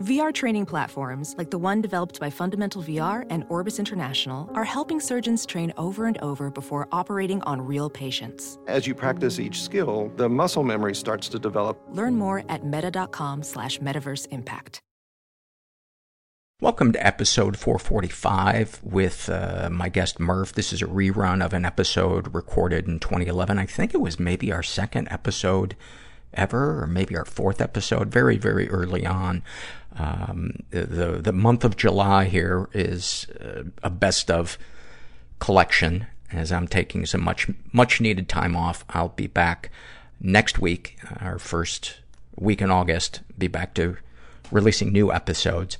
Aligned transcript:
VR 0.00 0.30
training 0.30 0.66
platforms, 0.66 1.34
like 1.38 1.50
the 1.50 1.56
one 1.56 1.80
developed 1.80 2.20
by 2.20 2.28
Fundamental 2.28 2.82
VR 2.82 3.24
and 3.30 3.46
Orbis 3.48 3.78
International, 3.78 4.50
are 4.52 4.62
helping 4.62 5.00
surgeons 5.00 5.46
train 5.46 5.72
over 5.78 6.04
and 6.04 6.18
over 6.18 6.50
before 6.50 6.86
operating 6.92 7.40
on 7.44 7.62
real 7.62 7.88
patients. 7.88 8.58
As 8.66 8.86
you 8.86 8.94
practice 8.94 9.40
each 9.40 9.62
skill, 9.62 10.12
the 10.16 10.28
muscle 10.28 10.64
memory 10.64 10.94
starts 10.94 11.30
to 11.30 11.38
develop. 11.38 11.80
Learn 11.92 12.14
more 12.16 12.44
at 12.50 12.66
meta.com 12.66 13.42
slash 13.42 13.78
metaverse 13.78 14.28
impact. 14.30 14.80
Welcome 16.60 16.92
to 16.92 17.06
episode 17.06 17.56
445 17.56 18.80
with 18.82 19.30
uh, 19.30 19.70
my 19.70 19.88
guest 19.88 20.20
Murph. 20.20 20.52
This 20.52 20.74
is 20.74 20.82
a 20.82 20.86
rerun 20.86 21.42
of 21.42 21.54
an 21.54 21.64
episode 21.64 22.34
recorded 22.34 22.86
in 22.86 22.98
2011. 22.98 23.58
I 23.58 23.64
think 23.64 23.94
it 23.94 24.00
was 24.02 24.20
maybe 24.20 24.52
our 24.52 24.62
second 24.62 25.08
episode 25.10 25.74
ever, 26.36 26.82
or 26.82 26.86
maybe 26.86 27.16
our 27.16 27.24
fourth 27.24 27.60
episode, 27.60 28.08
very, 28.08 28.36
very 28.36 28.68
early 28.68 29.06
on. 29.06 29.42
Um, 29.98 30.60
the, 30.70 31.20
the 31.22 31.32
month 31.32 31.64
of 31.64 31.76
July 31.76 32.26
here 32.26 32.68
is 32.72 33.26
uh, 33.40 33.64
a 33.82 33.90
best 33.90 34.30
of 34.30 34.58
collection 35.38 36.06
as 36.32 36.52
I'm 36.52 36.68
taking 36.68 37.06
some 37.06 37.22
much, 37.22 37.48
much 37.72 38.00
needed 38.00 38.28
time 38.28 38.56
off. 38.56 38.84
I'll 38.90 39.10
be 39.10 39.26
back 39.26 39.70
next 40.20 40.58
week, 40.58 40.98
our 41.20 41.38
first 41.38 41.98
week 42.36 42.60
in 42.60 42.70
August, 42.70 43.20
be 43.38 43.48
back 43.48 43.74
to 43.74 43.96
releasing 44.50 44.92
new 44.92 45.12
episodes. 45.12 45.78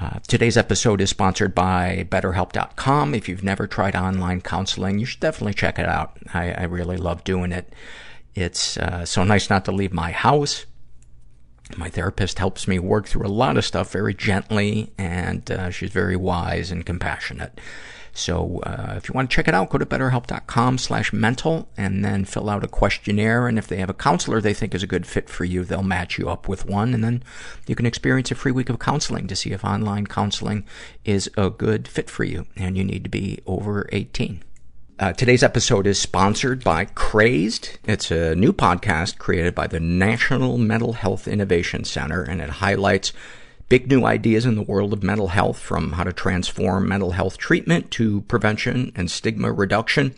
Uh, 0.00 0.18
today's 0.26 0.56
episode 0.56 1.00
is 1.00 1.10
sponsored 1.10 1.54
by 1.54 2.06
BetterHelp.com. 2.10 3.14
If 3.14 3.28
you've 3.28 3.44
never 3.44 3.66
tried 3.66 3.94
online 3.94 4.40
counseling, 4.40 4.98
you 4.98 5.06
should 5.06 5.20
definitely 5.20 5.54
check 5.54 5.78
it 5.78 5.86
out. 5.86 6.16
I, 6.34 6.52
I 6.52 6.62
really 6.64 6.96
love 6.96 7.22
doing 7.22 7.52
it. 7.52 7.72
It's 8.34 8.76
uh, 8.76 9.04
so 9.04 9.24
nice 9.24 9.50
not 9.50 9.64
to 9.66 9.72
leave 9.72 9.92
my 9.92 10.12
house. 10.12 10.66
My 11.76 11.88
therapist 11.88 12.38
helps 12.38 12.68
me 12.68 12.78
work 12.78 13.06
through 13.06 13.26
a 13.26 13.28
lot 13.28 13.56
of 13.56 13.64
stuff 13.64 13.92
very 13.92 14.14
gently, 14.14 14.92
and 14.98 15.50
uh, 15.50 15.70
she's 15.70 15.90
very 15.90 16.16
wise 16.16 16.70
and 16.70 16.84
compassionate. 16.84 17.58
So 18.14 18.60
uh, 18.64 18.94
if 18.96 19.08
you 19.08 19.14
want 19.14 19.30
to 19.30 19.34
check 19.34 19.48
it 19.48 19.54
out, 19.54 19.70
go 19.70 19.78
to 19.78 19.86
betterhelp.com 19.86 20.78
slash 20.78 21.12
mental 21.12 21.68
and 21.78 22.04
then 22.04 22.24
fill 22.24 22.50
out 22.50 22.64
a 22.64 22.68
questionnaire. 22.68 23.48
And 23.48 23.58
if 23.58 23.66
they 23.66 23.76
have 23.76 23.88
a 23.88 23.94
counselor 23.94 24.40
they 24.40 24.52
think 24.52 24.74
is 24.74 24.82
a 24.82 24.86
good 24.86 25.06
fit 25.06 25.30
for 25.30 25.44
you, 25.44 25.64
they'll 25.64 25.82
match 25.82 26.18
you 26.18 26.28
up 26.28 26.46
with 26.46 26.66
one. 26.66 26.92
And 26.92 27.02
then 27.02 27.22
you 27.66 27.74
can 27.74 27.86
experience 27.86 28.30
a 28.30 28.34
free 28.34 28.52
week 28.52 28.68
of 28.68 28.78
counseling 28.78 29.26
to 29.28 29.36
see 29.36 29.52
if 29.52 29.64
online 29.64 30.06
counseling 30.06 30.66
is 31.04 31.30
a 31.38 31.48
good 31.48 31.88
fit 31.88 32.10
for 32.10 32.24
you. 32.24 32.46
And 32.54 32.76
you 32.76 32.84
need 32.84 33.04
to 33.04 33.10
be 33.10 33.40
over 33.46 33.88
18. 33.92 34.42
Uh, 35.02 35.12
today's 35.12 35.42
episode 35.42 35.84
is 35.84 35.98
sponsored 35.98 36.62
by 36.62 36.84
Crazed. 36.84 37.76
It's 37.82 38.12
a 38.12 38.36
new 38.36 38.52
podcast 38.52 39.18
created 39.18 39.52
by 39.52 39.66
the 39.66 39.80
National 39.80 40.58
Mental 40.58 40.92
Health 40.92 41.26
Innovation 41.26 41.82
Center, 41.82 42.22
and 42.22 42.40
it 42.40 42.48
highlights 42.48 43.12
big 43.68 43.90
new 43.90 44.04
ideas 44.04 44.46
in 44.46 44.54
the 44.54 44.62
world 44.62 44.92
of 44.92 45.02
mental 45.02 45.26
health, 45.26 45.58
from 45.58 45.94
how 45.94 46.04
to 46.04 46.12
transform 46.12 46.88
mental 46.88 47.10
health 47.10 47.36
treatment 47.36 47.90
to 47.90 48.20
prevention 48.28 48.92
and 48.94 49.10
stigma 49.10 49.50
reduction, 49.50 50.14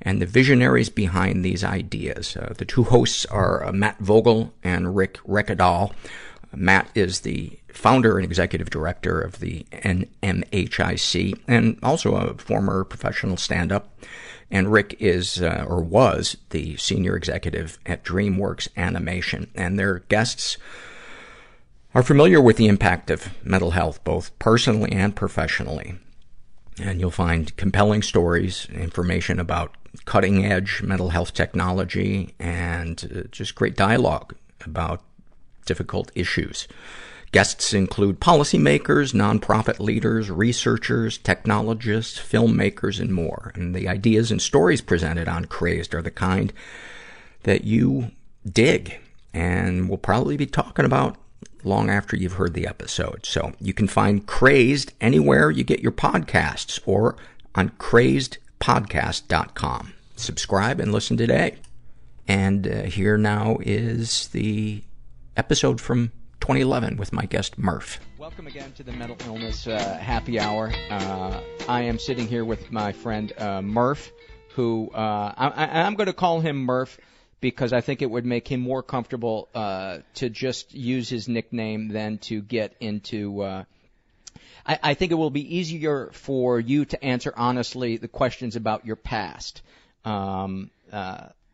and 0.00 0.22
the 0.22 0.24
visionaries 0.24 0.88
behind 0.88 1.44
these 1.44 1.62
ideas. 1.62 2.34
Uh, 2.34 2.54
the 2.56 2.64
two 2.64 2.84
hosts 2.84 3.26
are 3.26 3.62
uh, 3.62 3.70
Matt 3.70 3.98
Vogel 3.98 4.54
and 4.62 4.96
Rick 4.96 5.18
Rekedal. 5.28 5.92
Matt 6.54 6.88
is 6.94 7.20
the 7.20 7.58
founder 7.72 8.16
and 8.16 8.24
executive 8.24 8.70
director 8.70 9.20
of 9.20 9.40
the 9.40 9.66
NMHIC 9.72 11.40
and 11.48 11.78
also 11.82 12.14
a 12.14 12.34
former 12.34 12.84
professional 12.84 13.36
stand-up. 13.36 13.88
And 14.50 14.70
Rick 14.70 14.96
is, 15.00 15.40
uh, 15.40 15.64
or 15.66 15.82
was, 15.82 16.36
the 16.50 16.76
senior 16.76 17.16
executive 17.16 17.78
at 17.86 18.04
DreamWorks 18.04 18.68
Animation. 18.76 19.50
And 19.54 19.78
their 19.78 20.00
guests 20.00 20.58
are 21.94 22.02
familiar 22.02 22.40
with 22.40 22.56
the 22.56 22.68
impact 22.68 23.10
of 23.10 23.30
mental 23.44 23.70
health, 23.72 24.02
both 24.04 24.38
personally 24.38 24.92
and 24.92 25.16
professionally. 25.16 25.94
And 26.78 27.00
you'll 27.00 27.10
find 27.10 27.54
compelling 27.56 28.02
stories, 28.02 28.66
information 28.72 29.38
about 29.38 29.74
cutting 30.04 30.44
edge 30.44 30.82
mental 30.82 31.10
health 31.10 31.34
technology, 31.34 32.34
and 32.38 33.10
uh, 33.14 33.28
just 33.30 33.54
great 33.54 33.76
dialogue 33.76 34.34
about 34.64 35.02
difficult 35.66 36.10
issues. 36.14 36.66
Guests 37.32 37.72
include 37.72 38.20
policymakers, 38.20 39.14
nonprofit 39.14 39.80
leaders, 39.80 40.30
researchers, 40.30 41.16
technologists, 41.16 42.18
filmmakers, 42.18 43.00
and 43.00 43.14
more. 43.14 43.52
And 43.54 43.74
the 43.74 43.88
ideas 43.88 44.30
and 44.30 44.42
stories 44.42 44.82
presented 44.82 45.28
on 45.28 45.46
Crazed 45.46 45.94
are 45.94 46.02
the 46.02 46.10
kind 46.10 46.52
that 47.44 47.64
you 47.64 48.10
dig 48.46 49.00
and 49.32 49.88
will 49.88 49.96
probably 49.96 50.36
be 50.36 50.44
talking 50.44 50.84
about 50.84 51.16
long 51.64 51.88
after 51.88 52.16
you've 52.16 52.34
heard 52.34 52.52
the 52.52 52.66
episode. 52.66 53.24
So 53.24 53.54
you 53.58 53.72
can 53.72 53.88
find 53.88 54.26
Crazed 54.26 54.92
anywhere 55.00 55.50
you 55.50 55.64
get 55.64 55.80
your 55.80 55.92
podcasts 55.92 56.78
or 56.84 57.16
on 57.54 57.70
crazedpodcast.com. 57.70 59.94
Subscribe 60.16 60.80
and 60.80 60.92
listen 60.92 61.16
today. 61.16 61.56
And 62.28 62.68
uh, 62.68 62.82
here 62.82 63.16
now 63.16 63.56
is 63.62 64.28
the 64.28 64.82
episode 65.34 65.80
from 65.80 66.12
2011 66.42 66.96
with 66.96 67.12
my 67.12 67.24
guest 67.24 67.56
Murph. 67.56 68.00
Welcome 68.18 68.48
again 68.48 68.72
to 68.72 68.82
the 68.82 68.90
Mental 68.90 69.16
Illness 69.26 69.68
uh, 69.68 69.78
Happy 69.98 70.40
Hour. 70.40 70.72
Uh, 70.90 71.40
I 71.68 71.82
am 71.82 72.00
sitting 72.00 72.26
here 72.26 72.44
with 72.44 72.72
my 72.72 72.90
friend 72.90 73.32
uh, 73.38 73.62
Murph, 73.62 74.10
who 74.56 74.90
uh, 74.92 75.32
I, 75.36 75.82
am 75.82 75.94
going 75.94 76.08
to 76.08 76.12
call 76.12 76.40
him 76.40 76.56
Murph 76.56 76.98
because 77.40 77.72
I 77.72 77.80
think 77.80 78.02
it 78.02 78.10
would 78.10 78.26
make 78.26 78.48
him 78.48 78.58
more 78.58 78.82
comfortable 78.82 79.50
uh, 79.54 79.98
to 80.14 80.30
just 80.30 80.74
use 80.74 81.08
his 81.08 81.28
nickname 81.28 81.90
than 81.90 82.18
to 82.18 82.42
get 82.42 82.74
into. 82.80 83.40
Uh, 83.40 83.64
I, 84.66 84.80
I 84.82 84.94
think 84.94 85.12
it 85.12 85.16
will 85.16 85.30
be 85.30 85.58
easier 85.58 86.10
for 86.12 86.58
you 86.58 86.86
to 86.86 87.04
answer 87.04 87.32
honestly 87.36 87.98
the 87.98 88.08
questions 88.08 88.56
about 88.56 88.84
your 88.84 88.96
past 88.96 89.62
um, 90.04 90.72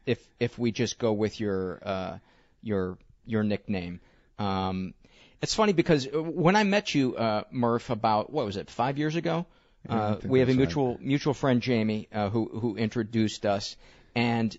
if 0.07 0.27
if 0.41 0.59
we 0.59 0.73
just 0.73 0.99
go 0.99 1.13
with 1.13 1.41
your 1.41 2.21
your 2.63 2.97
your 3.27 3.43
nickname. 3.43 4.01
Um, 4.39 4.95
it's 5.41 5.55
funny 5.55 5.73
because 5.73 6.09
when 6.13 6.57
I 6.57 6.65
met 6.65 6.95
you, 6.95 7.17
uh, 7.17 7.45
Murph, 7.51 7.91
about 7.91 8.33
what 8.33 8.47
was 8.47 8.57
it, 8.57 8.71
five 8.71 8.99
years 8.99 9.17
ago? 9.17 9.47
Uh, 9.89 10.17
we 10.25 10.41
have 10.41 10.49
a 10.49 10.55
mutual 10.55 10.95
right. 10.95 11.01
mutual 11.01 11.35
friend, 11.35 11.63
Jamie, 11.63 12.09
uh, 12.13 12.29
who 12.29 12.47
who 12.47 12.77
introduced 12.77 13.47
us, 13.47 13.77
and 14.15 14.57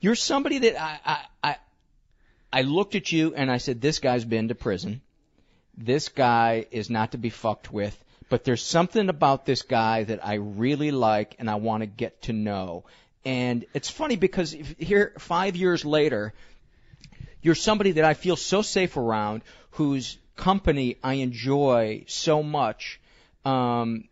you're 0.00 0.14
somebody 0.14 0.58
that 0.58 0.80
I, 0.80 1.00
I 1.04 1.24
I 1.42 1.56
I 2.52 2.62
looked 2.62 2.94
at 2.94 3.10
you 3.12 3.34
and 3.34 3.50
I 3.50 3.58
said, 3.58 3.80
this 3.80 3.98
guy's 3.98 4.24
been 4.24 4.48
to 4.48 4.54
prison. 4.54 5.00
This 5.76 6.08
guy 6.08 6.66
is 6.70 6.90
not 6.90 7.12
to 7.12 7.18
be 7.18 7.30
fucked 7.30 7.72
with. 7.72 7.96
But 8.28 8.44
there's 8.44 8.62
something 8.62 9.08
about 9.08 9.44
this 9.44 9.62
guy 9.62 10.04
that 10.04 10.24
I 10.24 10.34
really 10.34 10.90
like 10.90 11.36
and 11.38 11.50
I 11.50 11.56
want 11.56 11.82
to 11.82 11.86
get 11.86 12.22
to 12.22 12.32
know. 12.32 12.84
And 13.24 13.66
it's 13.74 13.90
funny 13.90 14.16
because 14.16 14.52
here, 14.52 15.12
five 15.18 15.56
years 15.56 15.84
later, 15.84 16.32
you're 17.42 17.54
somebody 17.54 17.92
that 17.92 18.04
I 18.04 18.14
feel 18.14 18.36
so 18.36 18.62
safe 18.62 18.96
around, 18.96 19.42
whose 19.72 20.18
company 20.36 20.96
I 21.02 21.14
enjoy 21.14 22.04
so 22.06 22.42
much. 22.42 23.00
Um, 23.44 24.04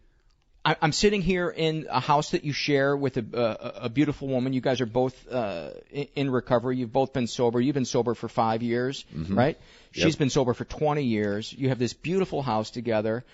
I, 0.64 0.76
I'm 0.82 0.92
sitting 0.92 1.22
here 1.22 1.48
in 1.48 1.86
a 1.90 2.00
house 2.00 2.30
that 2.32 2.44
you 2.44 2.52
share 2.52 2.96
with 2.96 3.16
a, 3.16 3.24
a, 3.32 3.84
a 3.84 3.88
beautiful 3.88 4.28
woman. 4.28 4.52
You 4.52 4.60
guys 4.60 4.80
are 4.80 4.86
both 4.86 5.14
uh, 5.30 5.70
in, 5.90 6.08
in 6.14 6.30
recovery. 6.30 6.76
You've 6.76 6.92
both 6.92 7.12
been 7.12 7.26
sober. 7.26 7.60
You've 7.60 7.74
been 7.74 7.84
sober 7.84 8.14
for 8.14 8.28
five 8.28 8.62
years, 8.62 9.04
right? 9.34 9.58
She's 9.92 10.16
been 10.16 10.30
sober 10.30 10.52
for 10.54 10.64
20 10.64 11.02
years. 11.04 11.52
You 11.52 11.70
have 11.70 11.78
this 11.78 11.94
beautiful 11.94 12.42
house 12.42 12.70
together, 12.70 13.24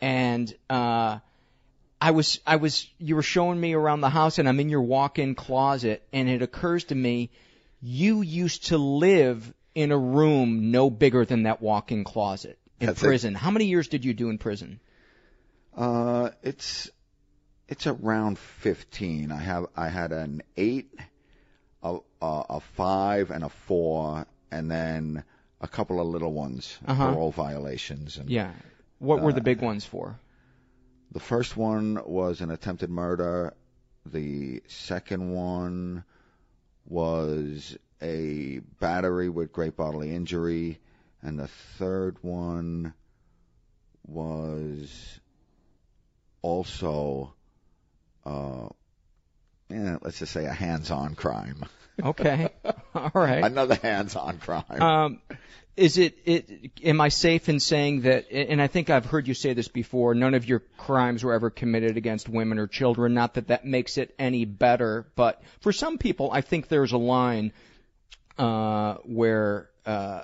and 0.00 0.54
uh, 0.70 1.18
I 2.00 2.10
was 2.12 2.38
I 2.46 2.56
was 2.56 2.86
you 2.98 3.16
were 3.16 3.22
showing 3.22 3.60
me 3.60 3.72
around 3.74 4.00
the 4.00 4.10
house, 4.10 4.38
and 4.38 4.48
I'm 4.48 4.60
in 4.60 4.68
your 4.68 4.82
walk-in 4.82 5.34
closet, 5.34 6.02
and 6.12 6.28
it 6.28 6.42
occurs 6.42 6.84
to 6.84 6.94
me, 6.94 7.30
you 7.86 8.22
used 8.22 8.68
to 8.68 8.78
live 8.78 9.52
in 9.74 9.92
a 9.92 9.98
room 9.98 10.70
no 10.70 10.88
bigger 10.88 11.26
than 11.26 11.42
that 11.42 11.60
walk-in 11.60 12.02
closet 12.02 12.58
in 12.80 12.94
prison. 12.94 13.34
How 13.34 13.50
many 13.50 13.66
years 13.66 13.88
did 13.88 14.04
you 14.06 14.14
do 14.14 14.30
in 14.30 14.38
prison? 14.38 14.80
Uh, 15.76 16.30
it's 16.42 16.90
it's 17.68 17.86
around 17.86 18.38
15. 18.38 19.30
I 19.32 19.36
have 19.40 19.66
I 19.76 19.88
had 19.88 20.12
an 20.12 20.42
eight, 20.56 20.94
a 21.82 21.98
a, 22.22 22.42
a 22.50 22.60
five, 22.60 23.30
and 23.30 23.44
a 23.44 23.48
four, 23.50 24.26
and 24.50 24.70
then 24.70 25.24
a 25.60 25.68
couple 25.68 26.00
of 26.00 26.06
little 26.06 26.32
ones 26.32 26.78
Uh-huh. 26.86 27.12
for 27.12 27.18
all 27.18 27.30
violations. 27.32 28.16
And 28.16 28.30
Yeah. 28.30 28.52
What 28.98 29.20
were 29.20 29.32
the 29.32 29.40
Uh, 29.40 29.44
big 29.44 29.60
ones 29.60 29.84
for? 29.84 30.18
The 31.12 31.20
first 31.20 31.54
one 31.56 32.00
was 32.06 32.40
an 32.40 32.50
attempted 32.50 32.88
murder. 32.90 33.52
The 34.06 34.62
second 34.68 35.30
one 35.32 36.04
was 36.86 37.76
a 38.02 38.60
battery 38.80 39.28
with 39.28 39.52
great 39.52 39.76
bodily 39.76 40.14
injury, 40.14 40.78
and 41.22 41.38
the 41.38 41.48
third 41.78 42.16
one 42.22 42.94
was 44.06 45.20
also, 46.42 47.32
uh, 48.26 48.68
yeah, 49.70 49.96
let's 50.02 50.18
just 50.18 50.32
say 50.32 50.44
a 50.44 50.52
hands-on 50.52 51.14
crime. 51.14 51.64
Okay. 52.02 52.50
All 52.94 53.10
right. 53.14 53.44
Another 53.44 53.76
hands-on 53.76 54.38
crime. 54.38 54.82
Um, 54.82 55.20
is 55.76 55.98
it, 55.98 56.18
it, 56.24 56.70
am 56.84 57.00
I 57.00 57.08
safe 57.08 57.48
in 57.48 57.58
saying 57.58 58.02
that, 58.02 58.30
and 58.30 58.62
I 58.62 58.68
think 58.68 58.90
I've 58.90 59.06
heard 59.06 59.26
you 59.26 59.34
say 59.34 59.54
this 59.54 59.68
before, 59.68 60.14
none 60.14 60.34
of 60.34 60.46
your 60.46 60.60
crimes 60.76 61.24
were 61.24 61.32
ever 61.32 61.50
committed 61.50 61.96
against 61.96 62.28
women 62.28 62.58
or 62.58 62.66
children, 62.66 63.14
not 63.14 63.34
that 63.34 63.48
that 63.48 63.64
makes 63.64 63.98
it 63.98 64.14
any 64.18 64.44
better, 64.44 65.06
but 65.16 65.42
for 65.60 65.72
some 65.72 65.98
people, 65.98 66.30
I 66.32 66.42
think 66.42 66.68
there's 66.68 66.92
a 66.92 66.98
line, 66.98 67.52
uh, 68.38 68.94
where, 69.04 69.68
uh, 69.84 70.22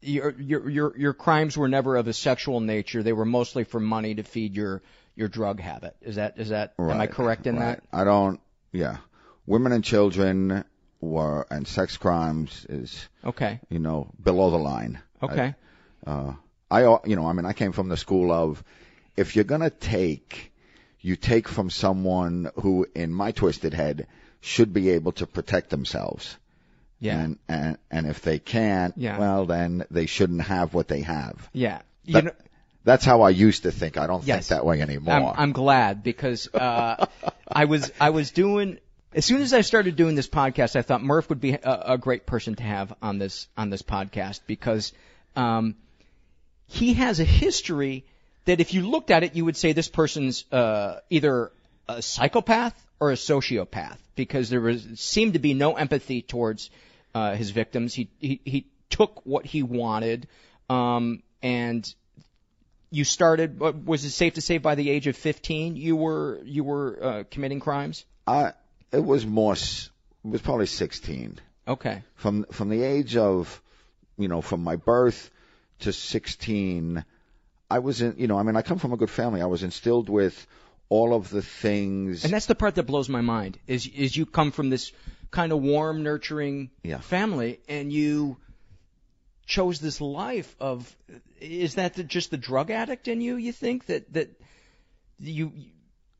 your, 0.00 0.30
your, 0.38 0.68
your, 0.68 0.98
your 0.98 1.12
crimes 1.12 1.56
were 1.56 1.68
never 1.68 1.96
of 1.96 2.08
a 2.08 2.12
sexual 2.12 2.60
nature. 2.60 3.02
They 3.02 3.12
were 3.12 3.24
mostly 3.24 3.64
for 3.64 3.78
money 3.78 4.16
to 4.16 4.22
feed 4.24 4.56
your, 4.56 4.82
your 5.14 5.28
drug 5.28 5.60
habit. 5.60 5.94
Is 6.00 6.16
that, 6.16 6.38
is 6.38 6.48
that, 6.48 6.74
am 6.78 7.00
I 7.00 7.06
correct 7.06 7.46
in 7.46 7.56
right. 7.56 7.76
that? 7.76 7.84
I 7.92 8.04
don't. 8.04 8.40
Yeah, 8.72 8.96
women 9.46 9.72
and 9.72 9.84
children 9.84 10.64
were 11.02 11.46
and 11.50 11.66
sex 11.68 11.96
crimes 11.98 12.64
is 12.70 13.08
Okay. 13.24 13.60
you 13.68 13.78
know 13.78 14.08
below 14.22 14.50
the 14.50 14.58
line. 14.58 15.00
Okay. 15.22 15.54
Uh, 16.06 16.32
I 16.70 16.80
you 17.04 17.16
know 17.16 17.26
I 17.26 17.32
mean 17.34 17.44
I 17.44 17.52
came 17.52 17.72
from 17.72 17.88
the 17.90 17.96
school 17.98 18.32
of 18.32 18.64
if 19.16 19.34
you're 19.36 19.44
gonna 19.44 19.68
take, 19.70 20.52
you 21.00 21.16
take 21.16 21.46
from 21.48 21.68
someone 21.68 22.50
who, 22.54 22.86
in 22.94 23.12
my 23.12 23.32
twisted 23.32 23.74
head, 23.74 24.06
should 24.40 24.72
be 24.72 24.90
able 24.90 25.12
to 25.12 25.26
protect 25.26 25.68
themselves. 25.68 26.36
Yeah. 26.98 27.18
And 27.18 27.38
and 27.48 27.78
and 27.90 28.06
if 28.06 28.22
they 28.22 28.38
can't, 28.38 28.94
Yeah. 28.96 29.18
well 29.18 29.44
then 29.46 29.84
they 29.90 30.06
shouldn't 30.06 30.42
have 30.42 30.72
what 30.72 30.88
they 30.88 31.02
have. 31.02 31.48
yeah. 31.52 31.82
You 32.04 32.14
That- 32.14 32.24
know, 32.24 32.32
That's 32.84 33.04
how 33.04 33.22
I 33.22 33.30
used 33.30 33.62
to 33.64 33.70
think. 33.70 33.96
I 33.96 34.06
don't 34.08 34.24
Yes. 34.24 34.48
think 34.48 34.58
that 34.58 34.66
way 34.66 34.80
anymore. 34.82 35.14
I'm, 35.14 35.34
I'm 35.42 35.52
glad 35.52 36.02
because 36.02 36.48
uh, 36.52 37.06
I 37.46 37.64
was 37.66 37.92
I 38.00 38.10
was 38.10 38.32
doing 38.32 38.78
as 39.14 39.24
soon 39.24 39.42
as 39.42 39.52
I 39.52 39.60
started 39.60 39.96
doing 39.96 40.14
this 40.14 40.28
podcast, 40.28 40.76
I 40.76 40.82
thought 40.82 41.02
Murph 41.02 41.28
would 41.28 41.40
be 41.40 41.52
a, 41.52 41.82
a 41.92 41.98
great 41.98 42.26
person 42.26 42.54
to 42.56 42.62
have 42.62 42.94
on 43.02 43.18
this 43.18 43.48
on 43.56 43.70
this 43.70 43.82
podcast 43.82 44.40
because 44.46 44.92
um, 45.36 45.74
he 46.66 46.94
has 46.94 47.20
a 47.20 47.24
history 47.24 48.04
that 48.46 48.60
if 48.60 48.74
you 48.74 48.88
looked 48.88 49.10
at 49.10 49.22
it, 49.22 49.34
you 49.34 49.44
would 49.44 49.56
say 49.56 49.72
this 49.72 49.88
person's 49.88 50.44
uh, 50.52 51.00
either 51.10 51.52
a 51.88 52.00
psychopath 52.00 52.74
or 53.00 53.10
a 53.10 53.16
sociopath 53.16 53.98
because 54.16 54.48
there 54.50 54.60
was 54.60 54.86
seemed 54.94 55.34
to 55.34 55.38
be 55.38 55.54
no 55.54 55.74
empathy 55.74 56.22
towards 56.22 56.70
uh, 57.14 57.34
his 57.34 57.50
victims. 57.50 57.94
He 57.94 58.08
he 58.18 58.40
he 58.44 58.66
took 58.88 59.24
what 59.26 59.44
he 59.44 59.62
wanted, 59.62 60.26
um, 60.70 61.22
and 61.42 61.92
you 62.90 63.04
started. 63.04 63.60
Was 63.60 64.04
it 64.04 64.10
safe 64.10 64.34
to 64.34 64.40
say 64.40 64.58
by 64.58 64.74
the 64.74 64.88
age 64.88 65.06
of 65.06 65.16
15 65.16 65.76
you 65.76 65.96
were 65.96 66.40
you 66.44 66.64
were 66.64 66.98
uh, 67.02 67.24
committing 67.30 67.60
crimes? 67.60 68.04
I 68.26 68.52
it 68.92 69.04
was 69.04 69.26
more. 69.26 69.54
It 69.54 69.90
was 70.24 70.42
probably 70.42 70.66
16. 70.66 71.38
Okay. 71.66 72.02
From 72.14 72.44
from 72.52 72.68
the 72.68 72.82
age 72.82 73.16
of, 73.16 73.60
you 74.16 74.28
know, 74.28 74.40
from 74.42 74.62
my 74.62 74.76
birth 74.76 75.30
to 75.80 75.92
16, 75.92 77.04
I 77.70 77.78
was 77.78 78.02
in. 78.02 78.14
You 78.18 78.26
know, 78.26 78.38
I 78.38 78.42
mean, 78.42 78.56
I 78.56 78.62
come 78.62 78.78
from 78.78 78.92
a 78.92 78.96
good 78.96 79.10
family. 79.10 79.42
I 79.42 79.46
was 79.46 79.62
instilled 79.62 80.08
with 80.08 80.46
all 80.88 81.14
of 81.14 81.30
the 81.30 81.42
things. 81.42 82.24
And 82.24 82.32
that's 82.32 82.46
the 82.46 82.54
part 82.54 82.74
that 82.74 82.82
blows 82.84 83.08
my 83.08 83.20
mind 83.22 83.58
is 83.66 83.86
is 83.86 84.16
you 84.16 84.26
come 84.26 84.50
from 84.52 84.70
this 84.70 84.92
kind 85.30 85.52
of 85.52 85.62
warm, 85.62 86.02
nurturing 86.02 86.70
Yeah. 86.82 86.98
family, 86.98 87.60
and 87.68 87.92
you 87.92 88.36
chose 89.46 89.80
this 89.80 90.00
life 90.00 90.54
of. 90.60 90.94
Is 91.40 91.74
that 91.76 91.94
the, 91.94 92.04
just 92.04 92.30
the 92.30 92.36
drug 92.36 92.70
addict 92.70 93.08
in 93.08 93.20
you? 93.20 93.36
You 93.36 93.52
think 93.52 93.86
that 93.86 94.12
that 94.12 94.30
you? 95.18 95.52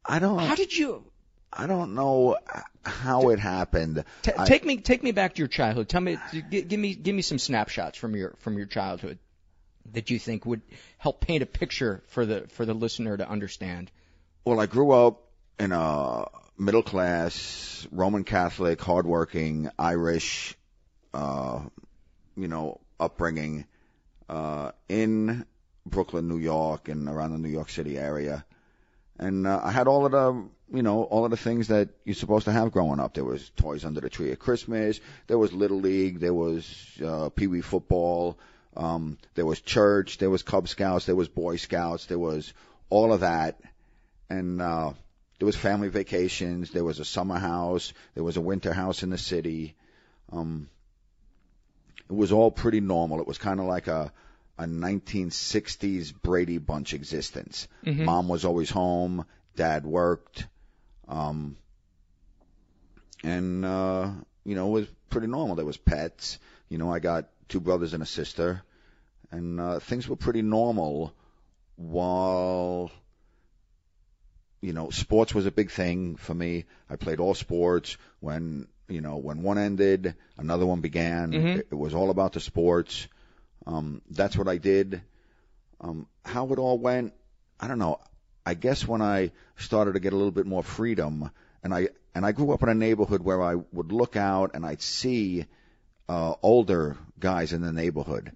I 0.04 0.18
don't. 0.18 0.38
How 0.38 0.54
did 0.54 0.76
you? 0.76 1.04
I 1.52 1.66
don't 1.66 1.94
know 1.94 2.36
how 2.84 3.28
it 3.30 3.38
happened. 3.38 4.04
T- 4.22 4.32
I- 4.36 4.46
take 4.46 4.64
me 4.64 4.78
take 4.78 5.02
me 5.02 5.12
back 5.12 5.34
to 5.34 5.38
your 5.38 5.48
childhood. 5.48 5.88
Tell 5.88 6.00
me, 6.00 6.18
g- 6.32 6.62
give 6.62 6.80
me 6.80 6.94
give 6.94 7.14
me 7.14 7.22
some 7.22 7.38
snapshots 7.38 7.98
from 7.98 8.16
your 8.16 8.34
from 8.38 8.56
your 8.56 8.66
childhood 8.66 9.18
that 9.92 10.10
you 10.10 10.18
think 10.18 10.46
would 10.46 10.62
help 10.98 11.20
paint 11.20 11.42
a 11.42 11.46
picture 11.46 12.02
for 12.08 12.24
the 12.24 12.46
for 12.48 12.64
the 12.64 12.74
listener 12.74 13.16
to 13.16 13.28
understand. 13.28 13.90
Well, 14.44 14.60
I 14.60 14.66
grew 14.66 14.92
up 14.92 15.22
in 15.58 15.72
a 15.72 16.24
middle 16.58 16.82
class, 16.82 17.86
Roman 17.92 18.24
Catholic, 18.24 18.80
hardworking, 18.80 19.68
Irish, 19.78 20.54
uh, 21.14 21.60
you 22.36 22.48
know, 22.48 22.80
upbringing, 22.98 23.66
uh, 24.28 24.72
in 24.88 25.44
Brooklyn, 25.84 26.28
New 26.28 26.38
York, 26.38 26.88
and 26.88 27.08
around 27.08 27.32
the 27.32 27.38
New 27.38 27.48
York 27.48 27.68
City 27.68 27.98
area. 27.98 28.44
And 29.18 29.46
uh, 29.46 29.60
I 29.62 29.70
had 29.70 29.86
all 29.88 30.06
of 30.06 30.12
the, 30.12 30.48
you 30.72 30.82
know, 30.82 31.02
all 31.02 31.24
of 31.24 31.30
the 31.30 31.36
things 31.36 31.68
that 31.68 31.90
you're 32.04 32.14
supposed 32.14 32.46
to 32.46 32.52
have 32.52 32.72
growing 32.72 33.00
up. 33.00 33.14
There 33.14 33.24
was 33.24 33.50
toys 33.56 33.84
under 33.84 34.00
the 34.00 34.10
tree 34.10 34.32
at 34.32 34.38
Christmas. 34.38 35.00
There 35.26 35.38
was 35.38 35.52
Little 35.52 35.80
League. 35.80 36.20
There 36.20 36.34
was 36.34 36.64
uh, 37.04 37.28
Pee 37.28 37.46
Wee 37.46 37.60
football. 37.60 38.38
Um, 38.76 39.18
there 39.34 39.44
was 39.44 39.60
church. 39.60 40.18
There 40.18 40.30
was 40.30 40.42
Cub 40.42 40.66
Scouts. 40.68 41.06
There 41.06 41.16
was 41.16 41.28
Boy 41.28 41.56
Scouts. 41.56 42.06
There 42.06 42.18
was 42.18 42.54
all 42.88 43.12
of 43.12 43.20
that 43.20 43.60
and 44.32 44.62
uh, 44.62 44.92
there 45.38 45.46
was 45.46 45.56
family 45.56 45.88
vacations. 45.88 46.70
There 46.70 46.84
was 46.84 47.00
a 47.00 47.04
summer 47.04 47.38
house. 47.38 47.92
There 48.14 48.24
was 48.24 48.36
a 48.36 48.40
winter 48.40 48.72
house 48.72 49.02
in 49.02 49.10
the 49.10 49.18
city. 49.18 49.74
Um, 50.30 50.68
it 52.08 52.14
was 52.14 52.32
all 52.32 52.50
pretty 52.50 52.80
normal. 52.80 53.20
It 53.20 53.26
was 53.26 53.38
kind 53.38 53.60
of 53.60 53.66
like 53.66 53.88
a 53.88 54.12
a 54.58 54.64
1960s 54.64 56.12
Brady 56.22 56.58
Bunch 56.58 56.92
existence. 56.94 57.68
Mom 58.04 58.28
was 58.28 58.44
always 58.44 58.70
home. 58.70 59.24
Dad 59.56 59.84
worked. 59.84 60.46
Um, 61.12 61.56
and 63.22 63.64
uh, 63.64 64.10
you 64.44 64.54
know, 64.54 64.68
it 64.68 64.80
was 64.80 64.88
pretty 65.10 65.26
normal. 65.26 65.56
There 65.56 65.66
was 65.66 65.76
pets. 65.76 66.38
You 66.68 66.78
know, 66.78 66.92
I 66.92 66.98
got 66.98 67.28
two 67.48 67.60
brothers 67.60 67.92
and 67.92 68.02
a 68.02 68.06
sister, 68.06 68.62
and 69.30 69.60
uh, 69.60 69.78
things 69.78 70.08
were 70.08 70.16
pretty 70.16 70.42
normal. 70.42 71.12
While 71.76 72.90
you 74.62 74.72
know, 74.72 74.90
sports 74.90 75.34
was 75.34 75.44
a 75.46 75.50
big 75.50 75.70
thing 75.70 76.16
for 76.16 76.34
me. 76.34 76.64
I 76.88 76.96
played 76.96 77.20
all 77.20 77.34
sports. 77.34 77.96
When 78.20 78.68
you 78.88 79.00
know, 79.02 79.16
when 79.16 79.42
one 79.42 79.58
ended, 79.58 80.14
another 80.38 80.64
one 80.64 80.80
began. 80.80 81.32
It, 81.58 81.68
it 81.72 81.74
was 81.74 81.94
all 81.94 82.10
about 82.10 82.32
the 82.32 82.40
sports. 82.40 83.06
Um, 83.66 84.00
that's 84.10 84.36
what 84.36 84.48
I 84.48 84.56
did. 84.56 85.02
Um, 85.80 86.06
how 86.24 86.52
it 86.52 86.58
all 86.58 86.78
went, 86.78 87.12
I 87.60 87.68
don't 87.68 87.78
know. 87.78 88.00
I 88.44 88.54
guess 88.54 88.86
when 88.86 89.02
I 89.02 89.30
started 89.56 89.92
to 89.94 90.00
get 90.00 90.12
a 90.12 90.16
little 90.16 90.32
bit 90.32 90.46
more 90.46 90.62
freedom, 90.62 91.30
and 91.62 91.72
I 91.74 91.88
and 92.14 92.26
I 92.26 92.32
grew 92.32 92.52
up 92.52 92.62
in 92.62 92.68
a 92.68 92.74
neighborhood 92.74 93.22
where 93.22 93.42
I 93.42 93.54
would 93.72 93.92
look 93.92 94.16
out 94.16 94.50
and 94.54 94.66
I'd 94.66 94.82
see 94.82 95.46
uh, 96.08 96.34
older 96.42 96.96
guys 97.18 97.52
in 97.52 97.62
the 97.62 97.72
neighborhood, 97.72 98.32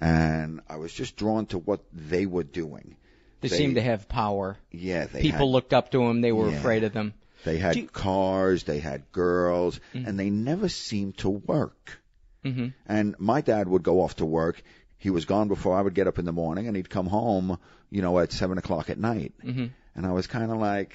and 0.00 0.60
I 0.68 0.76
was 0.76 0.92
just 0.92 1.16
drawn 1.16 1.46
to 1.46 1.58
what 1.58 1.80
they 1.92 2.26
were 2.26 2.44
doing. 2.44 2.96
They, 3.40 3.48
They- 3.48 3.56
seemed 3.56 3.74
to 3.74 3.82
have 3.82 4.08
power. 4.08 4.56
Yeah, 4.70 5.06
they 5.06 5.22
People 5.22 5.48
had, 5.48 5.52
looked 5.52 5.72
up 5.74 5.90
to 5.92 5.98
them. 5.98 6.20
They 6.20 6.32
were 6.32 6.50
Yeah. 6.50 6.58
afraid 6.58 6.84
of 6.84 6.92
them. 6.92 7.14
they 7.44 7.58
had 7.58 7.74
you- 7.76 7.88
cars, 7.88 8.62
they 8.64 8.78
had 8.78 9.10
girls, 9.10 9.80
Mm-hmm. 9.94 10.06
and 10.08 10.18
they 10.18 10.30
never 10.30 10.68
seemed 10.68 11.18
to 11.18 11.28
work. 11.28 12.00
hmm 12.44 12.68
And 12.86 13.16
my 13.18 13.40
dad 13.40 13.66
would 13.68 13.82
go 13.82 14.00
off 14.02 14.16
to 14.16 14.24
work. 14.24 14.62
He 15.02 15.10
was 15.10 15.24
gone 15.24 15.48
before 15.48 15.76
I 15.76 15.82
would 15.82 15.94
get 15.94 16.06
up 16.06 16.20
in 16.20 16.24
the 16.24 16.32
morning, 16.32 16.68
and 16.68 16.76
he'd 16.76 16.88
come 16.88 17.06
home, 17.06 17.58
you 17.90 18.02
know, 18.02 18.20
at 18.20 18.30
seven 18.30 18.56
o'clock 18.56 18.88
at 18.88 18.98
night. 18.98 19.32
Mm-hmm. 19.44 19.66
And 19.96 20.06
I 20.06 20.12
was 20.12 20.28
kind 20.28 20.52
of 20.52 20.58
like, 20.58 20.94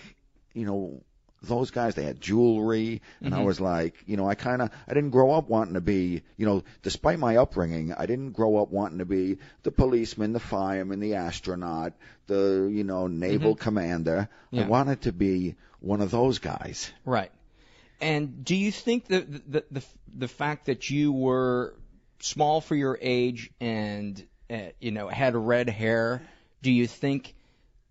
you 0.53 0.65
know, 0.65 1.03
those 1.41 1.71
guys, 1.71 1.95
they 1.95 2.03
had 2.03 2.21
jewelry, 2.21 3.01
and 3.21 3.35
I 3.35 3.43
was 3.43 3.59
like, 3.59 3.95
you 4.05 4.15
know, 4.15 4.27
I 4.27 4.35
kind 4.35 4.61
of, 4.61 4.71
I 4.87 4.93
didn't 4.93 5.09
grow 5.09 5.33
up 5.33 5.49
wanting 5.49 5.73
to 5.73 5.81
be, 5.81 6.23
you 6.37 6.45
know, 6.45 6.63
despite 6.83 7.19
my 7.19 7.35
upbringing, 7.35 7.93
I 7.93 8.05
didn't 8.05 8.31
grow 8.31 8.55
up 8.55 8.71
wanting 8.71 8.99
to 8.99 9.05
be 9.05 9.39
the 9.63 9.71
policeman, 9.71 10.31
the 10.31 10.39
fireman, 10.39 11.01
the 11.01 11.15
astronaut, 11.15 11.93
the, 12.27 12.71
you 12.71 12.85
know, 12.85 13.07
naval 13.07 13.55
commander. 13.55 14.29
Yeah. 14.51 14.63
I 14.63 14.67
wanted 14.67 15.01
to 15.01 15.11
be 15.11 15.57
one 15.81 15.99
of 15.99 16.11
those 16.11 16.39
guys. 16.39 16.91
Right. 17.03 17.31
And 17.99 18.45
do 18.45 18.55
you 18.55 18.71
think 18.71 19.07
that 19.07 19.51
the, 19.51 19.63
the 19.69 19.83
the 20.15 20.27
fact 20.27 20.67
that 20.67 20.89
you 20.89 21.11
were 21.11 21.75
small 22.19 22.61
for 22.61 22.75
your 22.75 22.97
age 23.01 23.51
and 23.59 24.21
uh, 24.49 24.57
you 24.79 24.91
know 24.91 25.07
had 25.07 25.35
red 25.35 25.69
hair, 25.69 26.21
do 26.61 26.71
you 26.71 26.87
think 26.87 27.35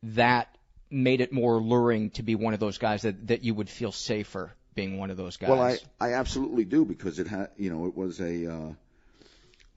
that 0.02 0.54
made 0.90 1.20
it 1.20 1.32
more 1.32 1.54
alluring 1.56 2.10
to 2.10 2.22
be 2.22 2.34
one 2.34 2.54
of 2.54 2.60
those 2.60 2.78
guys 2.78 3.02
that 3.02 3.26
that 3.28 3.42
you 3.42 3.54
would 3.54 3.68
feel 3.68 3.92
safer 3.92 4.52
being 4.76 4.98
one 4.98 5.10
of 5.10 5.16
those 5.16 5.36
guys? 5.36 5.50
Well, 5.50 5.60
I, 5.60 5.78
I 6.00 6.12
absolutely 6.12 6.64
do 6.64 6.84
because 6.84 7.18
it 7.18 7.26
had, 7.26 7.48
you 7.56 7.70
know, 7.70 7.86
it 7.86 7.96
was 7.96 8.20
a, 8.20 8.52
uh, 8.52 8.72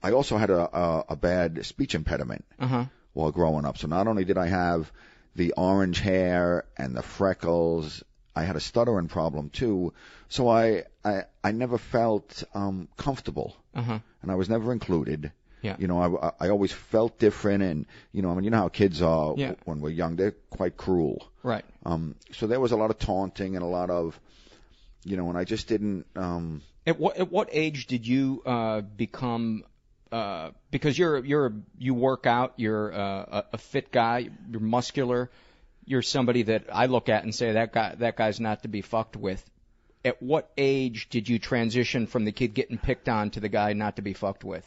I 0.00 0.12
also 0.12 0.36
had 0.36 0.50
a, 0.50 0.76
a, 0.76 1.04
a 1.08 1.16
bad 1.16 1.66
speech 1.66 1.96
impediment 1.96 2.44
uh-huh. 2.60 2.84
while 3.14 3.32
growing 3.32 3.64
up. 3.64 3.78
So 3.78 3.88
not 3.88 4.06
only 4.06 4.24
did 4.24 4.38
I 4.38 4.46
have 4.46 4.92
the 5.34 5.54
orange 5.56 5.98
hair 5.98 6.66
and 6.76 6.94
the 6.94 7.02
freckles, 7.02 8.04
I 8.40 8.44
had 8.44 8.56
a 8.56 8.60
stuttering 8.60 9.08
problem 9.08 9.50
too. 9.50 9.92
So 10.28 10.48
I, 10.48 10.84
I, 11.04 11.24
I 11.48 11.52
never 11.52 11.78
felt, 11.78 12.44
um, 12.54 12.88
comfortable 12.96 13.50
Uh-huh. 13.74 13.98
and 14.22 14.30
I 14.30 14.34
was 14.34 14.48
never 14.48 14.72
included. 14.72 15.32
Yeah. 15.62 15.76
You 15.78 15.88
know, 15.88 15.98
I, 16.02 16.46
I 16.46 16.48
always 16.50 16.72
felt 16.72 17.18
different 17.18 17.62
and, 17.62 17.86
you 18.12 18.22
know, 18.22 18.30
I 18.30 18.34
mean, 18.34 18.44
you 18.44 18.50
know 18.50 18.62
how 18.64 18.68
kids 18.68 19.02
are 19.02 19.34
Yeah. 19.36 19.54
when 19.64 19.80
we're 19.82 19.90
young, 20.02 20.16
they're 20.16 20.36
quite 20.58 20.76
cruel. 20.76 21.16
Right. 21.42 21.64
Um, 21.84 22.14
so 22.32 22.46
there 22.46 22.60
was 22.60 22.72
a 22.72 22.76
lot 22.76 22.90
of 22.90 22.98
taunting 22.98 23.56
and 23.56 23.64
a 23.64 23.68
lot 23.68 23.90
of, 23.90 24.18
you 25.04 25.16
know, 25.18 25.28
and 25.28 25.36
I 25.38 25.44
just 25.44 25.68
didn't, 25.68 26.06
um, 26.16 26.62
At 26.86 26.98
what 26.98 27.16
at 27.18 27.30
what 27.30 27.48
age 27.52 27.86
did 27.86 28.06
you 28.06 28.42
uh, 28.46 28.80
become? 28.80 29.64
Uh, 30.12 30.50
because 30.70 30.98
you're 30.98 31.24
you're 31.24 31.52
you 31.78 31.94
work 31.94 32.26
out, 32.26 32.52
you're 32.56 32.92
uh, 32.92 33.38
a, 33.38 33.44
a 33.52 33.58
fit 33.58 33.92
guy, 33.92 34.28
you're 34.50 34.60
muscular, 34.60 35.30
you're 35.84 36.02
somebody 36.02 36.44
that 36.44 36.64
I 36.72 36.86
look 36.86 37.08
at 37.08 37.24
and 37.24 37.34
say 37.34 37.52
that 37.52 37.72
guy 37.72 37.94
that 37.98 38.16
guy's 38.16 38.40
not 38.40 38.62
to 38.62 38.68
be 38.68 38.82
fucked 38.82 39.16
with. 39.16 39.44
At 40.04 40.22
what 40.22 40.50
age 40.56 41.08
did 41.10 41.28
you 41.28 41.38
transition 41.38 42.06
from 42.06 42.24
the 42.24 42.32
kid 42.32 42.54
getting 42.54 42.78
picked 42.78 43.08
on 43.08 43.30
to 43.30 43.40
the 43.40 43.48
guy 43.48 43.74
not 43.74 43.96
to 43.96 44.02
be 44.02 44.14
fucked 44.14 44.44
with? 44.44 44.64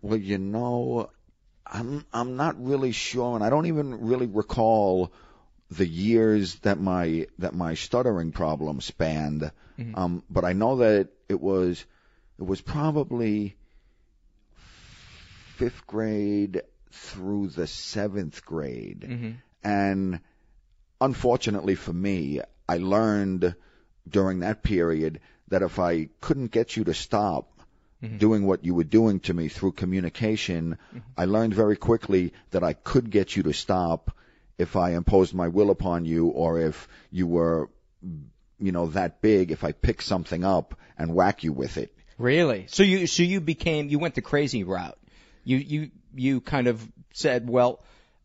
Well, 0.00 0.18
you 0.18 0.38
know, 0.38 1.10
I'm 1.66 2.04
I'm 2.12 2.36
not 2.36 2.62
really 2.64 2.92
sure, 2.92 3.34
and 3.34 3.44
I 3.44 3.50
don't 3.50 3.66
even 3.66 4.06
really 4.06 4.26
recall 4.26 5.12
the 5.70 5.86
years 5.86 6.56
that 6.60 6.78
my 6.78 7.26
that 7.38 7.54
my 7.54 7.74
stuttering 7.74 8.32
problem 8.32 8.80
spanned. 8.80 9.50
Um, 9.94 10.22
but 10.30 10.44
I 10.44 10.52
know 10.52 10.76
that 10.76 11.08
it 11.28 11.40
was 11.40 11.84
it 12.38 12.44
was 12.44 12.60
probably 12.60 13.56
fifth 15.56 15.86
grade 15.86 16.62
through 16.92 17.48
the 17.48 17.66
seventh 17.66 18.44
grade, 18.44 19.06
mm-hmm. 19.08 19.30
and 19.62 20.20
unfortunately 21.00 21.74
for 21.74 21.92
me, 21.92 22.40
I 22.68 22.78
learned 22.78 23.54
during 24.08 24.40
that 24.40 24.62
period 24.62 25.20
that 25.48 25.62
if 25.62 25.78
I 25.78 26.08
couldn't 26.20 26.50
get 26.50 26.76
you 26.76 26.84
to 26.84 26.94
stop 26.94 27.60
mm-hmm. 28.02 28.18
doing 28.18 28.46
what 28.46 28.64
you 28.64 28.74
were 28.74 28.84
doing 28.84 29.20
to 29.20 29.34
me 29.34 29.48
through 29.48 29.72
communication, 29.72 30.78
mm-hmm. 30.88 30.98
I 31.16 31.26
learned 31.26 31.54
very 31.54 31.76
quickly 31.76 32.32
that 32.50 32.64
I 32.64 32.72
could 32.72 33.10
get 33.10 33.36
you 33.36 33.42
to 33.44 33.52
stop 33.52 34.16
if 34.58 34.76
I 34.76 34.90
imposed 34.90 35.34
my 35.34 35.48
will 35.48 35.70
upon 35.70 36.04
you 36.04 36.28
or 36.28 36.60
if 36.60 36.88
you 37.10 37.26
were, 37.26 37.68
you 38.58 38.72
know, 38.72 38.86
that 38.88 39.20
big, 39.20 39.50
if 39.50 39.64
I 39.64 39.72
pick 39.72 40.02
something 40.02 40.44
up 40.44 40.78
and 40.98 41.14
whack 41.14 41.42
you 41.42 41.52
with 41.52 41.76
it. 41.78 41.94
Really? 42.18 42.66
So 42.68 42.82
you 42.82 43.06
so 43.06 43.22
you 43.22 43.40
became 43.40 43.88
you 43.88 43.98
went 43.98 44.14
the 44.14 44.22
crazy 44.22 44.62
route. 44.62 44.98
You 45.44 45.56
you 45.56 45.90
you 46.14 46.40
kind 46.40 46.66
of 46.66 46.86
said, 47.12 47.48
well, 47.48 47.80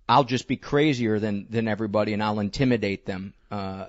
I'll 0.10 0.24
just 0.24 0.48
be 0.48 0.58
crazier 0.58 1.20
than 1.20 1.48
than 1.50 1.68
everybody 1.68 2.14
and 2.14 2.24
I'll 2.24 2.40
intimidate 2.40 3.06
them. 3.06 3.34
Uh, 3.52 3.88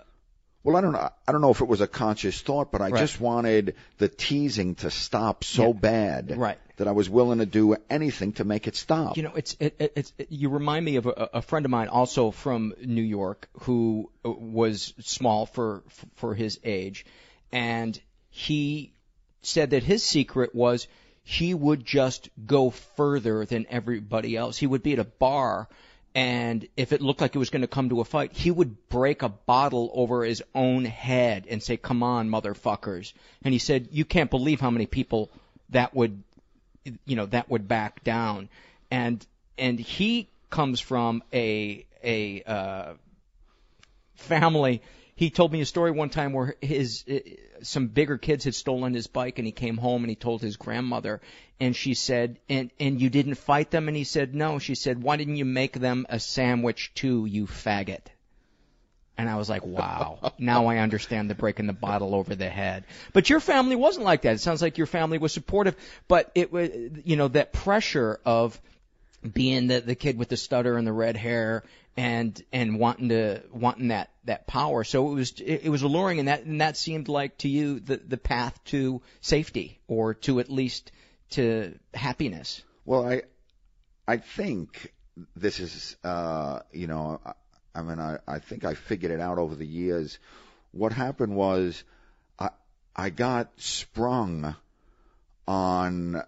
Well, 0.65 0.77
I 0.77 0.81
don't 0.81 0.93
know. 0.93 1.09
I 1.27 1.33
don't 1.33 1.41
know 1.41 1.51
if 1.51 1.61
it 1.61 1.69
was 1.69 1.81
a 1.81 1.87
conscious 1.87 2.41
thought, 2.41 2.73
but 2.73 2.81
I 2.83 2.89
Right. 2.89 2.99
just 3.01 3.21
wanted 3.21 3.75
the 3.99 4.09
teasing 4.09 4.75
to 4.77 4.91
stop 4.91 5.45
so 5.45 5.73
bad 5.73 6.37
Right. 6.37 6.59
that 6.77 6.89
I 6.89 6.93
was 6.93 7.09
willing 7.09 7.39
to 7.39 7.47
do 7.47 7.77
anything 7.89 8.33
to 8.35 8.45
make 8.45 8.67
it 8.67 8.75
stop. 8.77 9.17
You 9.17 9.23
know, 9.23 9.35
it's 9.37 9.57
it, 9.61 9.77
it, 9.79 9.93
it's 9.97 10.13
it, 10.19 10.33
you 10.33 10.49
remind 10.51 10.85
me 10.85 10.97
of 10.97 11.07
a, 11.07 11.31
a 11.35 11.43
friend 11.43 11.65
of 11.65 11.71
mine 11.71 11.89
also 11.89 12.31
from 12.33 12.75
New 12.85 13.03
York 13.03 13.49
who 13.63 14.11
uh, 14.25 14.31
was 14.31 14.93
small 15.01 15.47
for 15.47 15.83
for 16.17 16.35
his 16.35 16.59
age, 16.65 17.07
and 17.53 17.99
he 18.31 18.93
said 19.43 19.71
that 19.71 19.83
his 19.85 20.03
secret 20.03 20.55
was 20.55 20.89
he 21.31 21.53
would 21.53 21.85
just 21.85 22.31
go 22.47 22.71
further 22.71 23.45
than 23.45 23.67
everybody 23.69 24.35
else. 24.35 24.57
He 24.57 24.67
would 24.67 24.83
be 24.83 24.95
at 24.95 24.99
a 24.99 25.05
bar. 25.05 25.69
And 26.15 26.67
if 26.75 26.95
it 26.95 27.03
looked 27.03 27.21
like 27.21 27.35
it 27.35 27.39
was 27.39 27.51
going 27.51 27.61
to 27.61 27.69
come 27.69 27.91
to 27.91 28.01
a 28.01 28.07
fight, 28.07 28.33
he 28.33 28.51
would 28.51 28.89
break 28.89 29.21
a 29.21 29.29
bottle 29.29 29.91
over 29.93 30.25
his 30.25 30.43
own 30.55 30.87
head 30.87 31.45
and 31.51 31.63
say, 31.63 31.77
"Come 31.77 32.03
on, 32.03 32.31
motherfuckers!" 32.31 33.13
And 33.43 33.53
he 33.53 33.59
said, 33.59 33.89
"You 33.93 34.07
can't 34.07 34.31
believe 34.31 34.59
how 34.59 34.71
many 34.71 34.87
people 34.87 35.31
that 35.69 35.95
would 35.95 36.23
you 37.05 37.17
know 37.17 37.27
that 37.27 37.51
would 37.51 37.69
back 37.69 38.03
down 38.03 38.49
and 38.91 39.27
and 39.59 39.79
he 39.79 40.31
comes 40.49 40.81
from 40.81 41.23
a 41.35 41.85
a 42.03 42.43
uh 42.45 42.95
family 44.15 44.81
he 45.19 45.31
told 45.31 45.53
me 45.53 45.61
a 45.61 45.67
story 45.67 45.91
one 45.91 46.11
time 46.11 46.33
where 46.33 46.55
his 46.61 47.05
uh, 47.11 47.19
some 47.63 47.89
bigger 47.89 48.19
kids 48.19 48.45
had 48.45 48.55
stolen 48.55 48.95
his 48.95 49.09
bike 49.09 49.41
and 49.41 49.47
he 49.47 49.53
came 49.53 49.77
home 49.77 50.05
and 50.05 50.11
he 50.11 50.15
told 50.15 50.41
his 50.41 50.57
grandmother 50.57 51.21
and 51.59 51.75
she 51.75 51.95
said 51.95 52.39
and 52.49 52.71
and 52.79 53.01
you 53.01 53.11
didn't 53.11 53.35
fight 53.35 53.73
them 53.73 53.89
and 53.89 53.97
he 53.97 54.05
said 54.05 54.33
no 54.33 54.61
she 54.61 54.77
said 54.77 55.03
why 55.03 55.17
didn't 55.17 55.35
you 55.35 55.45
make 55.45 55.73
them 55.73 56.07
a 56.09 56.21
sandwich 56.21 56.93
too 56.95 57.27
you 57.27 57.47
faggot 57.47 58.07
and 59.21 59.29
I 59.29 59.35
was 59.35 59.51
like, 59.51 59.67
wow, 59.67 60.33
now 60.39 60.67
I 60.67 60.77
understand 60.79 61.29
the 61.29 61.35
breaking 61.35 61.67
the 61.67 61.73
bottle 61.73 62.15
over 62.15 62.37
the 62.37 62.49
head. 62.49 62.85
But 63.13 63.29
your 63.29 63.41
family 63.41 63.75
wasn't 63.75 64.05
like 64.05 64.23
that. 64.23 64.37
It 64.37 64.41
sounds 64.41 64.63
like 64.63 64.79
your 64.79 64.87
family 64.87 65.19
was 65.19 65.33
supportive, 65.33 65.75
but 66.07 66.31
it 66.37 66.53
was, 66.53 66.71
you 67.05 67.17
know, 67.17 67.27
that 67.27 67.53
pressure 67.53 68.21
of 68.25 68.61
being 69.29 69.67
the, 69.67 69.81
the 69.81 69.97
kid 69.97 70.17
with 70.17 70.29
the 70.29 70.37
stutter 70.37 70.77
and 70.77 70.87
the 70.87 70.93
red 70.93 71.17
hair 71.17 71.65
and, 71.99 72.41
and 72.53 72.79
wanting 72.79 73.09
to, 73.09 73.43
wanting 73.53 73.89
that, 73.89 74.13
that 74.23 74.47
power. 74.47 74.85
So 74.85 75.11
it 75.11 75.15
was, 75.15 75.33
it, 75.41 75.69
was 75.69 75.83
alluring 75.83 76.21
and 76.21 76.29
that, 76.29 76.45
and 76.45 76.61
that 76.61 76.77
seemed 76.77 77.09
like 77.09 77.37
to 77.39 77.49
you 77.49 77.81
the, 77.81 77.97
the 77.97 78.17
path 78.17 78.57
to 78.67 79.03
safety 79.21 79.81
or 79.89 80.15
to 80.15 80.39
at 80.39 80.49
least 80.49 80.93
to 81.31 81.77
happiness. 81.93 82.63
Well, 82.85 83.05
I, 83.05 83.23
I 84.07 84.19
think 84.19 84.93
this 85.35 85.59
is, 85.59 85.97
uh, 86.05 86.61
you 86.73 86.87
know, 86.87 87.21
I, 87.27 87.33
I 87.75 87.83
mean, 87.83 87.99
I, 87.99 88.19
I 88.29 88.39
think 88.39 88.65
I 88.65 88.75
figured 88.75 89.11
it 89.11 89.19
out 89.19 89.39
over 89.39 89.57
the 89.57 89.67
years. 89.67 90.21
What 90.71 90.93
happened 90.93 91.35
was, 91.35 91.83
I, 92.39 92.51
I 92.95 93.11
got 93.11 93.51
sprung 93.57 94.55
on 95.49 96.23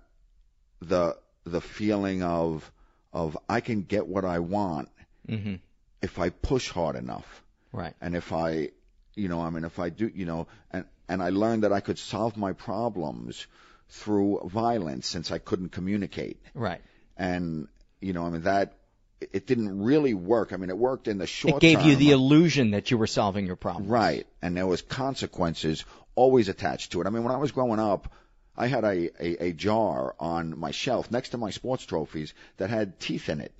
the, 0.82 1.16
the 1.44 1.60
feeling 1.60 2.24
of, 2.24 2.68
of 3.12 3.38
I 3.48 3.60
can 3.60 3.82
get 3.82 4.08
what 4.08 4.24
I 4.24 4.40
want 4.40 4.88
Mm-hmm. 5.28 5.54
if 6.02 6.18
I 6.18 6.30
push 6.30 6.70
hard 6.70 6.96
enough. 6.96 7.44
Right. 7.72 7.94
And 8.00 8.16
if 8.16 8.32
I, 8.32 8.70
you 9.14 9.28
know, 9.28 9.40
I 9.40 9.50
mean, 9.50 9.64
if 9.64 9.78
I 9.78 9.90
do, 9.90 10.10
you 10.12 10.24
know, 10.24 10.46
and, 10.70 10.84
and 11.08 11.22
I 11.22 11.30
learned 11.30 11.62
that 11.62 11.72
I 11.72 11.80
could 11.80 11.98
solve 11.98 12.36
my 12.36 12.52
problems 12.52 13.46
through 13.88 14.40
violence 14.44 15.06
since 15.06 15.30
I 15.30 15.38
couldn't 15.38 15.70
communicate. 15.70 16.40
Right. 16.54 16.80
And, 17.16 17.68
you 18.00 18.12
know, 18.12 18.24
I 18.24 18.30
mean, 18.30 18.42
that, 18.42 18.74
it 19.20 19.46
didn't 19.46 19.82
really 19.82 20.14
work. 20.14 20.52
I 20.52 20.56
mean, 20.56 20.70
it 20.70 20.78
worked 20.78 21.06
in 21.06 21.18
the 21.18 21.26
short 21.26 21.56
It 21.56 21.60
gave 21.60 21.82
you 21.82 21.96
the 21.96 22.12
illusion 22.12 22.70
that 22.70 22.90
you 22.90 22.96
were 22.96 23.06
solving 23.06 23.46
your 23.46 23.56
problem. 23.56 23.88
Right. 23.88 24.26
And 24.40 24.56
there 24.56 24.66
was 24.66 24.80
consequences 24.80 25.84
always 26.14 26.48
attached 26.48 26.92
to 26.92 27.00
it. 27.00 27.06
I 27.06 27.10
mean, 27.10 27.22
when 27.22 27.34
I 27.34 27.38
was 27.38 27.52
growing 27.52 27.78
up, 27.78 28.12
I 28.56 28.66
had 28.66 28.84
a, 28.84 29.10
a, 29.22 29.48
a 29.48 29.52
jar 29.52 30.14
on 30.18 30.58
my 30.58 30.70
shelf 30.70 31.10
next 31.10 31.30
to 31.30 31.38
my 31.38 31.50
sports 31.50 31.84
trophies 31.84 32.34
that 32.56 32.70
had 32.70 32.98
teeth 32.98 33.28
in 33.28 33.40
it. 33.40 33.52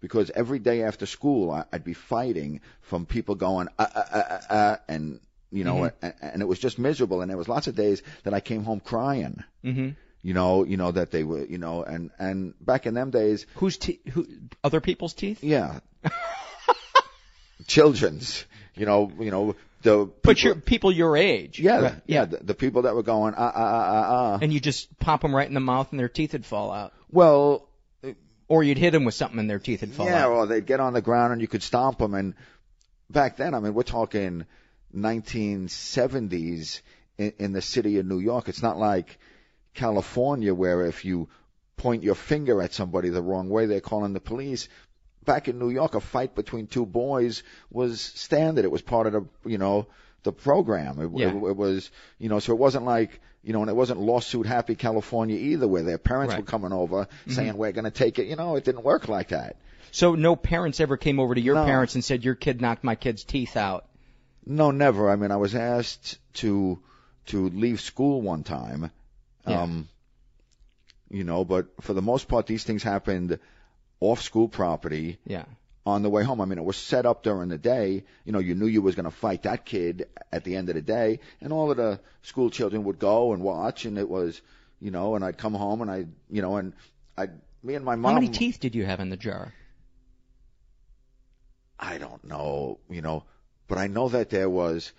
Because 0.00 0.30
every 0.30 0.58
day 0.60 0.82
after 0.84 1.06
school, 1.06 1.50
I, 1.50 1.64
I'd 1.72 1.84
be 1.84 1.94
fighting 1.94 2.60
from 2.82 3.04
people 3.06 3.34
going, 3.34 3.68
uh, 3.78 3.86
uh, 3.94 3.98
uh, 4.12 4.18
uh, 4.18 4.52
uh 4.52 4.76
and, 4.88 5.20
you 5.50 5.64
know, 5.64 5.90
and, 6.02 6.14
and 6.20 6.42
it 6.42 6.46
was 6.46 6.58
just 6.58 6.78
miserable. 6.78 7.20
And 7.20 7.28
there 7.30 7.36
was 7.38 7.48
lots 7.48 7.66
of 7.66 7.74
days 7.74 8.02
that 8.22 8.32
I 8.34 8.40
came 8.40 8.62
home 8.64 8.80
crying. 8.80 9.42
Mm-hmm. 9.64 9.88
You 10.22 10.34
know, 10.34 10.64
you 10.64 10.76
know, 10.76 10.90
that 10.92 11.10
they 11.10 11.24
were, 11.24 11.44
you 11.44 11.58
know, 11.58 11.82
and, 11.84 12.10
and 12.18 12.54
back 12.60 12.86
in 12.86 12.94
them 12.94 13.10
days, 13.10 13.46
Whose 13.56 13.76
te- 13.78 14.00
who 14.10 14.26
other 14.62 14.80
people's 14.80 15.14
teeth? 15.14 15.42
yeah. 15.44 15.80
Children's, 17.66 18.44
you 18.76 18.86
know, 18.86 19.10
you 19.18 19.30
know, 19.30 19.56
the 19.82 20.06
But 20.06 20.36
people- 20.36 20.42
you're 20.42 20.54
people 20.56 20.92
your 20.92 21.16
age. 21.16 21.60
yeah, 21.60 21.80
Right. 21.80 21.94
yeah, 22.06 22.24
the, 22.24 22.38
the 22.38 22.54
people 22.54 22.82
that 22.82 22.94
were 22.94 23.02
going 23.02 23.34
ah 23.36 23.52
ah 23.54 23.62
ah 23.62 23.84
ah 23.90 24.06
ah. 24.34 24.38
And 24.40 24.52
you 24.52 24.60
just 24.60 24.96
pop 24.98 25.22
them 25.22 25.34
right 25.34 25.46
in 25.46 25.54
the 25.54 25.60
mouth, 25.60 25.88
and 25.90 26.00
their 26.00 26.08
teeth 26.08 26.32
would 26.32 26.46
fall 26.46 26.70
out. 26.72 26.92
Well, 27.10 27.67
Or 28.48 28.62
you'd 28.64 28.78
hit 28.78 28.92
them 28.92 29.04
with 29.04 29.14
something, 29.14 29.38
and 29.38 29.48
their 29.50 29.58
teeth 29.58 29.82
would 29.82 29.92
fall 29.92 30.06
yeah, 30.06 30.24
out. 30.24 30.32
or 30.32 30.46
they'd 30.46 30.64
get 30.64 30.80
on 30.80 30.94
the 30.94 31.02
ground 31.02 31.32
and 31.32 31.42
you 31.42 31.48
could 31.48 31.62
stomp 31.62 31.98
them. 31.98 32.14
And 32.14 32.34
back 33.10 33.36
then, 33.36 33.54
I 33.54 33.60
mean, 33.60 33.74
we're 33.74 33.82
talking 33.82 34.46
1970s 34.96 36.80
in, 37.18 37.32
in 37.38 37.52
the 37.52 37.62
city 37.62 37.98
of 37.98 38.06
New 38.06 38.20
York. 38.20 38.48
It's 38.48 38.62
not 38.62 38.78
like 38.78 39.18
California 39.74 40.54
where 40.54 40.86
if 40.86 41.04
you 41.04 41.28
point 41.76 42.02
your 42.02 42.14
finger 42.14 42.60
at 42.62 42.72
somebody 42.74 43.10
the 43.10 43.22
wrong 43.22 43.48
way, 43.48 43.66
they're 43.66 43.80
calling 43.80 44.12
the 44.12 44.20
police. 44.20 44.68
Back 45.24 45.48
in 45.48 45.58
New 45.58 45.70
York, 45.70 45.94
a 45.94 46.00
fight 46.00 46.34
between 46.34 46.66
two 46.66 46.86
boys 46.86 47.42
was 47.70 48.00
standard. 48.00 48.64
It 48.64 48.70
was 48.70 48.82
part 48.82 49.06
of 49.06 49.12
the, 49.12 49.26
you 49.44 49.58
know, 49.58 49.86
the 50.22 50.32
program. 50.32 51.00
It, 51.00 51.10
Yeah. 51.14 51.28
it, 51.28 51.34
it 51.34 51.56
was, 51.56 51.90
you 52.18 52.28
know, 52.28 52.38
so 52.38 52.52
it 52.52 52.58
wasn't 52.58 52.86
like, 52.86 53.20
you 53.42 53.52
know, 53.52 53.60
and 53.62 53.70
it 53.70 53.76
wasn't 53.76 54.00
lawsuit 54.00 54.46
happy 54.46 54.74
California 54.74 55.36
either, 55.36 55.66
where 55.68 55.82
their 55.82 55.98
parents 55.98 56.32
Right. 56.32 56.40
were 56.40 56.46
coming 56.46 56.72
over 56.72 57.08
saying 57.28 57.56
we're 57.56 57.72
going 57.72 57.84
to 57.84 57.90
take 57.90 58.18
it. 58.18 58.26
You 58.26 58.36
know, 58.36 58.56
it 58.56 58.64
didn't 58.64 58.82
work 58.84 59.08
like 59.08 59.28
that. 59.28 59.56
So 59.90 60.14
no 60.14 60.36
parents 60.36 60.80
ever 60.80 60.96
came 60.96 61.18
over 61.18 61.34
to 61.34 61.40
your 61.40 61.54
No. 61.54 61.64
parents 61.64 61.94
and 61.94 62.04
said 62.04 62.24
your 62.24 62.34
kid 62.34 62.60
knocked 62.60 62.84
my 62.84 62.94
kid's 62.94 63.24
teeth 63.24 63.56
out. 63.56 63.86
No, 64.44 64.70
never. 64.70 65.10
I 65.10 65.16
mean, 65.16 65.30
I 65.30 65.36
was 65.36 65.54
asked 65.54 66.18
to 66.34 66.78
to 67.26 67.48
leave 67.50 67.80
school 67.80 68.22
one 68.22 68.42
time. 68.42 68.90
Yeah. 69.46 69.62
Um, 69.62 69.88
you 71.10 71.24
know, 71.24 71.44
but 71.44 71.66
for 71.80 71.92
the 71.94 72.02
most 72.02 72.28
part, 72.28 72.46
these 72.46 72.64
things 72.64 72.82
happened 72.82 73.38
off 74.00 74.20
school 74.22 74.48
property 74.48 75.18
Yeah. 75.26 75.44
On 75.88 76.02
the 76.02 76.10
way 76.10 76.22
home. 76.22 76.40
I 76.40 76.44
mean, 76.44 76.58
it 76.58 76.64
was 76.64 76.76
set 76.76 77.06
up 77.06 77.22
during 77.22 77.48
the 77.48 77.58
day. 77.58 78.04
You 78.24 78.32
know, 78.32 78.38
you 78.38 78.54
knew 78.54 78.66
you 78.66 78.82
was 78.82 78.94
going 78.94 79.04
to 79.04 79.10
fight 79.10 79.44
that 79.44 79.64
kid 79.64 80.06
at 80.30 80.44
the 80.44 80.56
end 80.56 80.68
of 80.68 80.74
the 80.74 80.82
day, 80.82 81.20
and 81.40 81.52
all 81.52 81.70
of 81.70 81.76
the 81.76 82.00
school 82.22 82.50
children 82.50 82.84
would 82.84 82.98
go 82.98 83.32
and 83.32 83.42
watch, 83.42 83.84
and 83.84 83.98
it 83.98 84.08
was, 84.08 84.40
you 84.80 84.90
know, 84.90 85.16
and 85.16 85.24
I'd 85.24 85.38
come 85.38 85.54
home 85.54 85.82
and 85.82 85.90
I, 85.90 86.06
you 86.30 86.42
know, 86.42 86.56
and 86.56 86.74
I, 87.16 87.28
me 87.62 87.74
and 87.74 87.84
my 87.84 87.96
mom. 87.96 88.14
How 88.14 88.20
many 88.20 88.32
teeth 88.32 88.60
did 88.60 88.74
you 88.74 88.84
have 88.84 89.00
in 89.00 89.08
the 89.08 89.16
jar? 89.16 89.54
I 91.80 91.98
don't 91.98 92.24
know, 92.24 92.78
you 92.90 93.02
know, 93.02 93.24
but 93.66 93.78
I 93.78 93.86
know 93.86 94.08
that 94.08 94.30
there 94.30 94.50
was, 94.50 94.92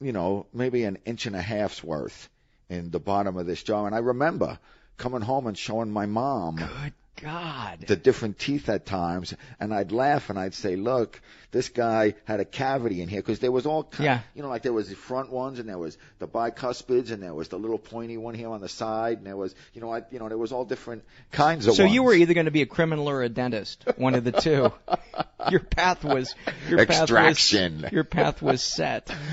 you 0.00 0.12
know, 0.12 0.46
maybe 0.52 0.84
an 0.84 0.98
inch 1.04 1.26
and 1.26 1.36
a 1.36 1.42
half's 1.42 1.82
worth 1.82 2.28
in 2.68 2.90
the 2.90 3.00
bottom 3.00 3.36
of 3.36 3.46
this 3.46 3.62
jar. 3.62 3.86
And 3.86 3.94
I 3.94 3.98
remember 3.98 4.58
coming 4.96 5.20
home 5.20 5.46
and 5.46 5.56
showing 5.56 5.90
my 5.90 6.06
mom 6.06 6.56
Good 6.56 6.92
God. 7.22 7.80
the 7.86 7.96
different 7.96 8.38
teeth 8.38 8.68
at 8.68 8.86
times, 8.86 9.34
and 9.58 9.72
I'd 9.74 9.92
laugh 9.92 10.30
and 10.30 10.38
I'd 10.38 10.54
say, 10.54 10.76
"Look, 10.76 11.20
this 11.50 11.68
guy 11.68 12.14
had 12.24 12.40
a 12.40 12.44
cavity 12.44 13.02
in 13.02 13.08
here 13.08 13.20
because 13.20 13.38
there 13.40 13.50
was 13.52 13.66
all, 13.66 13.90
Yeah. 13.98 14.20
you 14.34 14.42
know, 14.42 14.48
like 14.48 14.62
there 14.62 14.72
was 14.72 14.88
the 14.88 14.94
front 14.96 15.30
ones, 15.30 15.58
and 15.58 15.68
there 15.68 15.78
was 15.78 15.98
the 16.18 16.28
bicuspids, 16.28 17.10
and 17.10 17.22
there 17.22 17.34
was 17.34 17.48
the 17.48 17.58
little 17.58 17.78
pointy 17.78 18.16
one 18.16 18.34
here 18.34 18.48
on 18.50 18.60
the 18.60 18.68
side, 18.68 19.18
and 19.18 19.26
there 19.26 19.36
was, 19.36 19.54
you 19.74 19.80
know, 19.80 19.92
I, 19.92 20.02
you 20.10 20.18
know, 20.18 20.28
there 20.28 20.38
was 20.38 20.52
all 20.52 20.64
different 20.64 21.04
kinds 21.32 21.66
of 21.66 21.74
So 21.74 21.84
ones. 21.84 21.94
you 21.94 22.02
were 22.02 22.14
either 22.14 22.34
going 22.34 22.46
to 22.46 22.50
be 22.52 22.62
a 22.62 22.66
criminal 22.66 23.08
or 23.08 23.22
a 23.22 23.28
dentist, 23.28 23.84
one 23.96 24.14
of 24.14 24.24
the 24.24 24.32
two. 24.32 24.72
your 25.50 25.60
path 25.60 26.04
was 26.04 26.34
your 26.68 26.78
Extraction. 26.80 27.74
Path 27.74 27.82
was, 27.84 27.92
your 27.92 28.04
path 28.04 28.42
was 28.42 28.62
set. 28.62 29.10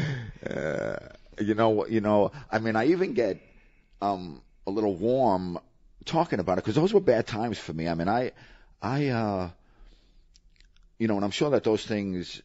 Uh, 0.48 0.96
you 1.42 1.56
know, 1.56 1.86
you 1.88 2.00
know, 2.00 2.32
I 2.52 2.60
mean, 2.60 2.76
I 2.76 2.88
even 2.88 3.14
get 3.14 3.40
um 4.02 4.42
a 4.66 4.72
little 4.72 4.96
warm 4.96 5.60
talking 6.08 6.40
about 6.40 6.58
it 6.58 6.64
because 6.64 6.76
those 6.76 6.94
were 6.94 7.00
bad 7.00 7.28
times 7.28 7.58
for 7.60 7.74
me. 7.74 7.88
I 7.88 7.94
mean, 7.94 8.08
I, 8.10 8.32
I, 8.82 9.08
uh, 9.08 9.50
you 10.98 11.08
know, 11.08 11.16
and 11.16 11.24
I'm 11.26 11.32
sure 11.32 11.52
that 11.52 11.64
those 11.64 11.86
things 11.86 12.42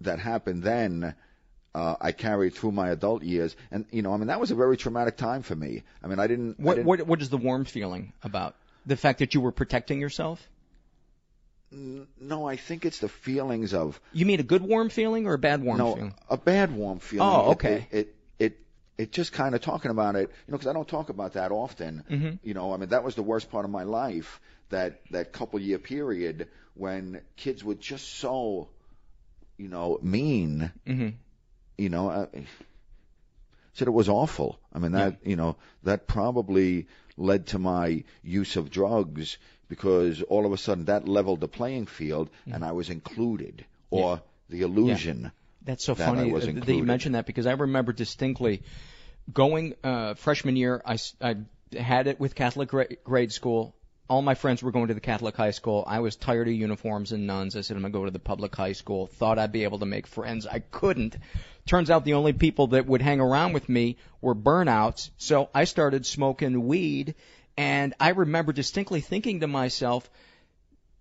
that 0.00 0.18
happened 0.18 0.62
then. 0.62 1.14
Uh, 1.74 1.96
I 2.02 2.12
carried 2.12 2.52
through 2.52 2.72
my 2.72 2.90
adult 2.90 3.22
years, 3.22 3.56
and 3.70 3.86
you 3.90 4.02
know, 4.02 4.12
I 4.12 4.18
mean, 4.18 4.26
that 4.26 4.38
was 4.38 4.50
a 4.50 4.54
very 4.54 4.76
traumatic 4.76 5.16
time 5.16 5.40
for 5.40 5.54
me. 5.56 5.84
I 6.04 6.06
mean, 6.06 6.18
I 6.18 6.26
didn't. 6.26 6.56
I 6.60 6.62
What 6.64 6.74
didn't 6.76 6.86
what 6.86 7.06
what 7.06 7.22
is 7.22 7.30
the 7.30 7.38
warm 7.38 7.64
feeling 7.64 8.12
about 8.22 8.54
the 8.84 8.94
fact 8.94 9.20
that 9.20 9.32
you 9.32 9.40
were 9.40 9.52
protecting 9.52 9.98
yourself? 9.98 10.46
no, 12.20 12.46
I 12.46 12.56
think 12.56 12.84
it's 12.84 12.98
the 12.98 13.08
feelings 13.08 13.72
of 13.72 13.98
You 14.12 14.26
mean 14.26 14.38
a 14.40 14.42
good 14.42 14.60
warm 14.60 14.90
feeling 14.90 15.26
or 15.26 15.32
a 15.32 15.38
bad 15.38 15.62
warm 15.64 15.78
no, 15.78 15.94
feeling? 15.94 16.14
a 16.28 16.36
bad 16.36 16.76
warm 16.76 16.98
feeling. 16.98 17.26
Oh, 17.26 17.50
It- 17.52 17.52
okay. 17.52 17.86
It 17.90 17.98
it 17.98 18.14
it, 18.38 18.58
it 19.02 19.12
just 19.12 19.32
kind 19.32 19.54
of 19.54 19.60
talking 19.60 19.90
about 19.90 20.14
it, 20.16 20.30
you 20.46 20.52
know, 20.52 20.58
because 20.58 20.68
I 20.68 20.72
don't 20.72 20.88
talk 20.88 21.08
about 21.08 21.32
that 21.34 21.50
often. 21.50 22.04
Mhm. 22.08 22.38
You 22.42 22.54
know, 22.54 22.72
I 22.72 22.76
mean, 22.76 22.90
that 22.90 23.04
was 23.04 23.14
the 23.14 23.22
worst 23.22 23.50
part 23.50 23.64
of 23.64 23.70
my 23.70 23.82
life. 23.82 24.40
That 24.70 25.00
that 25.10 25.32
couple 25.32 25.60
year 25.60 25.78
period 25.78 26.48
when 26.74 27.20
kids 27.36 27.64
were 27.64 27.74
just 27.74 28.08
so, 28.08 28.68
you 29.58 29.68
know, 29.68 29.98
mean. 30.02 30.72
hmm 30.86 31.08
You 31.76 31.88
know, 31.88 32.10
I, 32.10 32.46
said 33.74 33.88
it 33.88 33.92
was 34.02 34.08
awful. 34.08 34.58
I 34.72 34.78
mean, 34.78 34.92
that 34.92 35.26
you 35.26 35.36
know, 35.36 35.56
that 35.82 36.06
probably 36.06 36.86
led 37.16 37.46
to 37.48 37.58
my 37.58 38.04
use 38.22 38.56
of 38.56 38.70
drugs 38.70 39.38
because 39.68 40.22
all 40.22 40.46
of 40.46 40.52
a 40.52 40.58
sudden 40.58 40.84
that 40.86 41.08
leveled 41.08 41.40
the 41.40 41.48
playing 41.48 41.86
field 41.86 42.30
and 42.46 42.64
I 42.64 42.72
was 42.72 42.90
included 42.90 43.64
or 43.90 44.22
the 44.48 44.62
illusion. 44.62 45.32
That's 45.64 45.84
so 45.84 45.94
that 45.94 46.06
funny 46.06 46.32
that 46.32 46.68
you 46.68 46.84
mentioned 46.84 47.14
that 47.14 47.26
because 47.26 47.46
I 47.46 47.52
remember 47.52 47.92
distinctly 47.92 48.62
going 49.32 49.74
uh, 49.84 50.14
freshman 50.14 50.56
year. 50.56 50.82
I, 50.84 50.98
I 51.20 51.36
had 51.76 52.06
it 52.06 52.20
with 52.20 52.34
Catholic 52.34 52.68
gra- 52.68 52.96
grade 53.04 53.32
school. 53.32 53.74
All 54.08 54.20
my 54.20 54.34
friends 54.34 54.62
were 54.62 54.72
going 54.72 54.88
to 54.88 54.94
the 54.94 55.00
Catholic 55.00 55.36
high 55.36 55.52
school. 55.52 55.84
I 55.86 56.00
was 56.00 56.16
tired 56.16 56.48
of 56.48 56.54
uniforms 56.54 57.12
and 57.12 57.26
nuns. 57.26 57.56
I 57.56 57.62
said 57.62 57.76
I'm 57.76 57.82
gonna 57.82 57.92
go 57.92 58.04
to 58.04 58.10
the 58.10 58.18
public 58.18 58.54
high 58.54 58.72
school. 58.72 59.06
Thought 59.06 59.38
I'd 59.38 59.52
be 59.52 59.64
able 59.64 59.78
to 59.78 59.86
make 59.86 60.06
friends. 60.06 60.46
I 60.46 60.58
couldn't. 60.58 61.16
Turns 61.66 61.90
out 61.90 62.04
the 62.04 62.14
only 62.14 62.32
people 62.32 62.68
that 62.68 62.86
would 62.86 63.00
hang 63.00 63.20
around 63.20 63.52
with 63.52 63.68
me 63.68 63.96
were 64.20 64.34
burnouts. 64.34 65.10
So 65.16 65.48
I 65.54 65.64
started 65.64 66.04
smoking 66.04 66.66
weed, 66.66 67.14
and 67.56 67.94
I 68.00 68.10
remember 68.10 68.52
distinctly 68.52 69.00
thinking 69.00 69.40
to 69.40 69.46
myself, 69.46 70.10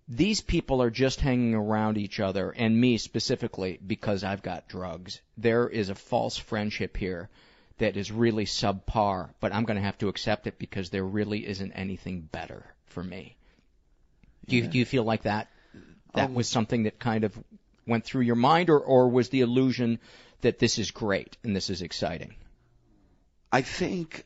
these 0.08 0.42
people 0.42 0.82
are 0.82 0.90
just 0.90 1.20
hanging 1.20 1.56
around 1.56 1.98
each 1.98 2.20
other, 2.20 2.52
and 2.52 2.80
me 2.80 2.98
specifically, 2.98 3.80
because 3.86 4.24
I've 4.24 4.44
got 4.44 4.70
drugs. 4.70 5.22
There 5.38 5.68
is 5.68 5.90
a 5.90 5.96
false 5.96 6.38
friendship 6.38 6.96
here 6.96 7.30
that 7.82 7.98
is 7.98 8.12
really 8.12 8.46
subpar, 8.46 9.30
but 9.40 9.54
I'm 9.54 9.66
going 9.66 9.78
to 9.78 9.84
have 9.84 9.98
to 10.00 10.08
accept 10.08 10.46
it 10.48 10.60
because 10.60 10.92
there 10.92 11.04
really 11.04 11.46
isn't 11.48 11.72
anything 11.72 12.22
better 12.22 12.64
for 12.86 13.04
me. 13.04 13.36
Do 14.48 14.56
you, 14.56 14.68
do 14.68 14.78
you 14.78 14.86
feel 14.86 15.04
like 15.04 15.24
that? 15.24 15.48
That 16.14 16.30
Um, 16.30 16.36
was 16.36 16.48
something 16.48 16.84
that 16.84 17.00
kind 17.00 17.24
of 17.24 17.38
went 17.88 18.06
through 18.06 18.22
your 18.22 18.36
mind, 18.36 18.70
or, 18.70 18.80
or 18.80 19.10
was 19.10 19.30
the 19.30 19.42
illusion 19.42 20.00
that 20.42 20.60
this 20.60 20.78
is 20.78 20.92
great 20.92 21.38
and 21.44 21.56
this 21.56 21.70
is 21.70 21.82
exciting? 21.82 22.36
I 23.52 23.62
think 23.64 24.26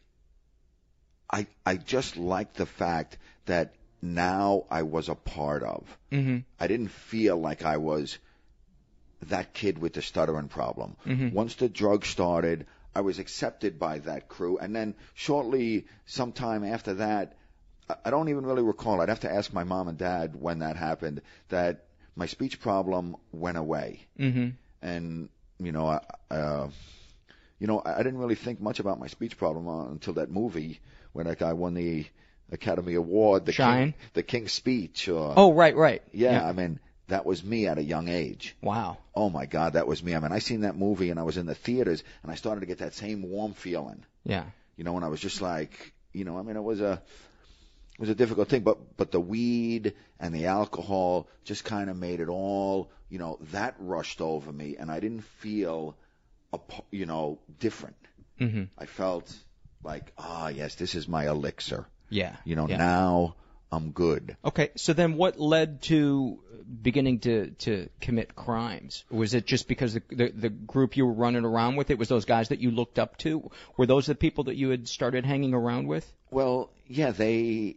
I 1.29 1.47
I 1.65 1.77
just 1.77 2.17
like 2.17 2.53
the 2.53 2.65
fact 2.65 3.17
that 3.45 3.73
now 4.01 4.65
I 4.69 4.83
was 4.83 5.09
a 5.09 5.15
part 5.15 5.63
of. 5.63 5.97
Mm-hmm. 6.11 6.37
I 6.59 6.67
didn't 6.67 6.91
feel 6.91 7.37
like 7.37 7.63
I 7.63 7.77
was 7.77 8.19
that 9.29 9.53
kid 9.53 9.77
with 9.79 9.93
the 9.93 10.01
stuttering 10.01 10.49
problem. 10.49 10.95
Once 11.33 11.55
the 11.55 11.69
drug 11.69 12.05
started, 12.05 12.65
I 12.95 13.01
was 13.01 13.19
accepted 13.19 13.77
by 13.77 13.99
that 13.99 14.27
crew, 14.29 14.57
and 14.57 14.75
then 14.75 14.95
shortly, 15.13 15.85
sometime 16.05 16.63
after 16.63 16.93
that, 16.95 17.37
I- 18.05 18.09
don't 18.09 18.29
even 18.29 18.45
really 18.45 18.63
recall. 18.63 19.01
I'd 19.01 19.09
have 19.09 19.19
to 19.21 19.31
ask 19.31 19.51
my 19.53 19.63
mom 19.63 19.87
and 19.87 19.97
dad 19.97 20.35
when 20.35 20.59
that 20.59 20.75
happened. 20.77 21.21
That 21.49 21.85
my 22.15 22.25
speech 22.25 22.59
problem 22.61 23.17
went 23.31 23.57
away, 23.57 24.07
Mm-hmm. 24.19 24.49
and 24.81 25.29
you 25.59 25.71
know, 25.71 25.87
I, 25.87 26.01
uh, 26.33 26.69
you 27.59 27.67
know, 27.67 27.81
I 27.85 27.97
didn't 28.03 28.17
really 28.19 28.35
think 28.35 28.59
much 28.59 28.79
about 28.79 28.99
my 28.99 29.07
speech 29.07 29.37
problem 29.37 29.67
until 29.91 30.13
that 30.13 30.29
movie 30.31 30.79
when 31.13 31.27
that 31.27 31.39
guy 31.39 31.53
won 31.53 31.73
the 31.73 32.05
Academy 32.51 32.95
Award, 32.95 33.45
the 33.45 33.51
Shine? 33.53 33.91
King, 33.91 33.93
the 34.13 34.23
King's 34.23 34.51
Speech. 34.53 35.07
Or, 35.07 35.33
Oh, 35.37 35.53
right, 35.53 35.75
right. 35.75 36.01
yeah, 36.11 36.45
I 36.45 36.51
mean, 36.53 36.79
that 37.07 37.25
was 37.25 37.43
me 37.43 37.67
at 37.67 37.77
a 37.77 37.83
young 37.83 38.07
age. 38.07 38.55
Wow. 38.61 38.97
Oh 39.13 39.29
my 39.29 39.45
God, 39.45 39.73
that 39.73 39.87
was 39.87 40.01
me. 40.03 40.15
I 40.15 40.19
mean, 40.19 40.31
I 40.31 40.39
seen 40.39 40.61
that 40.61 40.75
movie 40.75 41.09
and 41.09 41.19
I 41.19 41.23
was 41.23 41.37
in 41.37 41.45
the 41.45 41.55
theaters 41.55 42.03
and 42.23 42.31
I 42.31 42.35
started 42.35 42.61
to 42.61 42.65
get 42.65 42.79
that 42.79 42.93
same 42.93 43.21
warm 43.21 43.53
feeling. 43.53 44.03
Yeah. 44.23 44.45
You 44.75 44.83
know, 44.83 44.95
and 44.95 45.05
I 45.05 45.09
was 45.09 45.19
just 45.19 45.41
like, 45.41 45.93
you 46.13 46.25
know, 46.25 46.37
I 46.37 46.41
mean, 46.41 46.55
it 46.55 46.63
was 46.63 46.81
a, 46.81 47.01
it 47.93 47.99
was 47.99 48.09
a 48.09 48.15
difficult 48.15 48.49
thing, 48.49 48.63
but 48.63 48.97
but 48.97 49.11
the 49.11 49.21
weed 49.21 49.93
and 50.19 50.33
the 50.33 50.47
alcohol 50.47 51.29
just 51.45 51.63
kind 51.63 51.89
of 51.89 51.95
made 51.95 52.19
it 52.19 52.27
all, 52.27 52.89
you 53.09 53.19
know, 53.19 53.37
that 53.51 53.75
rushed 53.79 54.19
over 54.19 54.51
me, 54.51 54.75
and 54.77 54.91
I 54.91 54.99
didn't 54.99 55.23
feel, 55.23 55.95
a, 56.51 56.59
you 56.91 57.05
know, 57.05 57.39
different. 57.59 57.95
Mm-hmm. 58.39 58.63
I 58.77 58.85
felt 58.85 59.33
like, 59.81 60.11
ah, 60.17 60.49
yes, 60.49 60.75
this 60.75 60.95
is 60.95 61.07
my 61.07 61.27
elixir. 61.27 61.85
Yeah. 62.09 62.35
You 62.43 62.57
know, 62.57 62.67
yeah. 62.67 62.77
now 62.77 63.35
I'm 63.75 63.91
good. 63.91 64.37
Okay, 64.43 64.69
so 64.75 64.93
then 64.93 65.15
what 65.15 65.39
led 65.39 65.81
to 65.83 66.39
beginning 66.81 67.19
to 67.19 67.51
to 67.59 67.89
commit 68.01 68.35
crimes? 68.35 69.03
Was 69.09 69.33
it 69.33 69.45
just 69.45 69.67
because 69.67 69.93
the, 69.93 70.01
the 70.09 70.29
the 70.29 70.49
group 70.49 70.97
you 70.97 71.05
were 71.05 71.13
running 71.13 71.45
around 71.45 71.75
with 71.75 71.91
it 71.91 71.97
was 71.97 72.07
those 72.07 72.25
guys 72.25 72.49
that 72.49 72.59
you 72.59 72.71
looked 72.71 72.99
up 72.99 73.17
to? 73.19 73.51
Were 73.77 73.85
those 73.85 74.05
the 74.05 74.15
people 74.15 74.45
that 74.45 74.55
you 74.55 74.69
had 74.69 74.87
started 74.87 75.25
hanging 75.25 75.53
around 75.53 75.87
with? 75.87 76.11
Well, 76.31 76.71
yeah, 76.87 77.11
they 77.11 77.75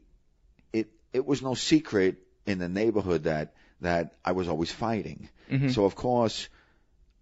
it 0.72 0.88
it 1.12 1.26
was 1.26 1.42
no 1.42 1.54
secret 1.54 2.16
in 2.46 2.58
the 2.58 2.68
neighborhood 2.68 3.24
that 3.24 3.54
that 3.80 4.14
I 4.24 4.32
was 4.32 4.48
always 4.48 4.72
fighting. 4.72 5.28
Mhm. 5.50 5.72
So 5.74 5.84
of 5.84 5.94
course, 5.94 6.48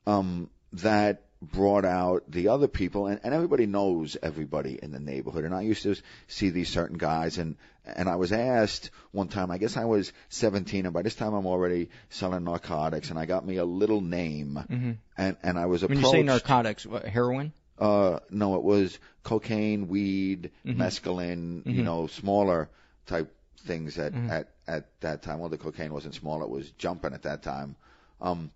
um, 0.06 0.50
that 0.74 1.25
brought 1.42 1.84
out 1.84 2.30
the 2.30 2.48
other 2.48 2.66
people, 2.68 3.06
and, 3.06 3.20
and 3.22 3.34
everybody 3.34 3.66
knows 3.66 4.16
everybody 4.22 4.78
in 4.82 4.90
the 4.90 4.98
neighborhood. 5.00 5.44
And 5.44 5.54
I 5.54 5.62
used 5.62 5.82
to 5.82 5.94
see 6.28 6.50
these 6.50 6.68
certain 6.68 6.98
guys, 6.98 7.38
and 7.38 7.56
and 7.84 8.08
I 8.08 8.16
was 8.16 8.32
asked 8.32 8.90
one 9.12 9.28
time. 9.28 9.50
I 9.50 9.58
guess 9.58 9.76
I 9.76 9.84
was 9.84 10.12
17, 10.30 10.86
and 10.86 10.94
by 10.94 11.02
this 11.02 11.14
time 11.14 11.34
I'm 11.34 11.46
already 11.46 11.90
selling 12.10 12.44
narcotics, 12.44 13.10
and 13.10 13.18
I 13.18 13.26
got 13.26 13.46
me 13.46 13.56
a 13.56 13.64
little 13.64 14.00
name, 14.00 14.58
Mm-hmm. 14.68 14.92
and 15.16 15.36
and 15.42 15.58
I 15.58 15.66
was 15.66 15.82
approached. 15.82 16.02
When 16.02 16.12
you 16.14 16.18
say 16.20 16.22
narcotics, 16.22 16.86
what, 16.86 17.04
heroin? 17.06 17.52
Uh, 17.78 18.20
no, 18.30 18.56
it 18.56 18.62
was 18.62 18.98
cocaine, 19.22 19.88
weed, 19.88 20.50
Mhm. 20.64 20.76
mescaline, 20.76 21.62
Mhm. 21.64 21.74
you 21.74 21.82
know, 21.82 22.06
smaller 22.06 22.70
type 23.04 23.30
things 23.66 23.98
at, 23.98 24.14
Mhm. 24.14 24.30
at, 24.30 24.48
at 24.66 25.00
that 25.00 25.22
time. 25.22 25.40
Well, 25.40 25.50
the 25.50 25.58
cocaine 25.58 25.92
wasn't 25.92 26.14
small, 26.14 26.42
it 26.42 26.48
was 26.48 26.70
jumping 26.78 27.12
at 27.12 27.24
that 27.24 27.42
time. 27.42 27.76
Um, 28.20 28.50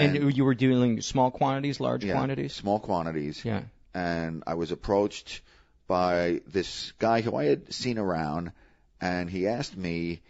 And, 0.00 0.36
you 0.36 0.44
were 0.44 0.54
dealing 0.54 1.00
small 1.00 1.30
quantities, 1.30 1.80
large 1.80 2.04
yeah, 2.04 2.14
quantities? 2.14 2.54
Small 2.54 2.78
quantities. 2.78 3.44
Yeah. 3.44 3.62
And 3.94 4.42
I 4.46 4.54
was 4.54 4.72
approached 4.72 5.40
by 5.86 6.40
this 6.46 6.92
guy 6.98 7.20
who 7.20 7.36
I 7.36 7.44
had 7.44 7.72
seen 7.72 7.98
around, 7.98 8.52
and 9.00 9.30
he 9.30 9.46
asked 9.46 9.76
me, 9.76 10.20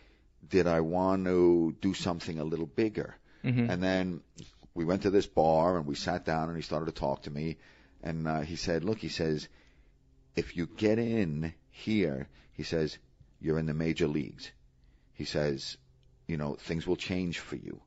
did 0.48 0.66
I 0.66 0.80
want 0.80 1.24
to 1.24 1.74
do 1.80 1.94
something 1.94 2.38
a 2.38 2.44
little 2.44 2.66
bigger? 2.66 3.16
Mhm. 3.44 3.68
And 3.70 3.82
then 3.82 4.20
we 4.74 4.84
went 4.84 5.02
to 5.02 5.10
this 5.10 5.26
bar 5.26 5.76
and 5.76 5.86
we 5.86 5.94
sat 5.94 6.24
down 6.24 6.48
and 6.48 6.56
he 6.56 6.62
started 6.62 6.86
to 6.86 6.92
talk 6.92 7.22
to 7.22 7.30
me. 7.30 7.56
And 8.02 8.28
uh, 8.28 8.40
he 8.40 8.56
said, 8.56 8.84
look, 8.84 8.98
he 8.98 9.08
says, 9.08 9.48
if 10.36 10.56
you 10.56 10.66
get 10.66 10.98
in 10.98 11.54
here, 11.70 12.28
he 12.52 12.62
says, 12.62 12.98
you're 13.40 13.58
in 13.58 13.66
the 13.66 13.74
major 13.74 14.06
leagues. 14.06 14.50
He 15.14 15.24
says, 15.24 15.76
you 16.26 16.36
know, 16.36 16.54
things 16.54 16.86
will 16.86 16.96
change 16.96 17.38
for 17.38 17.56
you. 17.56 17.80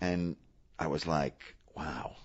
And 0.00 0.36
I 0.78 0.86
was 0.86 1.06
like, 1.06 1.56
wow. 1.76 2.16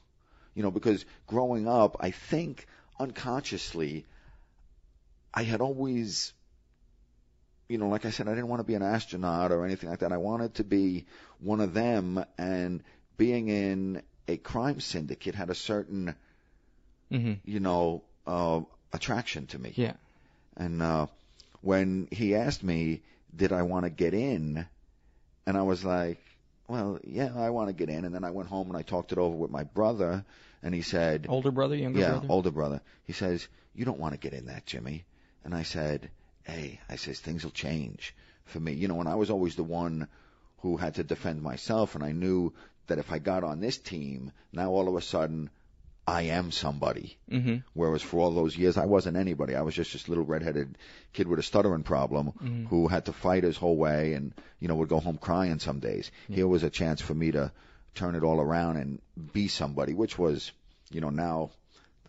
You 0.56 0.64
know, 0.64 0.72
because 0.72 1.06
growing 1.28 1.68
up, 1.68 1.98
I 2.00 2.12
think 2.12 2.68
unconsciously, 3.00 4.06
I 5.34 5.44
had 5.44 5.62
always, 5.62 6.34
you 7.68 7.78
know, 7.80 7.90
like 7.90 8.06
I 8.06 8.12
said, 8.12 8.28
I 8.28 8.32
didn't 8.36 8.50
want 8.50 8.60
to 8.60 8.66
be 8.66 8.76
an 8.76 8.84
astronaut 8.84 9.52
or 9.52 9.66
anything 9.66 9.90
like 9.90 10.00
that. 10.00 10.12
I 10.12 10.18
wanted 10.18 10.56
to 10.56 10.64
be 10.64 11.06
one 11.40 11.60
of 11.60 11.74
them, 11.74 12.24
and 12.38 12.84
being 13.18 13.48
in 13.48 14.04
a 14.28 14.38
crime 14.38 14.80
syndicate 14.80 15.36
had 15.36 15.50
a 15.50 15.56
certain, 15.56 16.16
Mm-hmm. 17.12 17.34
you 17.46 17.60
know, 17.60 18.04
uh, 18.26 18.62
attraction 18.92 19.46
to 19.48 19.60
me. 19.60 19.74
Yeah. 19.76 19.94
And 20.58 20.82
uh, 20.82 21.08
when 21.62 22.08
he 22.12 22.36
asked 22.36 22.64
me, 22.64 23.02
did 23.36 23.52
I 23.52 23.64
want 23.64 23.86
to 23.86 23.90
get 23.90 24.14
in? 24.14 24.66
And 25.46 25.58
I 25.58 25.62
was 25.62 25.84
like, 25.84 26.24
well, 26.68 27.00
yeah, 27.04 27.32
I 27.36 27.50
want 27.50 27.70
to 27.70 27.74
get 27.74 27.90
in. 27.90 28.06
And 28.06 28.14
then 28.14 28.24
I 28.24 28.32
went 28.32 28.50
home 28.50 28.68
and 28.68 28.78
I 28.78 28.82
talked 28.82 29.12
it 29.12 29.18
over 29.18 29.36
with 29.36 29.52
my 29.52 29.64
brother, 29.64 30.24
and 30.62 30.74
he 30.74 30.82
said, 30.82 31.26
Older 31.30 31.52
brother, 31.52 31.76
younger 31.76 32.00
brother. 32.00 32.14
yeah, 32.14 32.20
brother? 32.20 32.34
older 32.34 32.52
brother. 32.52 32.82
He 33.06 33.14
says, 33.14 33.48
you 33.76 33.86
don't 33.86 34.00
want 34.00 34.14
to 34.14 34.20
get 34.20 34.34
in 34.34 34.46
that, 34.46 34.66
Jimmy. 34.66 35.04
And 35.44 35.54
I 35.54 35.64
said, 35.64 36.10
hey, 36.44 36.80
I 36.90 36.96
says, 36.96 37.20
things 37.20 37.44
will 37.44 37.52
change 37.52 38.16
for 38.46 38.60
me. 38.60 38.74
You 38.74 38.88
know, 38.88 39.00
and 39.00 39.10
I 39.10 39.16
was 39.16 39.30
always 39.30 39.56
the 39.56 39.64
one 39.64 40.08
who 40.60 40.78
had 40.78 40.96
to 40.96 41.04
defend 41.04 41.42
myself, 41.42 41.96
and 41.96 42.04
I 42.04 42.12
knew 42.12 42.54
that 42.88 42.98
if 43.00 43.12
I 43.12 43.20
got 43.20 43.44
on 43.44 43.60
this 43.60 43.78
team, 43.78 44.32
now 44.52 44.70
all 44.70 44.88
of 44.88 44.96
a 44.96 45.02
sudden, 45.02 45.50
I 46.06 46.24
am 46.24 46.52
somebody. 46.52 47.18
Mm-hmm. 47.32 47.58
Whereas 47.74 48.02
for 48.02 48.20
all 48.20 48.32
those 48.32 48.58
years, 48.58 48.78
I 48.78 48.86
wasn't 48.86 49.16
anybody. 49.18 49.56
I 49.56 49.62
was 49.62 49.74
just 49.74 49.94
this 49.94 50.10
little 50.10 50.26
redheaded 50.26 50.78
kid 51.14 51.28
with 51.28 51.40
a 51.40 51.44
stuttering 51.44 51.84
problem 51.84 52.34
Mhm. 52.34 52.68
who 52.68 52.88
had 52.90 53.06
to 53.06 53.14
fight 53.14 53.44
his 53.44 53.56
whole 53.58 53.78
way 53.78 54.14
and, 54.14 54.34
you 54.60 54.68
know, 54.68 54.76
would 54.76 54.90
go 54.90 55.00
home 55.00 55.18
crying 55.18 55.60
some 55.60 55.80
days. 55.80 56.12
Here 56.30 56.48
was 56.48 56.64
a 56.64 56.70
chance 56.70 57.00
for 57.02 57.14
me 57.14 57.32
to 57.32 57.52
turn 57.96 58.16
it 58.16 58.24
all 58.24 58.42
around 58.42 58.78
and 58.78 59.02
be 59.34 59.48
somebody, 59.48 59.94
which 59.94 60.18
was, 60.20 60.52
you 60.92 61.00
know, 61.00 61.10
now, 61.10 61.52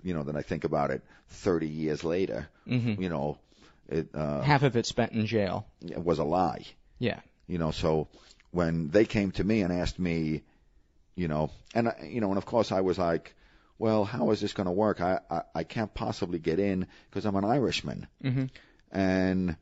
you 0.03 0.13
know, 0.15 0.25
that 0.25 0.35
I 0.37 0.43
think 0.43 0.65
about 0.65 0.91
it 0.91 1.03
30 1.29 1.69
years 1.69 2.03
later, 2.03 2.49
Mhm. 2.67 3.01
you 3.01 3.09
know, 3.09 3.39
it, 3.89 4.09
uh, 4.15 4.41
Half 4.43 4.63
of 4.65 4.77
it 4.77 4.87
spent 4.87 5.13
in 5.13 5.27
jail. 5.27 5.67
it 5.83 6.03
was 6.03 6.19
a 6.19 6.25
lie. 6.25 6.65
Yeah. 6.99 7.21
You 7.47 7.59
know, 7.59 7.71
so 7.71 8.09
when 8.51 8.89
they 8.89 9.05
came 9.05 9.31
to 9.33 9.45
me 9.45 9.61
and 9.63 9.73
asked 9.73 9.99
me, 10.01 10.43
you 11.15 11.29
know, 11.29 11.51
and 11.75 11.93
you 12.03 12.21
know, 12.21 12.29
and 12.31 12.39
of 12.39 12.47
course 12.47 12.73
I 12.73 12.81
was 12.81 12.99
like, 12.99 13.35
well, 13.79 14.05
how 14.05 14.31
is 14.31 14.41
this 14.41 14.53
going 14.53 14.67
to 14.67 14.73
work? 14.73 15.01
I, 15.01 15.21
I 15.31 15.43
I 15.55 15.65
can't 15.65 15.93
possibly 15.93 16.39
get 16.39 16.59
in 16.59 16.87
because 17.11 17.25
I'm 17.27 17.37
an 17.37 17.45
Irishman, 17.45 18.07
Mm-hmm. 18.23 18.45
and 18.93 19.57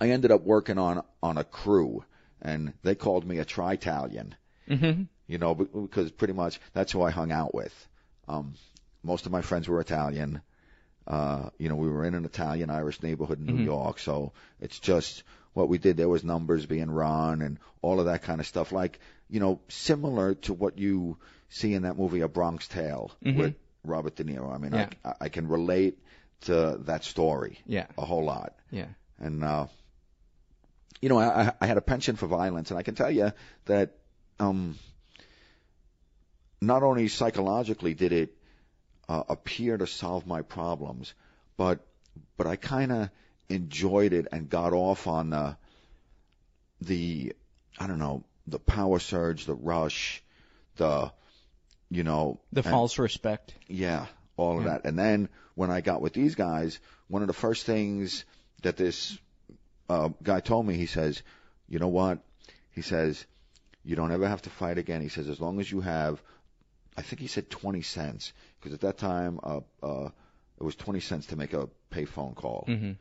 I 0.00 0.10
ended 0.10 0.30
up 0.30 0.42
working 0.42 0.78
on 0.78 1.02
on 1.22 1.38
a 1.38 1.44
crew, 1.44 2.04
and 2.42 2.72
they 2.82 2.94
called 2.94 3.26
me 3.26 3.38
a 3.38 3.44
Tritalian. 3.44 4.34
Mm-hmm. 4.68 5.02
You 5.26 5.38
know, 5.38 5.54
because 5.54 6.10
pretty 6.10 6.32
much 6.34 6.60
that's 6.72 6.92
who 6.92 7.02
I 7.02 7.10
hung 7.10 7.32
out 7.32 7.54
with. 7.54 7.74
Um, 8.28 8.54
most 9.02 9.26
of 9.26 9.32
my 9.32 9.42
friends 9.42 9.68
were 9.68 9.80
Italian. 9.80 10.40
Uh, 11.06 11.48
you 11.58 11.68
know, 11.68 11.74
we 11.76 11.88
were 11.88 12.04
in 12.04 12.14
an 12.14 12.24
Italian 12.26 12.68
Irish 12.70 13.02
neighborhood 13.02 13.38
in 13.38 13.46
New 13.46 13.62
Mhm. 13.62 13.64
York, 13.64 13.98
so 13.98 14.32
it's 14.60 14.78
just 14.78 15.22
what 15.54 15.68
we 15.68 15.78
did. 15.78 15.96
There 15.96 16.08
was 16.08 16.22
numbers 16.24 16.66
being 16.66 16.90
run 16.90 17.40
and 17.42 17.58
all 17.82 17.98
of 18.00 18.06
that 18.06 18.22
kind 18.22 18.40
of 18.40 18.46
stuff, 18.46 18.72
like 18.72 19.00
you 19.30 19.40
know, 19.40 19.60
similar 19.68 20.34
to 20.34 20.52
what 20.54 20.78
you 20.78 21.16
see 21.50 21.74
in 21.74 21.82
that 21.82 21.96
movie 21.96 22.20
A 22.20 22.28
Bronx 22.28 22.68
Tale 22.68 23.10
Mhm. 23.24 23.36
with 23.36 23.54
Robert 23.84 24.16
De 24.16 24.24
Niro. 24.24 24.54
I 24.54 24.58
mean, 24.58 24.72
Yeah. 24.74 24.90
I, 25.04 25.14
I 25.22 25.28
can 25.28 25.48
relate 25.48 25.98
to 26.42 26.78
that 26.84 27.04
story 27.04 27.58
Yeah. 27.66 27.86
a 27.96 28.04
whole 28.04 28.24
lot. 28.24 28.54
Yeah. 28.70 28.88
And 29.18 29.42
uh, 29.42 29.66
you 31.00 31.08
know, 31.08 31.18
I, 31.18 31.52
I 31.60 31.66
had 31.66 31.76
a 31.76 31.80
penchant 31.80 32.18
for 32.18 32.26
violence, 32.26 32.70
and 32.70 32.78
I 32.78 32.82
can 32.82 32.94
tell 32.94 33.10
you 33.10 33.32
that 33.66 33.96
um, 34.40 34.76
not 36.60 36.82
only 36.82 37.08
psychologically 37.08 37.94
did 37.94 38.12
it 38.12 38.34
uh, 39.08 39.22
appear 39.28 39.76
to 39.78 39.86
solve 39.86 40.26
my 40.26 40.42
problems, 40.42 41.14
but 41.56 41.80
but 42.36 42.46
I 42.46 42.56
kind 42.56 42.92
of 42.92 43.10
enjoyed 43.48 44.12
it 44.12 44.26
and 44.32 44.48
got 44.50 44.72
off 44.72 45.06
on 45.06 45.30
the 45.30 45.56
the 46.80 47.32
I 47.78 47.86
don't 47.86 47.98
know 47.98 48.24
the 48.46 48.58
power 48.58 48.98
surge, 48.98 49.44
the 49.46 49.54
rush, 49.54 50.22
the 50.76 51.10
you 51.90 52.04
know 52.04 52.40
The 52.52 52.60
and- 52.62 52.70
false 52.70 52.98
respect. 52.98 53.54
yeah, 53.68 54.06
all 54.36 54.58
of 54.58 54.64
that. 54.64 54.84
And 54.84 54.98
then 54.98 55.28
when 55.54 55.70
I 55.70 55.80
got 55.80 56.00
with 56.00 56.12
these 56.12 56.34
guys, 56.34 56.78
one 57.08 57.22
of 57.22 57.28
the 57.28 57.34
first 57.34 57.66
things 57.66 58.24
that 58.62 58.76
this 58.76 59.18
uh, 59.88 60.10
guy 60.22 60.40
told 60.40 60.66
me, 60.66 60.74
he 60.74 60.86
says, 60.86 61.22
"You 61.68 61.78
know 61.78 61.88
what?" 61.88 62.18
He 62.72 62.82
says, 62.82 63.24
"You 63.84 63.96
don't 63.96 64.12
ever 64.12 64.28
have 64.28 64.42
to 64.42 64.50
fight 64.50 64.78
again." 64.78 65.00
He 65.00 65.08
says, 65.08 65.28
"As 65.28 65.40
long 65.40 65.60
as 65.60 65.70
you 65.70 65.80
have, 65.80 66.22
I 66.96 67.02
think 67.02 67.20
he 67.20 67.26
said 67.28 67.48
20 67.50 67.82
cents, 67.82 68.32
because 68.60 68.74
at 68.74 68.80
that 68.80 68.98
time, 68.98 69.40
uh, 69.42 69.60
uh, 69.82 70.10
it 70.60 70.62
was 70.62 70.74
20 70.76 71.00
cents 71.00 71.26
to 71.26 71.36
make 71.36 71.52
a 71.54 71.68
pay 71.90 72.04
phone 72.04 72.34
call. 72.34 72.64
Mm-hmm. 72.68 72.92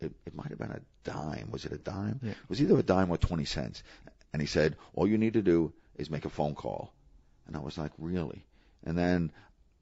It, 0.00 0.12
it 0.26 0.34
might 0.34 0.48
have 0.48 0.58
been 0.58 0.70
a 0.70 0.80
dime. 1.04 1.50
Was 1.50 1.64
it 1.64 1.72
a 1.72 1.78
dime? 1.78 2.20
Yeah. 2.22 2.32
It 2.32 2.48
was 2.50 2.60
either 2.60 2.78
a 2.78 2.82
dime 2.82 3.10
or 3.10 3.16
20 3.16 3.46
cents. 3.46 3.82
And 4.32 4.42
he 4.42 4.46
said, 4.46 4.76
all 4.94 5.08
you 5.08 5.16
need 5.16 5.32
to 5.32 5.42
do 5.42 5.72
is 5.96 6.10
make 6.10 6.26
a 6.26 6.30
phone 6.30 6.54
call. 6.54 6.92
And 7.46 7.56
I 7.56 7.60
was 7.60 7.78
like, 7.78 7.92
really? 7.98 8.44
And 8.84 8.96
then 8.96 9.32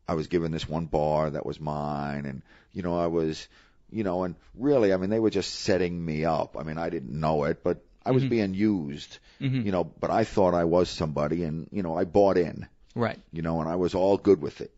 I 0.09 0.14
was 0.14 0.27
given 0.27 0.53
this 0.53 0.68
one 0.68 0.87
bar 0.87 1.31
that 1.31 1.46
was 1.46 1.61
mine. 1.61 2.27
And, 2.27 2.42
you 2.72 2.83
know, 2.83 2.98
I 2.98 3.07
was, 3.07 3.48
you 3.90 4.05
know, 4.05 4.24
and 4.24 4.35
really, 4.55 4.92
I 4.92 4.96
mean, 4.96 5.11
they 5.11 5.20
were 5.20 5.31
just 5.31 5.55
setting 5.55 6.05
me 6.05 6.24
up. 6.24 6.57
I 6.59 6.62
mean, 6.62 6.79
I 6.79 6.90
didn't 6.90 7.18
know 7.18 7.44
it, 7.44 7.62
but 7.62 7.83
I 8.05 8.11
was 8.11 8.24
Mhm. 8.24 8.29
being 8.29 8.55
used, 8.55 9.18
Mhm. 9.40 9.64
you 9.64 9.72
know, 9.72 9.85
but 9.85 10.11
I 10.11 10.24
thought 10.24 10.53
I 10.55 10.64
was 10.64 10.90
somebody 10.90 11.44
and, 11.44 11.68
you 11.72 11.83
know, 11.83 11.96
I 11.96 12.05
bought 12.05 12.37
in 12.37 12.66
Right. 12.94 13.18
you 13.33 13.42
know, 13.42 13.61
and 13.61 13.68
I 13.68 13.77
was 13.77 13.94
all 13.94 14.16
good 14.18 14.40
with 14.40 14.61
it. 14.61 14.70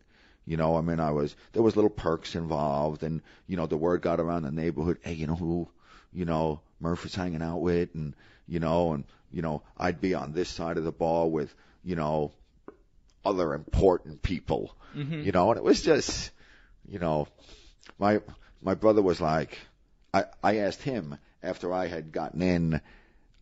You 0.45 0.55
know, 0.55 0.77
I 0.77 0.81
mean, 0.81 0.99
I 1.01 1.11
was, 1.11 1.35
there 1.51 1.61
was 1.61 1.75
little 1.75 1.89
perks 1.89 2.33
involved 2.35 3.03
and, 3.03 3.21
you 3.47 3.57
know, 3.57 3.65
the 3.67 3.75
word 3.75 4.01
got 4.01 4.21
around 4.21 4.43
the 4.43 4.51
neighborhood, 4.51 4.97
hey, 5.01 5.13
you 5.13 5.27
know 5.27 5.35
who, 5.35 5.67
you 6.13 6.23
know, 6.23 6.61
Murph 6.79 7.05
is 7.05 7.13
hanging 7.15 7.41
out 7.41 7.59
with 7.59 7.93
and, 7.95 8.15
you 8.47 8.59
know, 8.59 8.93
and, 8.93 9.03
you 9.29 9.41
know, 9.41 9.61
I'd 9.77 9.99
be 9.99 10.13
on 10.13 10.31
this 10.31 10.47
side 10.47 10.77
of 10.77 10.85
the 10.85 10.91
bar 10.93 11.27
with, 11.27 11.53
you 11.83 11.97
know, 11.97 12.31
other 13.27 13.53
important 13.53 14.21
people, 14.21 14.75
Mhm. 14.95 15.23
you 15.25 15.31
know, 15.31 15.51
and 15.51 15.57
it 15.57 15.63
was 15.63 15.81
just, 15.81 16.31
you 16.87 16.99
know, 16.99 17.27
my, 17.99 18.21
my 18.61 18.73
brother 18.75 19.01
was 19.01 19.19
like, 19.21 19.57
I, 20.13 20.25
I 20.43 20.57
asked 20.67 20.81
him 20.81 21.17
after 21.43 21.73
I 21.73 21.87
had 21.87 22.11
gotten 22.11 22.41
in, 22.41 22.81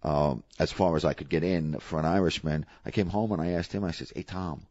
um, 0.04 0.44
as 0.60 0.72
far 0.72 0.96
as 0.96 1.06
I 1.06 1.14
could 1.14 1.30
get 1.30 1.44
in 1.44 1.80
for 1.80 2.00
an 2.00 2.06
Irishman, 2.06 2.66
I 2.86 2.92
came 2.92 3.08
home 3.10 3.32
and 3.32 3.42
I 3.42 3.52
asked 3.52 3.72
him, 3.72 3.84
I 3.84 3.92
says, 3.92 4.12
hey 4.16 4.24
Tom, 4.24 4.66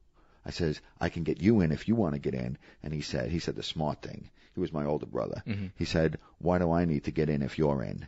I 0.44 0.50
says, 0.50 0.81
I 1.00 1.09
can 1.09 1.22
get 1.24 1.40
you 1.40 1.61
in 1.62 1.72
if 1.72 1.88
you 1.88 1.94
want 1.94 2.14
to 2.14 2.20
get 2.20 2.35
in. 2.35 2.59
And 2.83 2.92
he 2.92 3.00
said, 3.00 3.31
he 3.31 3.38
said 3.38 3.57
the 3.57 3.62
smart 3.62 4.03
thing. 4.03 4.29
He 4.55 4.61
was 4.61 4.72
my 4.72 4.85
older 4.85 5.07
brother. 5.07 5.42
Mhm. 5.46 5.70
He 5.77 5.85
said, 5.85 6.18
why 6.38 6.59
do 6.59 6.70
I 6.70 6.85
need 6.85 7.05
to 7.05 7.11
get 7.11 7.29
in 7.31 7.42
if 7.42 7.59
you're 7.59 7.83
in? 7.83 8.07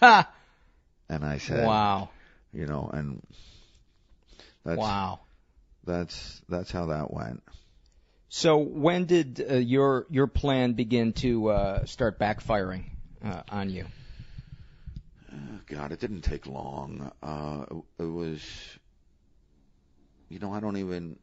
Ha! 0.00 0.28
And 1.08 1.24
I 1.24 1.38
said, 1.38 1.66
Wow. 1.66 2.10
you 2.52 2.66
know, 2.66 2.88
and 2.92 3.22
that's, 4.64 4.78
Wow. 4.78 5.20
That's, 5.84 6.42
that's 6.48 6.70
how 6.70 6.86
that 6.86 7.12
went. 7.12 7.42
So 8.32 8.58
when 8.58 9.06
did 9.06 9.44
uh, 9.50 9.54
your 9.56 10.06
your 10.08 10.28
plan 10.28 10.74
begin 10.74 11.14
to 11.14 11.48
uh, 11.48 11.84
start 11.84 12.20
backfiring 12.20 12.84
uh, 13.24 13.42
on 13.48 13.70
you? 13.70 13.86
Oh, 15.32 15.58
God, 15.66 15.90
it 15.90 15.98
didn't 15.98 16.22
take 16.22 16.46
long. 16.46 17.10
Uh, 17.20 17.64
it, 17.68 18.04
it 18.04 18.06
was, 18.06 18.40
you 20.28 20.38
know, 20.38 20.52
I 20.52 20.60
don't 20.60 20.76
even, 20.76 21.18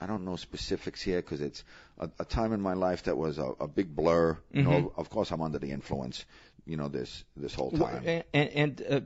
I 0.00 0.06
don't 0.06 0.24
know 0.24 0.36
specifics 0.36 1.02
here 1.02 1.20
because 1.20 1.42
it's 1.42 1.62
a, 1.98 2.08
a 2.20 2.24
time 2.24 2.54
in 2.54 2.62
my 2.62 2.72
life 2.72 3.02
that 3.02 3.18
was 3.18 3.36
a, 3.36 3.52
a 3.60 3.68
big 3.68 3.94
blur. 3.94 4.38
Mm-hmm. 4.54 4.62
know, 4.62 4.92
of 4.96 5.10
course 5.10 5.32
I'm 5.32 5.42
under 5.42 5.58
the 5.58 5.72
influence. 5.72 6.24
You 6.64 6.78
know, 6.78 6.88
this 6.88 7.22
this 7.36 7.52
whole 7.52 7.70
time. 7.70 8.22
And, 8.32 8.48
and 8.48 8.82
uh, 8.88 9.00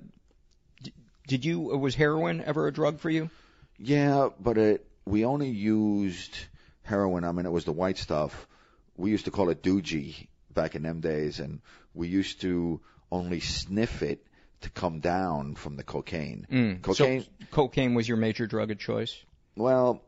did 1.27 1.45
you 1.45 1.59
was 1.59 1.97
heroin 1.97 2.43
ever 2.47 2.69
a 2.69 2.73
drug 2.73 3.01
for 3.01 3.11
you? 3.11 3.29
Yeah, 3.77 4.29
but 4.39 4.57
it 4.57 4.87
we 5.11 5.25
only 5.25 5.49
used 5.49 6.37
heroin. 6.83 7.25
I 7.25 7.33
mean, 7.33 7.47
it 7.47 7.53
was 7.53 7.65
the 7.65 7.73
white 7.73 7.99
stuff. 7.99 8.47
We 8.97 9.11
used 9.11 9.25
to 9.25 9.31
call 9.31 9.51
it 9.51 9.63
doogie 9.63 10.29
back 10.53 10.75
in 10.75 10.83
them 10.83 11.01
days, 11.01 11.41
and 11.41 11.61
we 11.95 12.09
used 12.09 12.41
to 12.43 12.81
only 13.11 13.41
sniff 13.41 14.03
it 14.03 14.25
to 14.63 14.71
come 14.71 15.01
down 15.01 15.55
from 15.55 15.77
the 15.77 15.83
cocaine. 15.83 16.47
Mm. 16.51 16.83
Cocaine. 16.83 17.23
So 17.23 17.29
cocaine 17.51 17.95
was 17.95 18.07
your 18.07 18.19
major 18.19 18.47
drug 18.47 18.71
of 18.71 18.79
choice. 18.79 19.17
Well, 19.57 20.03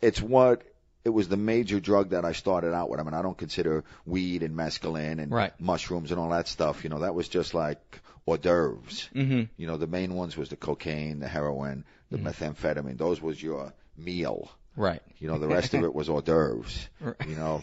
it's 0.00 0.20
what 0.20 0.62
it 1.04 1.10
was 1.10 1.28
the 1.28 1.36
major 1.36 1.78
drug 1.78 2.10
that 2.10 2.24
I 2.24 2.32
started 2.32 2.74
out 2.74 2.90
with. 2.90 2.98
I 2.98 3.04
mean, 3.04 3.14
I 3.14 3.22
don't 3.22 3.38
consider 3.38 3.84
weed 4.04 4.42
and 4.42 4.56
mescaline 4.56 5.20
and 5.20 5.30
Right. 5.30 5.52
mushrooms 5.60 6.10
and 6.10 6.18
all 6.20 6.30
that 6.30 6.48
stuff. 6.48 6.82
You 6.82 6.90
know, 6.90 7.00
that 7.00 7.14
was 7.14 7.28
just 7.28 7.54
like 7.54 8.00
hors 8.26 8.38
d'oeuvres. 8.38 9.08
Mm-hmm. 9.14 9.42
You 9.56 9.66
know, 9.66 9.76
the 9.76 9.86
main 9.86 10.14
ones 10.14 10.36
was 10.36 10.48
the 10.48 10.56
cocaine, 10.56 11.20
the 11.20 11.28
heroin, 11.28 11.84
the 12.10 12.18
methamphetamine. 12.18 12.98
Those 12.98 13.22
was 13.22 13.42
your 13.42 13.72
meal. 13.96 14.50
Right. 14.76 15.02
You 15.18 15.28
know, 15.28 15.38
the 15.38 15.48
rest 15.48 15.72
of 15.74 15.84
it 15.84 15.94
was 15.94 16.08
hors 16.08 16.22
d'oeuvres. 16.22 16.88
Right. 17.00 17.14
You 17.26 17.36
know, 17.36 17.62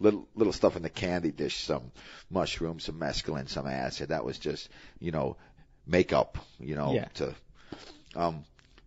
little 0.00 0.26
little 0.34 0.52
stuff 0.52 0.76
in 0.76 0.82
the 0.82 0.90
candy 0.90 1.30
dish, 1.30 1.56
some 1.58 1.92
mushrooms, 2.30 2.84
some 2.84 2.98
mescaline, 2.98 3.48
some 3.48 3.66
acid. 3.66 4.08
That 4.08 4.24
was 4.24 4.38
just, 4.38 4.68
you 4.98 5.12
know, 5.12 5.36
makeup. 5.86 6.38
You 6.58 6.74
know, 6.74 6.92
Yeah. 6.94 7.08
to 7.14 7.34
um, 8.16 8.44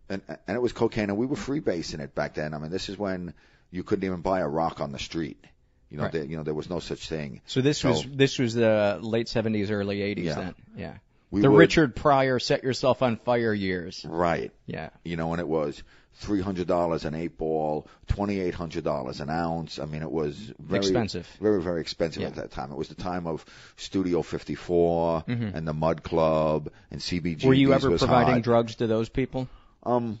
and 0.08 0.22
and 0.46 0.56
it 0.56 0.60
was 0.60 0.72
cocaine, 0.72 1.08
and 1.10 1.18
we 1.18 1.26
were 1.26 1.36
freebasing 1.36 2.00
it 2.00 2.14
back 2.14 2.34
then. 2.34 2.54
I 2.54 2.58
mean, 2.58 2.70
this 2.70 2.88
is 2.88 2.98
when 2.98 3.34
you 3.70 3.82
couldn't 3.82 4.04
even 4.04 4.20
buy 4.20 4.40
a 4.40 4.48
rock 4.48 4.80
on 4.80 4.92
the 4.92 4.98
street. 4.98 5.42
You 5.90 5.98
know, 5.98 6.04
Right. 6.04 6.12
there, 6.12 6.24
you 6.24 6.36
know, 6.36 6.42
there 6.42 6.54
was 6.54 6.68
no 6.68 6.80
such 6.80 7.08
thing. 7.08 7.40
So 7.46 7.60
this 7.60 7.84
was 7.84 8.04
this 8.04 8.38
was 8.38 8.54
the 8.54 8.98
late 9.00 9.28
seventies, 9.28 9.70
early 9.70 10.02
eighties. 10.02 10.26
Yeah. 10.26 10.34
Then, 10.34 10.54
yeah. 10.76 10.94
We 11.30 11.40
the 11.42 11.50
would- 11.50 11.58
Richard 11.58 11.94
Pryor 11.96 12.38
set 12.38 12.62
yourself 12.64 13.02
on 13.02 13.16
fire 13.16 13.54
years. 13.54 14.04
Right. 14.08 14.52
Yeah. 14.66 14.90
You 15.04 15.16
know, 15.16 15.32
and 15.32 15.40
it 15.40 15.46
was 15.48 15.82
three 16.18 16.40
hundred 16.40 16.66
dollars 16.66 17.04
an 17.04 17.14
eight 17.14 17.36
ball, 17.38 17.86
twenty 18.08 18.40
eight 18.40 18.54
hundred 18.54 18.82
dollars 18.84 19.20
an 19.20 19.28
ounce. 19.30 19.78
I 19.78 19.84
mean, 19.84 20.02
it 20.02 20.10
was 20.10 20.34
very 20.58 20.78
Expensive. 20.80 21.28
very 21.40 21.62
very 21.62 21.80
expensive 21.82 22.22
Yeah. 22.22 22.28
at 22.28 22.34
that 22.36 22.50
time. 22.50 22.72
It 22.72 22.76
was 22.78 22.88
the 22.88 22.94
time 22.94 23.26
of 23.26 23.44
Studio 23.76 24.22
54 24.22 25.24
and 25.28 25.68
the 25.68 25.74
Mud 25.74 26.02
Club 26.02 26.70
and 26.90 27.00
CBG. 27.00 27.38
Mm-hmm. 27.40 27.48
Were 27.48 27.54
you 27.54 27.72
ever 27.74 27.96
providing 27.98 28.34
hot. 28.34 28.42
drugs 28.42 28.76
to 28.76 28.86
those 28.86 29.08
people? 29.08 29.48
Um, 29.84 30.18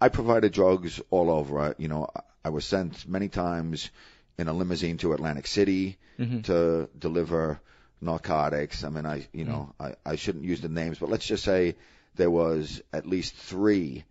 I 0.00 0.08
provided 0.10 0.52
drugs 0.52 1.00
all 1.10 1.30
over. 1.30 1.58
I, 1.58 1.74
you 1.78 1.88
know, 1.88 2.08
I- 2.14 2.20
I 2.42 2.48
was 2.48 2.64
sent 2.64 3.06
many 3.06 3.28
times 3.28 3.90
in 4.38 4.48
a 4.48 4.52
limousine 4.52 4.96
to 4.98 5.12
Atlantic 5.12 5.46
City 5.46 5.98
Mm-hmm. 6.18 6.40
to 6.42 6.88
deliver 6.98 7.60
narcotics. 8.02 8.84
I 8.84 8.90
mean, 8.90 9.06
I, 9.06 9.26
you 9.32 9.44
know, 9.46 9.72
Mm. 9.80 9.94
I, 10.04 10.10
I 10.12 10.16
shouldn't 10.16 10.44
use 10.44 10.60
the 10.60 10.68
names, 10.68 10.98
but 10.98 11.08
let's 11.08 11.26
just 11.26 11.44
say 11.44 11.76
there 12.16 12.30
was 12.30 12.82
at 12.92 13.06
least 13.06 13.34
three 13.34 14.04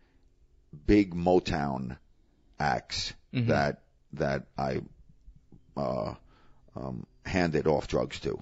big 0.88 1.14
Motown 1.14 1.98
acts 2.60 3.14
Mm-hmm. 3.34 3.50
that 3.50 3.82
that 4.14 4.48
I 4.58 4.82
uh, 5.78 6.16
um, 6.76 7.06
handed 7.26 7.68
off 7.68 7.88
drugs 7.88 8.20
to. 8.22 8.40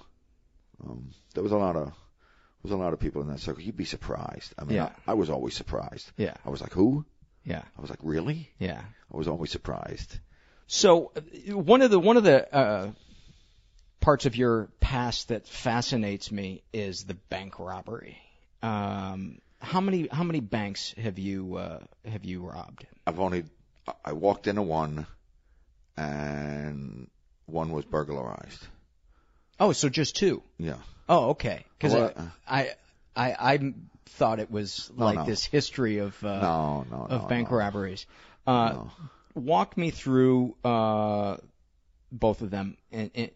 Um, 0.83 1.09
there 1.33 1.43
was 1.43 1.51
a 1.51 1.57
lot 1.57 1.75
of 1.75 1.87
there 1.87 2.63
was 2.63 2.71
a 2.71 2.77
lot 2.77 2.93
of 2.93 2.99
people 3.01 3.21
in 3.21 3.27
that 3.27 3.39
circle. 3.41 3.61
You'd 3.61 3.75
be 3.75 3.83
surprised. 3.85 4.53
I 4.57 4.63
mean, 4.63 4.75
Yeah. 4.77 4.89
I, 5.05 5.11
I 5.11 5.13
was 5.15 5.29
always 5.29 5.55
surprised. 5.55 6.09
Yeah. 6.17 6.35
I 6.45 6.49
was 6.49 6.61
like, 6.61 6.71
who? 6.71 7.05
Yeah. 7.43 7.63
I 7.77 7.81
was 7.81 7.89
like, 7.89 7.99
really? 8.01 8.49
Yeah. 8.59 8.81
I 9.13 9.17
was 9.17 9.27
always 9.27 9.51
surprised. 9.51 10.19
So 10.67 11.11
uh, 11.15 11.57
one 11.57 11.81
of 11.81 11.91
the 11.91 11.99
one 11.99 12.17
of 12.17 12.23
the 12.23 12.53
uh, 12.53 12.91
parts 14.01 14.25
of 14.25 14.35
your 14.35 14.69
past 14.79 15.29
that 15.29 15.47
fascinates 15.47 16.31
me 16.31 16.61
is 16.73 17.05
the 17.05 17.13
bank 17.13 17.59
robbery. 17.59 18.17
Um, 18.61 19.39
how 19.59 19.81
many 19.81 20.07
how 20.11 20.23
many 20.23 20.39
banks 20.41 20.93
have 20.97 21.17
you 21.19 21.55
uh, 21.55 21.79
have 22.05 22.25
you 22.25 22.41
robbed? 22.41 22.85
I've 23.05 23.19
only 23.19 23.45
I- 24.03 24.13
walked 24.13 24.47
into 24.47 24.61
one, 24.61 25.07
and 25.95 27.07
one 27.45 27.71
was 27.71 27.85
burglarized. 27.85 28.67
Oh, 29.59 29.71
so 29.71 29.89
just 29.89 30.15
two. 30.15 30.43
Yeah. 30.59 30.75
Oh, 31.09 31.29
okay. 31.29 31.65
Because 31.77 31.93
Well, 31.93 32.31
I, 32.47 32.59
I 32.59 32.75
I 33.15 33.53
I 33.53 33.73
thought 34.05 34.39
it 34.39 34.51
was 34.51 34.91
No, 34.95 35.05
like 35.05 35.15
no. 35.15 35.25
this 35.25 35.45
history 35.45 35.99
of 35.99 36.21
uh, 36.23 36.41
No, 36.41 36.85
no, 36.91 36.97
no. 36.97 37.15
of 37.15 37.29
bank 37.29 37.49
no. 37.49 37.57
robberies. 37.57 38.05
Uh, 38.45 38.69
No. 38.73 38.91
Walk 39.37 39.77
me 39.77 39.91
through 39.91 40.55
uh, 40.63 41.37
both 42.11 42.41
of 42.41 42.49
them 42.49 42.77
and, 42.91 43.11
and 43.15 43.31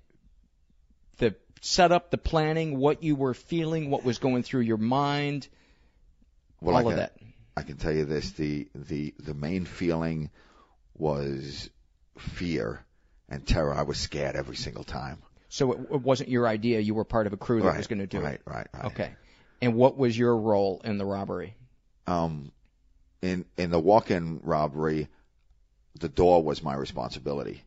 the 1.17 1.35
setup, 1.61 2.11
the 2.11 2.17
planning, 2.17 2.77
what 2.77 3.03
you 3.03 3.15
were 3.15 3.33
feeling, 3.33 3.89
what 3.89 4.03
was 4.03 4.17
going 4.17 4.43
through 4.43 4.61
your 4.61 4.77
mind, 4.77 5.47
Well, 6.59 6.75
all 6.75 6.81
I 6.81 6.83
of 6.83 6.87
can, 6.89 6.97
that. 6.97 7.17
I 7.57 7.61
can 7.61 7.77
tell 7.77 7.93
you 7.93 8.05
this: 8.05 8.31
the 8.31 8.67
the 8.73 9.13
the 9.19 9.33
main 9.33 9.65
feeling 9.65 10.29
was 10.97 11.69
fear 12.17 12.85
and 13.29 13.45
terror. 13.45 13.73
I 13.73 13.83
was 13.83 13.97
scared 13.97 14.35
every 14.35 14.55
single 14.55 14.83
time. 14.83 15.21
So 15.49 15.73
it, 15.73 15.79
it 15.91 16.01
wasn't 16.01 16.29
your 16.29 16.47
idea. 16.47 16.79
You 16.79 16.93
were 16.93 17.03
part 17.03 17.27
of 17.27 17.33
a 17.33 17.37
crew 17.37 17.61
that 17.61 17.67
right, 17.67 17.77
was 17.77 17.87
going 17.87 17.99
to 17.99 18.07
do 18.07 18.21
right, 18.21 18.35
it. 18.35 18.41
Right, 18.45 18.67
right, 18.73 18.85
Okay. 18.85 19.11
And 19.61 19.75
what 19.75 19.97
was 19.97 20.17
your 20.17 20.35
role 20.35 20.81
in 20.83 20.97
the 20.97 21.05
robbery? 21.05 21.55
Um, 22.07 22.51
in 23.21 23.45
in 23.57 23.69
the 23.69 23.79
walk-in 23.79 24.39
robbery, 24.43 25.07
the 25.99 26.10
door 26.10 26.43
was 26.43 26.63
my 26.63 26.73
responsibility. 26.75 27.63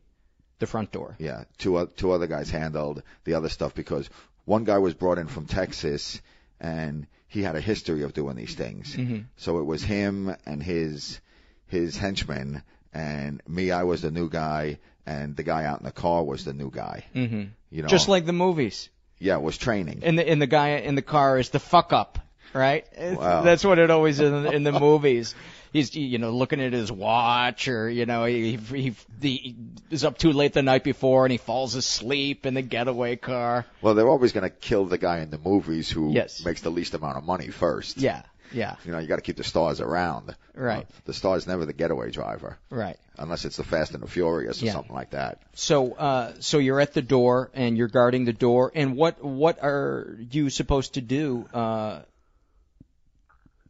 The 0.59 0.67
front 0.67 0.91
door. 0.91 1.15
Yeah, 1.19 1.43
two 1.57 1.77
o- 1.77 1.85
two 1.85 2.11
other 2.11 2.27
guys 2.27 2.49
handled 2.49 3.03
the 3.25 3.33
other 3.33 3.49
stuff 3.49 3.75
because 3.75 4.09
one 4.45 4.63
guy 4.63 4.77
was 4.77 4.93
brought 4.93 5.17
in 5.17 5.27
from 5.27 5.45
Texas 5.45 6.21
and 6.61 7.07
he 7.27 7.41
had 7.43 7.55
a 7.55 7.61
history 7.61 8.03
of 8.03 8.13
doing 8.13 8.35
these 8.37 8.55
things. 8.55 8.95
So 9.37 9.59
it 9.59 9.63
was 9.65 9.83
him 9.83 10.33
and 10.45 10.63
his 10.63 11.19
his 11.67 11.97
henchmen 11.97 12.63
and 12.93 13.41
me. 13.47 13.71
I 13.71 13.83
was 13.83 14.01
the 14.01 14.11
new 14.11 14.29
guy 14.29 14.79
and 15.05 15.35
the 15.35 15.43
guy 15.43 15.65
out 15.65 15.79
in 15.79 15.85
the 15.85 15.91
car 15.91 16.23
was 16.23 16.45
the 16.45 16.53
new 16.53 16.71
guy. 16.71 17.03
hmm 17.13 17.43
You 17.69 17.81
know, 17.81 17.87
Just 17.89 18.07
like 18.07 18.25
the 18.25 18.33
movies. 18.33 18.89
yeah, 19.19 19.35
it 19.35 19.41
was 19.41 19.57
training. 19.57 19.99
And 20.03 20.17
the 20.17 20.27
and 20.27 20.41
the 20.41 20.47
guy 20.47 20.69
in 20.77 20.95
the 20.95 21.01
car 21.01 21.37
is 21.37 21.49
the 21.49 21.59
fuck 21.59 21.91
up, 21.91 22.17
right? 22.53 22.85
Wow. 22.97 23.41
That's 23.43 23.65
what 23.65 23.77
it 23.79 23.91
always 23.91 24.19
is 24.21 24.31
in, 24.31 24.43
the- 24.43 24.51
in 24.51 24.63
the 24.63 24.71
movies. 24.87 25.35
He's 25.75 25.93
you 25.93 26.19
know 26.19 26.29
looking 26.31 26.61
at 26.61 26.71
his 26.71 26.89
watch, 26.89 27.67
or 27.67 27.89
you 27.89 28.05
know 28.05 28.23
he, 28.23 28.55
he 28.55 28.95
he 29.21 29.55
is 29.91 30.05
up 30.05 30.17
too 30.17 30.31
late 30.31 30.53
the 30.53 30.61
night 30.63 30.85
before 30.85 31.25
and 31.25 31.33
he 31.33 31.37
falls 31.37 31.75
asleep 31.75 32.45
in 32.45 32.53
the 32.53 32.61
getaway 32.61 33.17
car. 33.17 33.65
Well, 33.81 33.93
they're 33.93 34.07
always 34.07 34.31
going 34.31 34.45
to 34.49 34.49
kill 34.49 34.85
the 34.85 34.97
guy 34.97 35.19
in 35.19 35.31
the 35.31 35.37
movies 35.37 35.89
who 35.89 36.13
Yes. 36.13 36.45
makes 36.45 36.61
the 36.61 36.69
least 36.69 36.93
amount 36.93 37.17
of 37.17 37.25
money 37.25 37.49
first. 37.49 37.97
Yeah, 37.97 38.21
yeah, 38.53 38.77
You 38.85 38.93
know, 38.93 38.99
you 38.99 39.07
got 39.07 39.17
to 39.17 39.21
keep 39.21 39.35
the 39.35 39.43
stars 39.43 39.81
around. 39.81 40.33
Right. 40.53 40.85
Uh, 40.85 40.91
the 41.03 41.13
star's 41.13 41.45
never 41.45 41.65
the 41.65 41.73
getaway 41.73 42.09
driver 42.09 42.57
right. 42.69 42.95
unless 43.17 43.43
it's 43.43 43.57
the 43.57 43.65
Fast 43.65 43.93
and 43.93 44.01
the 44.01 44.07
Furious 44.07 44.61
or 44.63 44.67
Yeah. 44.67 44.71
something 44.71 44.95
like 44.95 45.09
that. 45.09 45.41
So 45.55 45.91
uh 45.91 46.31
so 46.39 46.59
you're 46.59 46.79
at 46.79 46.93
the 46.93 47.01
door 47.01 47.51
and 47.53 47.77
you're 47.77 47.89
guarding 47.89 48.23
the 48.23 48.31
door, 48.47 48.71
and 48.73 48.95
what 48.95 49.21
what 49.21 49.61
are 49.61 50.17
you 50.31 50.49
supposed 50.49 50.93
to 50.93 51.01
do 51.01 51.49
uh 51.53 51.99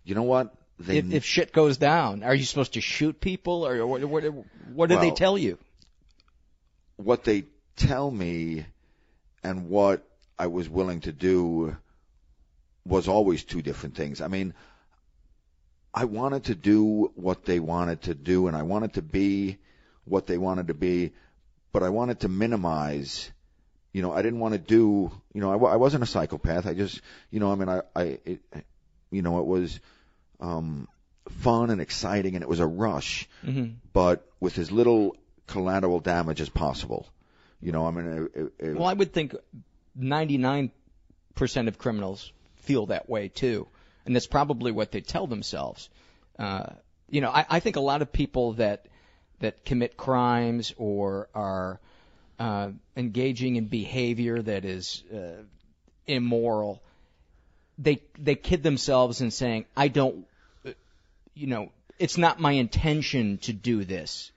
You 0.04 0.14
know 0.14 0.24
what? 0.36 0.54
They 0.78 0.98
if, 0.98 1.14
if 1.14 1.26
shit 1.26 1.54
goes 1.54 1.78
down? 1.78 2.24
Are 2.24 2.36
you 2.36 2.44
supposed 2.44 2.74
to 2.74 2.82
shoot 2.82 3.20
people, 3.20 3.66
or 3.66 3.86
what 3.88 4.04
what, 4.06 4.24
what 4.74 4.90
do 4.90 5.00
they 5.00 5.12
tell 5.12 5.38
you? 5.38 5.58
what 6.98 7.24
they 7.24 7.46
tell 7.76 8.10
me 8.10 8.66
and 9.44 9.70
what 9.70 10.08
I 10.38 10.48
was 10.48 10.70
willing 10.70 11.02
to 11.02 11.12
do 11.12 11.76
was 12.86 13.08
always 13.08 13.44
two 13.44 13.62
different 13.62 13.96
things. 13.96 14.22
I 14.22 14.28
mean, 14.28 14.54
I 15.94 16.06
wanted 16.06 16.46
to 16.46 16.56
do 16.56 17.12
what 17.16 17.46
they 17.46 17.60
wanted 17.60 18.04
to 18.04 18.16
do 18.16 18.48
and 18.48 18.56
I 18.56 18.64
wanted 18.64 18.94
to 18.94 19.02
be 19.02 19.58
what 20.04 20.28
they 20.28 20.38
wanted 20.38 20.68
to 20.68 20.74
be, 20.74 21.14
but 21.72 21.84
I 21.84 21.90
wanted 21.90 22.22
to 22.22 22.30
minimize, 22.30 23.32
you 23.92 24.02
know, 24.02 24.14
I 24.14 24.22
didn't 24.22 24.40
want 24.40 24.54
to 24.54 24.60
do, 24.60 25.12
you 25.34 25.42
know, 25.42 25.52
I, 25.52 25.74
I 25.74 25.76
wasn't 25.78 26.04
a 26.04 26.08
psychopath. 26.08 26.68
I 26.68 26.74
just, 26.74 27.02
you 27.32 27.40
know, 27.40 27.52
I 27.52 27.56
mean, 27.56 27.70
I, 27.70 27.82
I, 27.96 28.04
it, 28.26 28.40
you 29.10 29.22
know, 29.22 29.40
it 29.40 29.46
was, 29.46 29.80
um, 30.40 30.88
fun 31.30 31.70
and 31.70 31.82
exciting 31.82 32.36
and 32.36 32.44
it 32.44 32.50
was 32.50 32.60
a 32.60 32.68
rush, 32.68 33.28
hmm 33.44 33.66
but 33.94 34.28
with 34.42 34.58
as 34.58 34.72
little 34.72 35.16
collateral 35.48 36.00
damage 36.00 36.42
as 36.42 36.50
possible. 36.50 37.08
You 37.62 37.72
know, 37.72 37.88
I 37.88 37.92
mean, 37.92 38.30
it, 38.36 38.54
it, 38.60 38.76
Well, 38.76 38.88
I 38.88 38.94
would 38.94 39.14
think 39.14 39.34
99% 39.98 40.70
of 41.68 41.78
criminals 41.78 42.34
feel 42.58 42.88
that 42.88 43.10
way 43.10 43.30
too, 43.30 43.68
and 44.06 44.14
that's 44.14 44.28
probably 44.28 44.72
what 44.72 44.92
they 44.92 45.02
tell 45.02 45.28
themselves. 45.28 45.90
Uh, 46.38 46.66
you 47.10 47.22
know, 47.22 47.30
I, 47.30 47.46
I 47.50 47.60
think 47.60 47.78
a 47.78 47.82
lot 47.82 48.02
of 48.02 48.12
people 48.12 48.54
that 48.54 48.88
that 49.40 49.66
commit 49.66 49.98
crimes 49.98 50.74
or 50.78 51.30
are 51.34 51.80
uh, 52.40 52.70
engaging 52.96 53.56
in 53.56 53.66
behavior 53.66 54.42
that 54.42 54.66
is 54.66 55.04
uh, 55.14 55.44
immoral, 56.08 56.82
they 57.78 58.02
they 58.18 58.36
kid 58.36 58.64
themselves 58.64 59.22
in 59.22 59.32
saying, 59.32 59.66
"I 59.76 59.88
don't." 59.88 60.26
You 61.34 61.48
know, 61.48 61.72
it's 62.00 62.18
not 62.18 62.40
my 62.40 62.54
intention 62.54 63.38
to 63.40 63.54
do 63.54 63.84
this. 63.84 64.32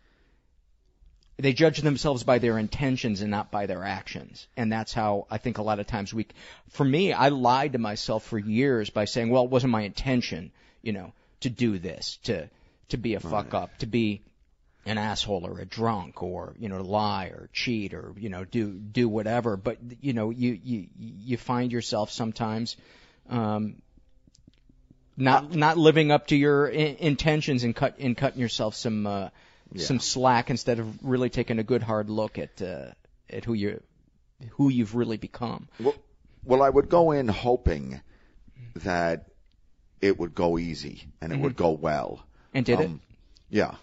They 1.37 1.53
judge 1.53 1.81
themselves 1.81 2.25
by 2.25 2.39
their 2.39 2.59
intentions 2.59 3.21
and 3.21 3.31
not 3.31 3.53
by 3.53 3.67
their 3.67 3.85
actions. 3.85 4.49
And 4.57 4.73
that's 4.73 4.93
how 4.93 5.29
I 5.31 5.39
think 5.39 5.59
a 5.59 5.63
lot 5.63 5.79
of 5.79 5.87
times 5.87 6.13
we, 6.13 6.27
for 6.71 6.85
me, 6.85 7.13
I 7.13 7.29
lied 7.29 7.73
to 7.73 7.79
myself 7.79 8.25
for 8.25 8.39
years 8.39 8.91
by 8.91 9.05
saying, 9.05 9.31
well, 9.31 9.45
it 9.45 9.51
wasn't 9.51 9.71
my 9.71 9.83
intention, 9.83 10.51
you 10.83 10.93
know, 10.93 11.13
to 11.41 11.51
do 11.51 11.79
this, 11.79 12.19
to, 12.25 12.49
to 12.89 12.97
be 12.97 13.15
a 13.15 13.21
fuck 13.21 13.55
up, 13.55 13.77
to 13.79 13.87
be 13.87 14.23
an 14.85 14.99
asshole 14.99 15.47
or 15.47 15.61
a 15.61 15.65
drunk 15.65 16.25
or, 16.25 16.55
you 16.59 16.69
know, 16.69 16.83
lie 16.83 17.27
or 17.27 17.49
cheat 17.53 17.95
or, 17.95 18.15
you 18.17 18.31
know, 18.31 18.45
do, 18.45 18.73
do 18.73 19.09
whatever. 19.09 19.57
But, 19.57 19.79
you 20.01 20.15
know, 20.15 20.31
you, 20.31 20.59
you, 20.65 20.89
you 20.99 21.37
find 21.37 21.71
yourself 21.71 22.11
sometimes, 22.11 22.77
um, 23.29 23.83
not 25.17 25.55
not 25.55 25.77
living 25.79 26.11
up 26.11 26.29
to 26.29 26.37
your 26.37 26.67
in- 26.69 26.97
intentions 26.97 27.65
and 27.65 27.75
cut 27.75 27.99
and 27.99 28.17
cutting 28.17 28.41
yourself 28.41 28.75
some 28.75 29.07
uh, 29.07 29.29
Yeah. 29.73 29.85
some 29.85 30.01
slack 30.01 30.51
instead 30.51 30.79
of 30.79 31.05
really 31.05 31.29
taking 31.31 31.59
a 31.59 31.63
good 31.63 31.83
hard 31.83 32.09
look 32.11 32.39
at 32.39 32.63
uh, 32.63 32.93
at 33.29 33.45
who 33.45 33.55
you 33.55 33.83
who 34.51 34.69
you've 34.69 34.95
really 34.95 35.17
become. 35.17 35.69
Well, 35.81 35.95
well, 36.45 36.63
I 36.63 36.69
would 36.71 36.89
go 36.89 37.11
in 37.13 37.29
hoping 37.29 38.01
that 38.77 39.27
it 40.01 40.19
would 40.19 40.35
go 40.35 40.59
easy 40.59 41.09
and 41.21 41.33
it 41.33 41.41
would 41.41 41.57
go 41.57 41.73
well. 41.73 42.25
And 42.55 42.65
did 42.65 42.81
it? 42.81 42.87
Um, 42.87 43.01
Yeah. 43.51 43.75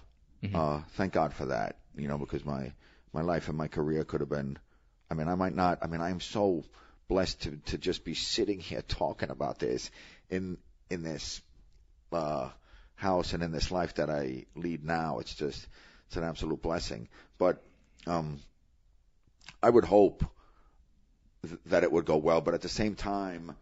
Uh, 0.54 0.82
thank 0.92 1.12
God 1.12 1.34
for 1.34 1.48
that. 1.48 1.78
You 1.98 2.08
know, 2.08 2.18
because 2.18 2.46
my 2.46 2.72
my 3.14 3.22
life 3.22 3.50
and 3.50 3.58
my 3.58 3.68
career 3.68 4.04
could 4.06 4.22
have 4.22 4.30
been. 4.30 4.58
I 5.10 5.14
mean, 5.14 5.28
I 5.28 5.36
might 5.36 5.56
not. 5.56 5.80
I 5.82 5.88
mean, 5.88 6.02
I 6.02 6.10
am 6.10 6.20
so 6.20 6.64
blessed 7.08 7.42
to 7.44 7.58
to 7.66 7.78
just 7.78 8.04
be 8.04 8.14
sitting 8.14 8.60
here 8.60 8.82
talking 8.82 9.30
about 9.30 9.60
this 9.60 9.92
in 10.30 10.58
in 10.90 11.04
this 11.04 11.42
uh, 12.12 12.50
house 12.96 13.34
and 13.34 13.44
in 13.44 13.52
this 13.52 13.72
life 13.72 13.96
that 13.96 14.10
I 14.10 14.46
lead 14.56 14.84
now. 14.84 15.20
It's 15.20 15.36
just 15.36 15.68
it's 16.08 16.18
an 16.18 16.24
absolute 16.24 16.62
blessing. 16.62 17.08
But 17.38 17.62
um, 18.08 18.40
I 19.62 19.70
would 19.70 19.86
hope 19.86 20.24
th- 21.48 21.60
that 21.68 21.84
it 21.84 21.92
would 21.92 22.06
go 22.06 22.18
well. 22.18 22.42
But 22.42 22.54
at 22.54 22.62
the 22.62 22.70
same 22.70 22.96
time, 22.96 23.56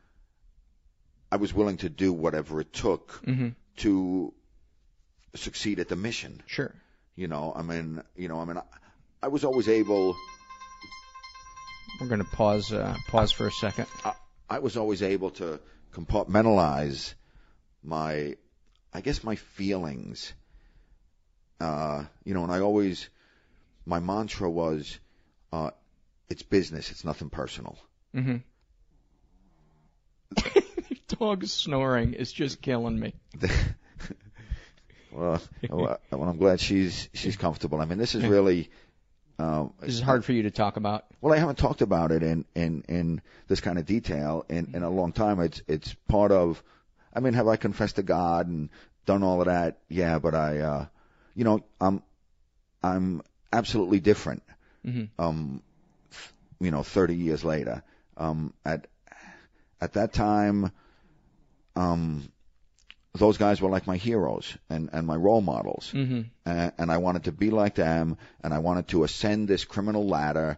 I 1.31 1.37
was 1.37 1.53
willing 1.53 1.77
to 1.77 1.89
do 1.89 2.13
whatever 2.13 2.59
it 2.61 2.71
took 2.73 3.21
Mm-hmm. 3.25 3.49
to 3.77 4.33
succeed 5.35 5.79
at 5.79 5.87
the 5.89 5.95
mission. 5.95 6.43
Sure. 6.45 6.73
You 7.15 7.27
know, 7.27 7.53
I 7.55 7.61
mean, 7.63 8.03
you 8.15 8.27
know, 8.27 8.39
I 8.39 8.45
mean, 8.45 8.57
I, 8.57 8.63
I 9.23 9.27
was 9.29 9.43
always 9.43 9.67
able, 9.69 10.15
We're 11.99 12.07
going 12.07 12.23
to 12.23 12.29
pause 12.31 12.73
uh, 12.73 12.95
pause 13.07 13.31
for 13.31 13.47
a 13.47 13.51
second. 13.51 13.87
I, 14.03 14.13
I 14.49 14.59
was 14.59 14.77
always 14.77 15.01
able 15.01 15.31
to 15.31 15.59
compartmentalize 15.93 17.13
my, 17.83 18.35
I 18.93 19.01
guess, 19.01 19.23
my 19.23 19.35
feelings. 19.35 20.33
Uh, 21.59 22.05
you 22.25 22.33
know, 22.33 22.43
and 22.43 22.51
I 22.51 22.59
always, 22.59 23.09
my 23.85 23.99
mantra 23.99 24.49
was, 24.49 24.99
uh, 25.51 25.71
it's 26.29 26.43
business, 26.43 26.91
it's 26.91 27.05
nothing 27.05 27.29
personal. 27.29 27.77
Mm-hmm. 28.15 28.37
Dog 31.19 31.45
snoring 31.45 32.13
is 32.13 32.31
just 32.31 32.61
killing 32.61 32.99
me. 32.99 33.13
well, 35.11 35.41
well, 35.69 35.99
I'm 36.11 36.37
glad 36.37 36.59
she's 36.59 37.07
she's 37.13 37.37
comfortable. 37.37 37.79
I 37.79 37.85
mean, 37.85 37.99
this 37.99 38.15
is 38.15 38.25
really. 38.25 38.69
Um, 39.43 39.73
This 39.81 39.95
is 39.95 40.01
hard 40.01 40.23
for 40.23 40.31
you 40.31 40.43
to 40.43 40.51
talk 40.51 40.77
about. 40.77 41.05
Well, 41.19 41.33
I 41.33 41.37
haven't 41.37 41.57
talked 41.57 41.81
about 41.81 42.11
it 42.11 42.23
in 42.23 42.45
in 42.55 42.83
in 42.87 43.21
this 43.47 43.59
kind 43.59 43.77
of 43.77 43.85
detail 43.85 44.45
in 44.49 44.71
in 44.73 44.83
a 44.83 44.89
long 44.89 45.11
time. 45.11 45.39
It's 45.41 45.61
it's 45.67 45.93
part 46.07 46.31
of. 46.31 46.63
I 47.13 47.19
mean, 47.19 47.33
have 47.33 47.47
I 47.47 47.57
confessed 47.57 47.97
to 47.97 48.03
God 48.03 48.47
and 48.47 48.69
done 49.05 49.21
all 49.21 49.41
of 49.41 49.47
that? 49.47 49.79
Yeah, 49.89 50.17
but 50.19 50.33
I, 50.33 50.59
uh, 50.59 50.85
you 51.35 51.43
know, 51.43 51.59
I'm 51.81 52.01
I'm 52.81 53.21
absolutely 53.51 53.99
different. 53.99 54.43
Mhm. 54.85 55.09
Um, 55.19 55.61
you 56.59 56.71
know, 56.71 56.83
30 56.83 57.15
years 57.15 57.43
later. 57.43 57.83
Um, 58.15 58.53
at 58.65 58.87
at 59.81 59.93
that 59.93 60.13
time, 60.13 60.71
um, 61.75 62.29
those 63.15 63.37
guys 63.37 63.61
were 63.61 63.69
like 63.69 63.85
my 63.85 63.97
heroes 63.97 64.57
and 64.69 64.89
and 64.91 65.05
my 65.05 65.15
role 65.15 65.41
models 65.41 65.91
Mm-hmm. 65.93 66.21
and, 66.45 66.71
and 66.77 66.91
I 66.91 66.97
wanted 66.97 67.25
to 67.25 67.31
be 67.31 67.51
like 67.51 67.75
them, 67.75 68.17
and 68.43 68.53
I 68.53 68.59
wanted 68.59 68.87
to 68.89 69.03
ascend 69.03 69.47
this 69.47 69.65
criminal 69.65 70.07
ladder, 70.07 70.57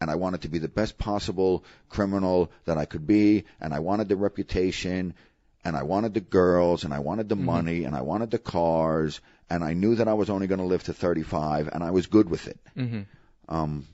and 0.00 0.10
I 0.10 0.16
wanted 0.16 0.42
to 0.42 0.48
be 0.48 0.58
the 0.58 0.68
best 0.68 0.98
possible 0.98 1.64
criminal 1.88 2.50
that 2.64 2.76
I 2.76 2.86
could 2.86 3.06
be, 3.06 3.44
and 3.60 3.72
I 3.72 3.78
wanted 3.78 4.08
the 4.08 4.16
reputation, 4.16 5.14
and 5.64 5.76
I 5.76 5.84
wanted 5.84 6.14
the 6.14 6.20
girls, 6.20 6.84
and 6.84 6.92
I 6.92 6.98
wanted 6.98 7.28
the 7.28 7.36
money, 7.36 7.84
and 7.84 7.94
I 7.94 8.02
wanted 8.02 8.30
the 8.32 8.38
cars, 8.38 9.20
and 9.48 9.62
I 9.62 9.74
knew 9.74 9.94
that 9.94 10.08
I 10.08 10.14
was 10.14 10.28
only 10.28 10.48
going 10.48 10.60
to 10.60 10.66
live 10.66 10.82
to 10.84 10.92
35, 10.92 11.68
and 11.72 11.84
I 11.84 11.92
was 11.92 12.06
good 12.08 12.28
with 12.28 12.48
it. 12.48 12.58
Mm-hmm. 12.76 13.02
Um, 13.48 13.86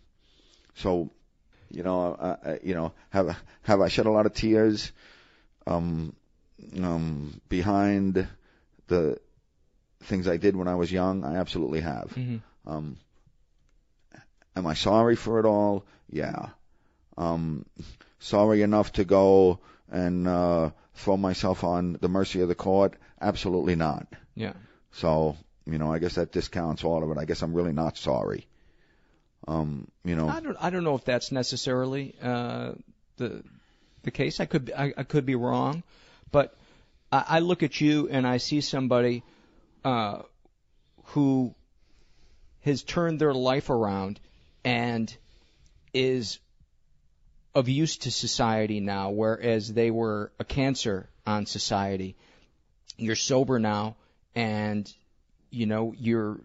so, 0.77 1.11
you 1.71 1.83
know, 1.83 2.15
uh, 2.15 2.57
you 2.63 2.75
know, 2.75 2.93
have 3.11 3.37
have 3.63 3.81
I 3.83 3.89
shed 3.89 4.07
a 4.07 4.11
lot 4.11 4.25
of 4.25 4.33
tears? 4.33 4.93
Um, 5.67 6.15
um, 6.83 7.41
behind 7.49 8.27
the 8.89 9.19
things 10.05 10.29
I 10.29 10.37
did 10.37 10.57
when 10.57 10.69
I 10.69 10.75
was 10.75 10.91
young, 10.93 11.25
I 11.25 11.37
absolutely 11.37 11.81
have. 11.81 12.13
Mhm. 12.15 12.41
Um, 12.67 12.97
am 14.57 14.67
I 14.67 14.75
sorry 14.75 15.17
for 15.17 15.39
it 15.39 15.47
all? 15.47 15.85
Yeah. 16.11 16.51
Um, 17.17 17.65
sorry 18.19 18.63
enough 18.63 18.93
to 18.93 19.05
go 19.05 19.61
and 19.91 20.29
uh, 20.29 20.71
throw 20.95 21.17
myself 21.17 21.65
on 21.65 21.99
the 22.01 22.09
mercy 22.09 22.41
of 22.41 22.49
the 22.49 22.55
court? 22.55 22.95
Absolutely 23.21 23.75
not. 23.77 24.07
Yeah. 24.35 24.53
So, 24.93 25.37
you 25.67 25.79
know, 25.79 25.93
I 25.93 25.99
guess 25.99 26.15
that 26.15 26.33
discounts 26.33 26.85
all 26.85 27.03
of 27.03 27.11
it. 27.11 27.19
I 27.21 27.25
guess 27.25 27.43
I'm 27.43 27.55
really 27.55 27.73
not 27.73 27.97
sorry. 27.97 28.47
Um, 29.47 29.89
you 30.05 30.15
know, 30.17 30.29
I 30.29 30.41
don't 30.41 30.57
I 30.61 30.71
don't 30.71 30.85
know 30.85 30.95
if 30.97 31.05
that's 31.05 31.33
necessarily 31.33 32.15
uh, 32.23 32.73
the 33.17 33.43
the 34.03 34.11
case. 34.11 34.41
I 34.41 34.47
could 34.47 34.73
I, 34.77 34.93
I 34.97 35.05
could 35.05 35.25
be 35.25 35.37
wrong, 35.37 35.83
but 36.31 36.55
I, 37.13 37.25
I 37.29 37.39
look 37.41 37.63
at 37.63 37.81
you 37.81 38.09
and 38.09 38.27
I 38.27 38.39
see 38.39 38.61
somebody 38.61 39.23
uh, 39.85 40.23
who 41.07 41.55
has 42.63 42.83
turned 42.83 43.21
their 43.21 43.35
life 43.35 43.71
around 43.71 44.21
and 44.65 45.15
is 45.95 46.39
of 47.55 47.69
use 47.69 47.97
to 47.99 48.11
society 48.11 48.81
now, 48.81 49.11
whereas 49.11 49.73
they 49.73 49.91
were 49.91 50.31
a 50.39 50.45
cancer 50.45 51.09
on 51.27 51.47
society. 51.47 52.15
You're 52.97 53.17
sober 53.17 53.59
now, 53.59 53.97
and 54.35 54.93
you 55.51 55.67
know 55.67 55.95
you're. 55.99 56.39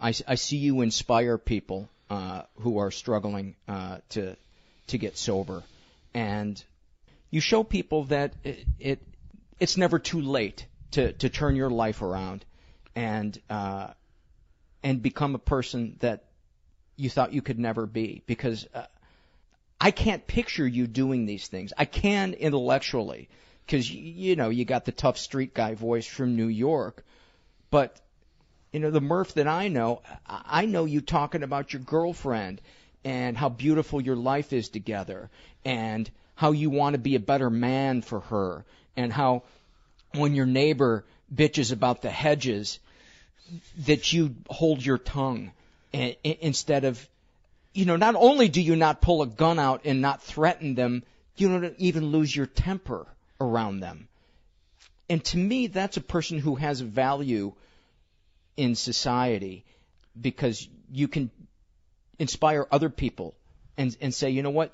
I, 0.00 0.14
I 0.26 0.34
see 0.34 0.56
you 0.56 0.80
inspire 0.80 1.38
people 1.38 1.88
uh, 2.08 2.42
who 2.60 2.78
are 2.78 2.90
struggling 2.90 3.54
uh, 3.68 3.98
to 4.10 4.36
to 4.88 4.98
get 4.98 5.16
sober, 5.16 5.62
and 6.14 6.62
you 7.30 7.40
show 7.40 7.62
people 7.62 8.04
that 8.04 8.32
it, 8.42 8.64
it 8.78 8.98
it's 9.60 9.76
never 9.76 9.98
too 9.98 10.20
late 10.20 10.66
to 10.92 11.12
to 11.12 11.28
turn 11.28 11.54
your 11.54 11.70
life 11.70 12.02
around, 12.02 12.44
and 12.96 13.40
uh, 13.48 13.88
and 14.82 15.02
become 15.02 15.34
a 15.34 15.38
person 15.38 15.96
that 16.00 16.24
you 16.96 17.08
thought 17.08 17.32
you 17.32 17.42
could 17.42 17.58
never 17.58 17.86
be 17.86 18.22
because. 18.26 18.66
Uh, 18.74 18.86
I 19.82 19.92
can't 19.92 20.26
picture 20.26 20.66
you 20.66 20.86
doing 20.86 21.24
these 21.24 21.48
things. 21.48 21.72
I 21.74 21.86
can 21.86 22.34
intellectually, 22.34 23.30
because 23.64 23.90
you 23.90 24.36
know 24.36 24.50
you 24.50 24.66
got 24.66 24.84
the 24.84 24.92
tough 24.92 25.16
street 25.16 25.54
guy 25.54 25.74
voice 25.74 26.06
from 26.06 26.36
New 26.36 26.48
York, 26.48 27.02
but 27.70 27.98
you 28.72 28.80
know 28.80 28.90
the 28.90 29.00
Murph 29.00 29.32
that 29.34 29.48
I 29.48 29.68
know, 29.68 30.02
I 30.26 30.42
I 30.62 30.66
know 30.66 30.84
you 30.84 31.00
talking 31.00 31.42
about 31.42 31.72
your 31.72 31.80
girlfriend 31.80 32.60
and 33.04 33.38
how 33.38 33.48
beautiful 33.48 34.02
your 34.02 34.16
life 34.16 34.52
is 34.52 34.68
together, 34.68 35.30
and 35.64 36.10
how 36.34 36.52
you 36.52 36.68
want 36.68 36.92
to 36.92 36.98
be 36.98 37.14
a 37.14 37.20
better 37.20 37.48
man 37.48 38.02
for 38.02 38.20
her, 38.20 38.66
and 39.00 39.12
how 39.12 39.42
when 40.14 40.34
your 40.34 40.46
neighbor 40.46 41.04
bitches 41.32 41.72
about 41.72 42.02
the 42.02 42.10
hedges, 42.10 42.78
that 43.86 44.12
you 44.12 44.34
hold 44.48 44.84
your 44.84 44.98
tongue 44.98 45.52
instead 45.92 46.84
of 46.84 47.08
you 47.72 47.84
know, 47.84 47.96
not 47.96 48.14
only 48.16 48.48
do 48.48 48.60
you 48.60 48.76
not 48.76 49.00
pull 49.00 49.22
a 49.22 49.26
gun 49.26 49.58
out 49.58 49.82
and 49.84 50.00
not 50.00 50.22
threaten 50.22 50.74
them, 50.74 51.04
you 51.36 51.48
don't 51.48 51.74
even 51.78 52.10
lose 52.10 52.34
your 52.34 52.46
temper 52.46 53.06
around 53.40 53.80
them. 53.80 54.08
And 55.08 55.24
to 55.26 55.38
me, 55.38 55.68
that's 55.68 55.96
a 55.96 56.00
person 56.00 56.38
who 56.38 56.56
has 56.56 56.80
value 56.80 57.52
in 58.56 58.74
society 58.74 59.64
because 60.20 60.68
you 60.92 61.08
can 61.08 61.30
inspire 62.18 62.66
other 62.70 62.90
people 62.90 63.34
and, 63.76 63.96
and 64.00 64.12
say, 64.12 64.30
you 64.30 64.42
know 64.42 64.50
what, 64.50 64.72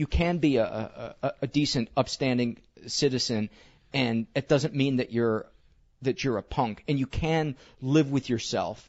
you 0.00 0.06
can 0.06 0.38
be 0.38 0.56
a, 0.56 1.14
a, 1.22 1.32
a 1.42 1.46
decent, 1.46 1.90
upstanding 1.94 2.56
citizen, 2.86 3.50
and 3.92 4.26
it 4.34 4.48
doesn't 4.48 4.74
mean 4.74 4.96
that 4.96 5.12
you're 5.12 5.46
that 6.00 6.24
you're 6.24 6.38
a 6.38 6.42
punk, 6.42 6.82
and 6.88 6.98
you 6.98 7.06
can 7.06 7.54
live 7.82 8.10
with 8.10 8.30
yourself 8.30 8.88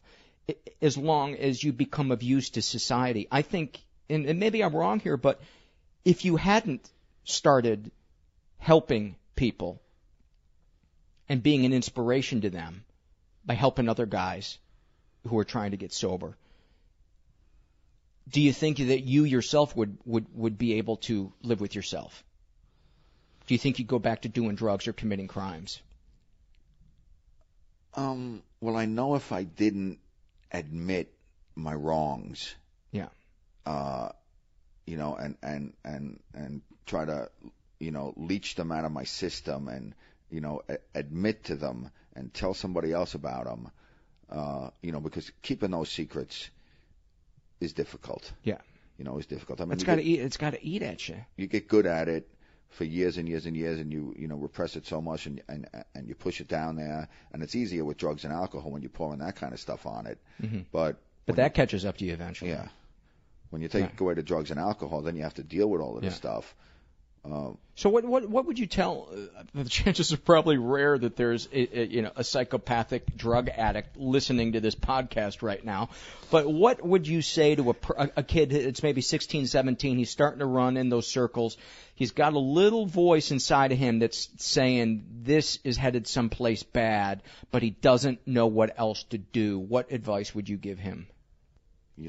as 0.82 0.98
long 0.98 1.36
as 1.36 1.62
you 1.62 1.74
become 1.74 2.12
of 2.12 2.24
use 2.24 2.52
to 2.52 2.62
society. 2.62 3.28
I 3.30 3.42
think, 3.42 3.78
and, 4.10 4.26
and 4.26 4.40
maybe 4.40 4.64
I'm 4.64 4.74
wrong 4.74 5.02
here, 5.02 5.18
but 5.18 5.42
if 6.06 6.24
you 6.24 6.38
hadn't 6.38 6.90
started 7.26 7.92
helping 8.58 9.18
people 9.36 9.82
and 11.28 11.44
being 11.44 11.66
an 11.66 11.74
inspiration 11.74 12.40
to 12.42 12.50
them, 12.50 12.86
by 13.44 13.56
helping 13.56 13.90
other 13.90 14.06
guys 14.06 14.60
who 15.28 15.38
are 15.38 15.44
trying 15.44 15.72
to 15.72 15.78
get 15.78 15.92
sober. 15.92 16.38
Do 18.32 18.42
you 18.42 18.54
think 18.54 18.78
that 18.78 19.02
you 19.04 19.26
yourself 19.26 19.76
would, 19.76 19.98
would, 20.06 20.26
would 20.34 20.58
be 20.58 20.74
able 20.74 20.98
to 21.08 21.32
live 21.44 21.60
with 21.62 21.76
yourself? 21.76 22.24
Do 23.48 23.54
you 23.54 23.58
think 23.58 23.78
you'd 23.80 23.88
go 23.88 24.00
back 24.00 24.22
to 24.22 24.30
doing 24.30 24.56
drugs 24.56 24.88
or 24.88 24.94
committing 24.94 25.28
crimes? 25.28 25.82
Um, 27.94 28.42
well, 28.62 28.78
I 28.78 28.86
know 28.86 29.16
if 29.16 29.32
I 29.32 29.44
didn't 29.44 30.00
admit 30.52 31.14
my 31.56 31.74
wrongs, 31.74 32.56
Yeah. 32.92 33.10
uh, 33.66 34.10
you 34.86 34.98
know, 34.98 35.16
and 35.16 35.36
and 35.44 35.74
and 35.84 36.20
and 36.34 36.62
try 36.86 37.04
to, 37.06 37.30
you 37.80 37.92
know, 37.92 38.14
leach 38.16 38.56
them 38.56 38.72
out 38.72 38.86
of 38.86 38.92
my 38.94 39.04
system 39.04 39.68
and 39.68 39.94
you 40.30 40.40
know 40.40 40.62
a- 40.70 40.78
admit 40.96 41.44
to 41.46 41.56
them 41.58 41.92
and 42.16 42.34
tell 42.34 42.54
somebody 42.54 42.94
else 42.94 43.14
about 43.14 43.46
them, 43.46 43.70
uh, 44.30 44.70
you 44.82 44.94
know, 44.94 45.02
because 45.02 45.30
keeping 45.42 45.72
those 45.72 45.90
secrets 45.92 46.50
is 47.62 47.74
difficult. 47.74 48.34
Yeah. 48.44 48.58
You 48.98 49.06
know, 49.06 49.18
it's 49.18 49.28
difficult. 49.28 49.62
I 49.62 49.66
mean, 49.66 49.74
It's 49.74 49.84
you 49.84 49.88
got 49.88 49.96
to 49.96 50.04
eat. 50.04 50.20
It's 50.20 50.38
got 50.38 50.52
to 50.52 50.64
eat 50.66 50.82
at 50.84 51.08
you. 51.08 51.16
you 51.38 51.48
get 51.48 51.68
good 51.68 51.86
at 51.86 52.08
it 52.10 52.30
for 52.70 52.84
years 52.84 53.18
and 53.18 53.28
years 53.28 53.46
and 53.46 53.56
years, 53.56 53.80
and 53.80 53.92
you 53.92 54.14
you 54.18 54.28
know 54.28 54.36
repress 54.36 54.76
it 54.76 54.86
so 54.86 55.02
much, 55.02 55.26
and 55.26 55.42
and 55.48 55.68
and 55.96 56.08
you 56.08 56.16
push 56.16 56.42
it 56.42 56.48
down 56.48 56.76
there, 56.76 57.08
and 57.32 57.42
it's 57.42 57.56
easier 57.56 57.84
with 57.86 57.98
drugs 57.98 58.26
and 58.26 58.34
alcohol 58.34 58.72
when 58.72 58.82
you're 58.82 58.90
pouring 58.90 59.20
that 59.20 59.36
kind 59.36 59.54
of 59.54 59.60
stuff 59.60 59.86
on 59.86 60.06
it. 60.08 60.20
Mhm. 60.42 60.66
But 60.72 60.98
But 61.26 61.36
that 61.38 61.54
catches 61.54 61.86
up 61.86 61.98
to 61.98 62.06
you 62.06 62.14
eventually. 62.14 62.52
yeah, 62.52 62.68
when 63.50 63.62
you 63.62 63.68
take 63.70 64.00
away 64.00 64.14
the 64.14 64.24
drugs 64.24 64.52
and 64.52 64.60
alcohol, 64.60 65.02
then 65.02 65.16
you 65.16 65.24
have 65.24 65.36
to 65.36 65.44
deal 65.44 65.70
with 65.70 65.82
all 65.82 65.96
of 65.96 66.02
this 66.04 66.14
Yeah. 66.14 66.18
stuff. 66.18 66.56
Um, 67.24 67.58
So 67.76 67.90
what 67.90 68.04
what 68.04 68.28
what 68.28 68.46
would 68.46 68.60
you 68.60 68.68
tell? 68.68 69.10
Uh, 69.12 69.44
the 69.54 69.70
chances 69.70 70.12
are 70.12 70.18
probably 70.18 70.58
rare 70.58 70.98
that 70.98 71.16
there's 71.16 71.48
a, 71.52 71.80
a, 71.80 71.86
you 71.86 72.02
know 72.02 72.12
a 72.16 72.24
psychopathic 72.24 73.16
drug 73.16 73.50
addict 73.50 73.96
listening 73.98 74.54
to 74.54 74.60
this 74.60 74.76
podcast 74.76 75.42
right 75.42 75.64
now. 75.64 75.90
But 76.32 76.52
what 76.52 76.84
would 76.86 77.08
you 77.08 77.22
say 77.22 77.56
to 77.56 77.72
a 77.72 78.10
a, 78.18 78.24
kid 78.24 78.50
that's 78.50 78.84
maybe 78.84 79.02
16, 79.02 79.48
17? 79.48 79.98
He's 79.98 80.10
starting 80.10 80.40
to 80.40 80.46
run 80.46 80.78
in 80.78 80.90
those 80.90 81.08
circles. 81.08 81.58
He's 81.96 82.12
got 82.12 82.34
a 82.34 82.40
little 82.40 82.86
voice 82.88 83.32
inside 83.32 83.72
of 83.72 83.78
him 83.78 84.00
that's 84.00 84.30
saying 84.38 85.06
this 85.24 85.60
is 85.64 85.78
headed 85.78 86.08
someplace 86.08 86.64
bad, 86.64 87.22
but 87.52 87.62
he 87.62 87.70
doesn't 87.70 88.26
know 88.28 88.48
what 88.48 88.80
else 88.80 89.04
to 89.12 89.18
do. 89.18 89.60
What 89.60 89.92
advice 89.92 90.34
would 90.34 90.50
you 90.50 90.58
give 90.58 90.80
him? 90.80 91.08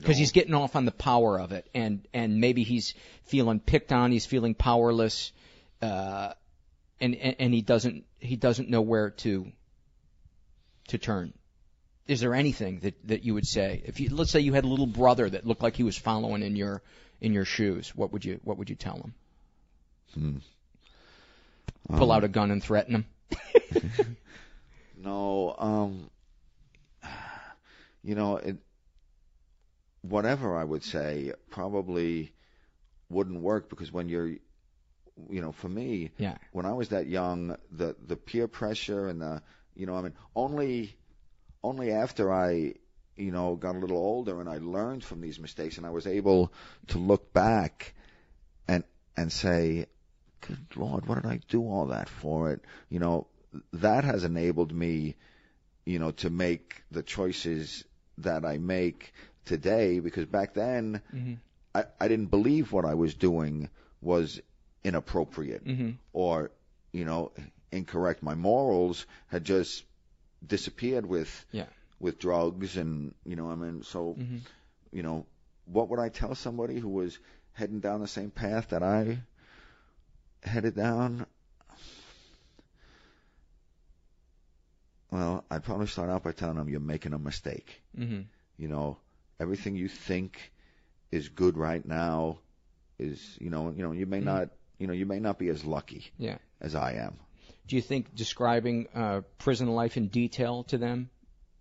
Because 0.01 0.16
he's 0.18 0.32
getting 0.32 0.55
off 0.55 0.76
on 0.76 0.84
the 0.84 0.93
power 0.93 1.38
of 1.38 1.53
it, 1.53 1.68
and 1.74 2.07
and 2.12 2.40
maybe 2.40 2.62
he's 2.62 2.95
feeling 3.24 3.61
picked 3.61 3.93
on, 3.93 4.12
he's 4.12 4.26
feeling 4.26 4.55
powerless, 4.55 5.32
uh, 5.80 6.32
and, 7.01 7.14
and 7.14 7.36
and 7.38 7.55
he 7.55 7.62
doesn't 7.62 8.05
he 8.18 8.36
doesn't 8.36 8.68
know 8.68 8.80
where 8.82 9.11
to 9.11 9.51
to 10.88 10.99
turn. 10.99 11.32
Is 12.09 12.20
there 12.20 12.34
anything 12.34 12.80
that 12.80 12.95
that 13.09 13.24
you 13.24 13.34
would 13.34 13.47
say 13.47 13.82
if 13.84 14.01
you 14.01 14.09
let's 14.14 14.30
say 14.30 14.40
you 14.40 14.53
had 14.53 14.64
a 14.64 14.68
little 14.68 14.86
brother 14.86 15.28
that 15.30 15.47
looked 15.47 15.62
like 15.62 15.76
he 15.76 15.82
was 15.84 15.97
following 15.97 16.43
in 16.43 16.57
your 16.57 16.82
in 17.20 17.32
your 17.32 17.45
shoes? 17.45 17.95
What 17.95 18.12
would 18.12 18.24
you 18.24 18.40
what 18.45 18.59
would 18.59 18.68
you 18.70 18.76
tell 18.76 18.97
him? 18.97 19.14
hmm. 20.14 20.36
Pull 21.97 22.11
Um, 22.12 22.16
out 22.16 22.24
a 22.24 22.28
gun 22.28 22.51
and 22.51 22.62
threaten 22.62 22.95
him? 22.95 24.16
No, 24.97 25.57
um, 25.59 26.11
you 28.05 28.14
know, 28.14 28.36
it, 28.36 28.57
whatever 30.03 30.57
I 30.57 30.64
would 30.64 30.84
say 30.84 31.32
probably 31.50 32.32
wouldn't 33.09 33.40
work 33.40 33.68
because 33.70 33.92
when 33.92 34.09
you're, 34.09 34.28
you 34.28 35.40
know, 35.40 35.53
for 35.53 35.68
me, 35.68 36.11
Yeah. 36.18 36.36
when 36.53 36.66
I 36.66 36.72
was 36.72 36.88
that 36.90 37.07
young, 37.07 37.57
the 37.70 37.96
the 38.07 38.16
peer 38.16 38.48
pressure 38.48 39.09
and 39.09 39.20
the, 39.20 39.42
you 39.74 39.86
know, 39.86 39.94
I 39.94 40.03
mean, 40.03 40.14
only, 40.34 40.96
only 41.62 41.92
after 41.92 42.32
I, 42.32 42.74
you 43.16 43.30
know, 43.30 43.57
got 43.57 43.76
a 43.76 43.78
little 43.78 43.98
older 43.98 44.40
and 44.40 44.48
I 44.48 44.59
learned 44.59 45.05
from 45.05 45.20
these 45.20 45.38
mistakes 45.38 45.76
and 45.76 45.86
I 45.86 45.90
was 45.90 46.07
able 46.07 46.53
to 46.88 46.98
look 46.98 47.32
back 47.32 47.94
and 48.66 48.84
and 49.16 49.30
say, 49.30 49.86
good 50.40 50.66
lord, 50.76 51.07
what 51.07 51.22
did 51.22 51.30
I 51.30 51.40
do 51.48 51.62
all 51.62 51.86
that 51.88 52.09
for? 52.09 52.53
It, 52.53 52.61
you 52.88 52.98
know, 52.98 53.26
that 53.74 54.05
has 54.05 54.24
enabled 54.24 54.72
me, 54.74 55.14
you 55.84 55.98
know, 55.98 56.11
to 56.12 56.30
make 56.30 56.82
the 56.90 57.03
choices 57.03 57.84
that 58.18 58.44
I 58.44 58.59
make 58.59 59.12
today 59.45 60.01
because 60.01 60.26
back 60.26 60.55
then 60.55 61.01
Mhm. 61.14 61.38
I, 61.74 61.84
I 62.01 62.09
didn't 62.09 62.26
believe 62.26 62.72
what 62.72 62.84
I 62.84 62.95
was 62.95 63.14
doing 63.14 63.68
was 64.01 64.40
inappropriate 64.84 65.64
Mhm. 65.64 65.97
or, 66.12 66.51
you 66.93 67.05
know, 67.05 67.32
incorrect. 67.70 68.22
My 68.22 68.34
morals 68.34 69.07
had 69.28 69.45
just 69.45 69.84
disappeared 70.47 71.07
with 71.07 71.47
Yeah. 71.53 71.66
with 72.01 72.18
drugs 72.18 72.76
and 72.76 73.14
you 73.24 73.36
know, 73.36 73.51
I 73.51 73.55
mean 73.55 73.82
so 73.84 74.14
Mhm. 74.18 74.40
you 74.93 75.03
know, 75.03 75.26
what 75.66 75.88
would 75.88 75.99
I 76.01 76.09
tell 76.09 76.34
somebody 76.34 76.78
who 76.78 76.88
was 76.88 77.18
heading 77.53 77.80
down 77.80 78.01
the 78.01 78.09
same 78.09 78.30
path 78.30 78.68
that 78.70 78.82
I 78.82 79.22
headed 80.43 80.74
down? 80.74 81.26
Well, 85.11 85.45
I'd 85.51 85.62
probably 85.64 85.86
start 85.86 86.09
out 86.11 86.22
by 86.22 86.32
telling 86.32 86.57
them 86.57 86.68
you're 86.68 86.80
making 86.80 87.12
a 87.12 87.18
mistake. 87.18 87.82
Mhm. 87.97 88.24
You 88.57 88.68
know, 88.68 88.99
everything 89.43 89.76
you 89.76 89.88
think 89.88 90.53
is 91.11 91.28
good 91.28 91.57
right 91.57 91.84
now 91.84 92.38
is, 92.99 93.20
you 93.40 93.51
know, 93.51 93.70
you 93.76 93.82
know, 93.82 93.93
you 93.93 94.07
may 94.07 94.20
Mhm. 94.20 94.24
not, 94.32 94.49
you 94.78 94.86
know, 94.86 94.93
you 94.95 95.05
may 95.07 95.18
not 95.18 95.38
be 95.38 95.49
as 95.49 95.64
lucky 95.64 96.11
Yeah. 96.18 96.38
as 96.61 96.74
I 96.74 96.93
am. 96.95 97.18
Do 97.66 97.76
you 97.76 97.82
think 97.82 98.14
describing 98.14 98.88
uh, 98.95 99.20
prison 99.38 99.68
life 99.68 99.97
in 99.97 100.09
detail 100.09 100.64
to 100.64 100.78
them 100.78 101.11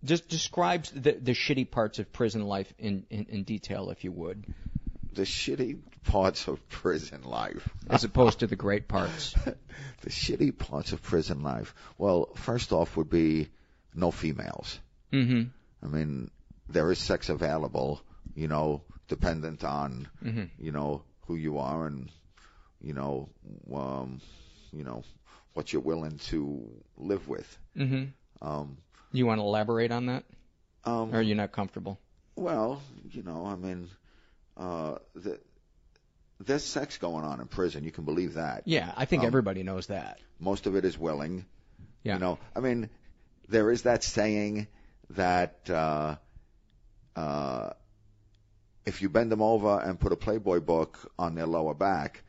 just 0.04 0.28
describes 0.28 0.90
the 0.90 1.12
the 1.12 1.32
shitty 1.32 1.70
parts 1.70 1.98
of 1.98 2.12
prison 2.12 2.42
life 2.54 2.72
in, 2.78 3.04
in, 3.10 3.26
in 3.26 3.44
detail, 3.44 3.90
if 3.90 4.02
you 4.04 4.12
would, 4.12 4.44
The 5.12 5.22
shitty 5.24 5.78
parts 6.04 6.48
of 6.48 6.56
prison 6.68 7.22
life. 7.22 7.68
as 7.88 8.04
opposed 8.04 8.40
to 8.40 8.46
the 8.46 8.56
great 8.56 8.88
parts? 8.88 9.34
the 10.02 10.10
shitty 10.10 10.56
parts 10.58 10.92
of 10.92 11.02
prison 11.02 11.42
life. 11.42 11.74
Well, 11.98 12.30
first 12.34 12.72
off 12.72 12.96
would 12.96 13.10
be 13.10 13.48
no 13.94 14.10
females. 14.10 14.80
Mm-hmm. 15.12 15.42
I 15.84 15.88
mean, 15.88 16.30
there 16.72 16.90
is 16.90 16.98
sex 16.98 17.28
available, 17.28 18.00
you 18.34 18.48
know, 18.48 18.82
dependent 19.08 19.62
on, 19.64 20.08
Mhm. 20.22 20.50
you 20.58 20.72
know, 20.72 21.02
who 21.26 21.36
you 21.36 21.58
are 21.58 21.86
and, 21.86 22.10
you 22.80 22.94
know, 22.94 23.28
um, 23.72 24.20
you 24.72 24.84
know, 24.84 25.04
what 25.54 25.72
you're 25.72 25.82
willing 25.82 26.18
to 26.18 26.68
live 26.96 27.28
with. 27.28 27.58
Mm-hmm. 27.76 28.46
Um, 28.46 28.78
You 29.12 29.26
want 29.26 29.38
to 29.40 29.42
elaborate 29.44 29.92
on 29.92 30.06
that, 30.06 30.24
um, 30.84 31.12
or 31.14 31.18
are 31.18 31.22
you 31.22 31.34
not 31.34 31.52
comfortable? 31.52 31.98
well, 32.34 32.80
you 33.10 33.22
know, 33.22 33.44
I 33.44 33.56
mean, 33.56 33.90
uh, 34.56 34.96
the, 35.14 35.38
there's 36.40 36.64
sex 36.64 36.96
going 36.98 37.24
on 37.24 37.40
in 37.40 37.46
prison. 37.46 37.84
You 37.84 37.92
can 37.92 38.04
believe 38.04 38.34
that. 38.34 38.66
Yeah, 38.66 38.92
I 38.96 39.04
think 39.04 39.20
Um, 39.22 39.26
everybody 39.26 39.62
knows 39.62 39.88
that. 39.88 40.18
Most 40.40 40.66
of 40.66 40.74
it 40.74 40.84
is 40.86 40.98
willing. 40.98 41.44
Yeah. 42.02 42.14
You 42.14 42.20
know, 42.20 42.38
I 42.56 42.60
mean, 42.60 42.88
there 43.48 43.70
is 43.70 43.82
that 43.82 44.02
saying 44.02 44.66
that 45.10 45.68
uh, 45.70 46.16
uh, 47.16 47.70
if 48.84 49.02
you 49.02 49.08
bend 49.08 49.30
them 49.30 49.42
over 49.42 49.80
and 49.80 49.98
put 49.98 50.12
a 50.12 50.16
Playboy 50.16 50.60
book 50.60 51.12
on 51.18 51.34
their 51.34 51.46
lower 51.46 51.74
back, 51.74 52.22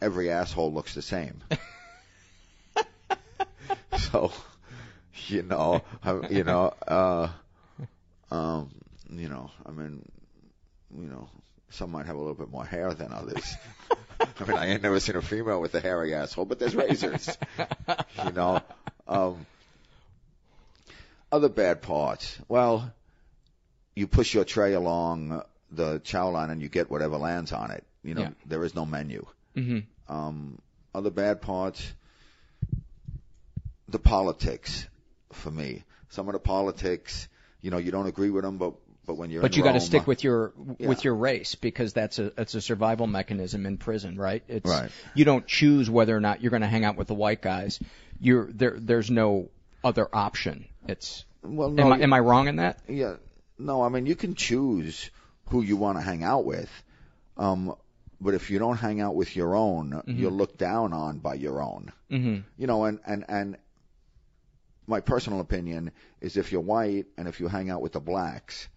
every 0.00 0.30
asshole 0.30 0.72
looks 0.72 0.94
the 0.94 1.02
same. 1.02 1.42
so, 3.98 4.32
you 5.28 5.42
know, 5.42 5.82
I, 6.02 6.26
you 6.28 6.44
know, 6.44 6.74
uh, 6.86 7.28
um, 8.30 8.70
you 9.08 9.28
know, 9.28 9.50
I 9.64 9.70
mean, 9.70 10.04
you 10.96 11.06
know, 11.06 11.28
some 11.70 11.92
might 11.92 12.06
have 12.06 12.16
a 12.16 12.18
little 12.18 12.34
bit 12.34 12.50
more 12.50 12.64
hair 12.64 12.92
than 12.92 13.12
others. 13.12 13.54
I 14.20 14.44
mean, 14.44 14.56
I 14.56 14.66
ain't 14.66 14.82
never 14.82 15.00
seen 15.00 15.16
a 15.16 15.22
female 15.22 15.60
with 15.60 15.74
a 15.74 15.80
hairy 15.80 16.14
asshole, 16.14 16.44
but 16.44 16.58
there's 16.58 16.74
razors. 16.74 17.36
you 18.24 18.32
know, 18.32 18.60
um, 19.06 19.46
other 21.30 21.48
bad 21.48 21.82
parts. 21.82 22.38
Well, 22.48 22.92
you 24.00 24.06
push 24.06 24.34
your 24.34 24.44
tray 24.44 24.72
along 24.72 25.42
the 25.70 26.00
chow 26.00 26.30
line 26.30 26.50
and 26.50 26.60
you 26.62 26.68
get 26.68 26.90
whatever 26.90 27.16
lands 27.18 27.52
on 27.52 27.70
it. 27.70 27.84
You 28.02 28.14
know, 28.14 28.22
Yeah. 28.22 28.30
there 28.46 28.64
is 28.64 28.74
no 28.74 28.84
menu. 28.86 29.26
Mm-hmm. 29.56 29.80
Um, 30.12 30.58
other 30.94 31.10
bad 31.10 31.42
parts, 31.42 31.92
the 33.88 33.98
politics 33.98 34.86
for 35.32 35.50
me. 35.50 35.84
Some 36.08 36.28
of 36.28 36.32
the 36.32 36.40
politics, 36.40 37.28
you 37.60 37.70
know, 37.70 37.78
you 37.78 37.90
don't 37.92 38.06
agree 38.06 38.30
with 38.30 38.44
them, 38.44 38.56
but 38.58 38.74
but 39.06 39.14
when 39.16 39.30
you're 39.30 39.42
But 39.42 39.56
you 39.56 39.62
got 39.64 39.72
to 39.72 39.80
stick 39.80 40.06
with 40.06 40.22
your 40.24 40.52
Yeah. 40.78 40.88
with 40.88 41.04
your 41.04 41.14
race 41.14 41.54
because 41.54 41.92
that's 41.92 42.18
a 42.18 42.30
that's 42.30 42.54
a 42.54 42.60
survival 42.60 43.06
mechanism 43.06 43.66
in 43.66 43.76
prison, 43.78 44.16
right? 44.16 44.42
It's 44.48 44.68
Right. 44.70 44.90
you 45.14 45.24
don't 45.24 45.46
choose 45.46 45.90
whether 45.90 46.16
or 46.16 46.20
not 46.20 46.40
you're 46.42 46.50
going 46.50 46.62
to 46.62 46.68
hang 46.68 46.84
out 46.84 46.96
with 46.96 47.08
the 47.08 47.14
white 47.14 47.42
guys. 47.42 47.80
You're 48.20 48.50
there. 48.52 48.76
There's 48.78 49.10
no 49.10 49.48
other 49.82 50.08
option. 50.12 50.66
It's 50.88 51.24
Well, 51.42 51.70
no, 51.70 51.86
am 51.86 51.92
I 51.92 51.98
am 52.00 52.12
I 52.12 52.20
wrong 52.20 52.48
in 52.48 52.56
that? 52.56 52.78
Yeah. 52.88 53.16
No, 53.60 53.82
I 53.82 53.88
mean 53.88 54.06
you 54.06 54.16
can 54.16 54.34
choose 54.34 55.10
who 55.50 55.62
you 55.62 55.76
want 55.76 55.98
to 55.98 56.02
hang 56.02 56.22
out 56.24 56.44
with. 56.44 56.70
Um 57.36 57.74
but 58.20 58.34
if 58.34 58.50
you 58.50 58.58
don't 58.58 58.76
hang 58.76 59.00
out 59.00 59.14
with 59.14 59.34
your 59.34 59.54
own, 59.56 59.90
Mm-hmm. 59.92 60.18
you're 60.20 60.30
looked 60.30 60.58
down 60.58 60.92
on 60.92 61.18
by 61.18 61.34
your 61.34 61.62
own. 61.62 61.92
Mm-hmm. 62.10 62.40
You 62.58 62.66
know, 62.66 62.84
and 62.84 63.00
and 63.06 63.24
and 63.28 63.56
my 64.86 65.00
personal 65.00 65.40
opinion 65.40 65.92
is 66.20 66.36
if 66.36 66.52
you're 66.52 66.60
white 66.60 67.06
and 67.16 67.28
if 67.28 67.40
you 67.40 67.48
hang 67.48 67.70
out 67.70 67.80
with 67.80 67.92
the 67.92 68.00
blacks, 68.00 68.68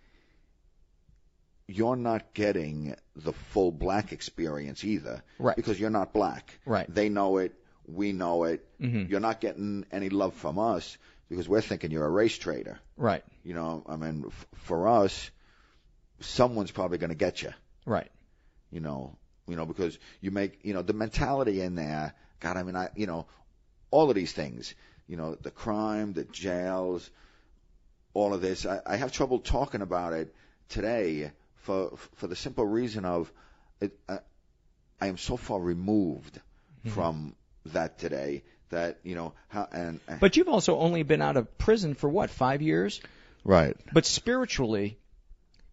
you're 1.68 1.96
not 1.96 2.34
getting 2.34 2.96
the 3.16 3.34
full 3.34 3.72
black 3.72 4.12
experience 4.12 4.84
either. 4.84 5.24
Right. 5.40 5.56
Because 5.56 5.80
you're 5.80 5.90
not 5.90 6.14
black. 6.14 6.60
Right. 6.66 6.94
They 6.94 7.10
know 7.10 7.38
it. 7.38 7.54
We 7.88 8.12
know 8.12 8.44
it. 8.44 8.66
Mhm. 8.80 9.10
You're 9.10 9.20
not 9.20 9.42
getting 9.42 9.86
any 9.92 10.10
love 10.10 10.34
from 10.36 10.60
us 10.60 10.98
because 11.30 11.48
we're 11.50 11.62
thinking 11.62 11.92
you're 11.92 12.06
a 12.06 12.10
race 12.10 12.38
traitor. 12.38 12.80
Right. 12.98 13.24
You 13.44 13.54
know, 13.54 13.84
I 13.88 13.96
mean, 13.96 14.26
f- 14.28 14.48
for 14.64 14.88
us, 14.88 15.32
someone's 16.20 16.72
probably 16.72 16.98
going 16.98 17.10
to 17.10 17.16
get 17.16 17.42
you. 17.42 17.52
Right. 17.86 18.12
You 18.72 18.80
know, 18.80 19.18
you 19.48 19.56
know, 19.56 19.66
because 19.66 19.98
you 20.22 20.32
make, 20.32 20.60
you 20.64 20.74
know, 20.74 20.82
the 20.82 20.94
mentality 20.94 21.62
in 21.62 21.76
there. 21.76 22.14
God, 22.40 22.58
I 22.58 22.64
mean, 22.64 22.76
I, 22.76 22.90
you 22.96 23.08
know, 23.08 23.26
all 23.92 24.10
of 24.10 24.16
these 24.16 24.32
things. 24.32 24.74
You 25.08 25.18
know, 25.18 25.36
the 25.36 25.52
crime, 25.52 26.14
the 26.14 26.24
jails, 26.24 27.10
all 28.14 28.34
of 28.34 28.42
this. 28.42 28.66
I, 28.66 28.80
I 28.86 28.96
have 28.96 29.12
trouble 29.12 29.40
talking 29.40 29.82
about 29.82 30.14
it 30.14 30.34
today 30.70 31.32
for 31.58 31.98
for 32.16 32.28
the 32.28 32.36
simple 32.36 32.66
reason 32.66 33.06
of, 33.06 33.32
it, 33.82 33.98
I, 34.08 34.20
I 35.02 35.08
am 35.08 35.18
so 35.18 35.36
far 35.36 35.60
removed 35.60 36.36
mm-hmm. 36.36 36.90
from 36.90 37.36
that 37.66 38.00
today 38.00 38.44
that 38.74 38.98
you 39.04 39.16
know 39.16 39.34
how 39.48 39.68
and 39.72 40.00
But 40.20 40.36
you've 40.38 40.50
also 40.50 40.78
only 40.78 41.04
been 41.04 41.22
out 41.22 41.38
of 41.38 41.58
prison 41.58 41.96
for 41.96 42.10
what, 42.10 42.30
five 42.30 42.62
years? 42.62 43.02
right, 43.44 43.76
But 43.94 44.06
spiritually, 44.06 44.98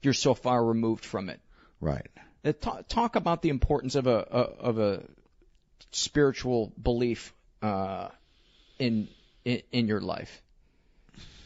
you're 0.02 0.14
so 0.14 0.34
far 0.34 0.64
removed 0.64 1.04
from 1.04 1.28
it. 1.28 1.40
right. 1.80 2.06
Uh, 2.44 2.52
Talk, 2.52 2.88
talk 2.88 3.16
about 3.16 3.42
the 3.42 3.50
importance 3.50 3.96
of 3.96 4.06
a, 4.06 4.16
a 4.30 4.40
of 4.70 4.78
a 4.78 5.02
spiritual 5.92 6.72
belief 6.82 7.34
uh, 7.62 8.08
in, 8.78 9.08
in 9.44 9.62
in 9.72 9.88
your 9.88 10.00
life, 10.00 10.40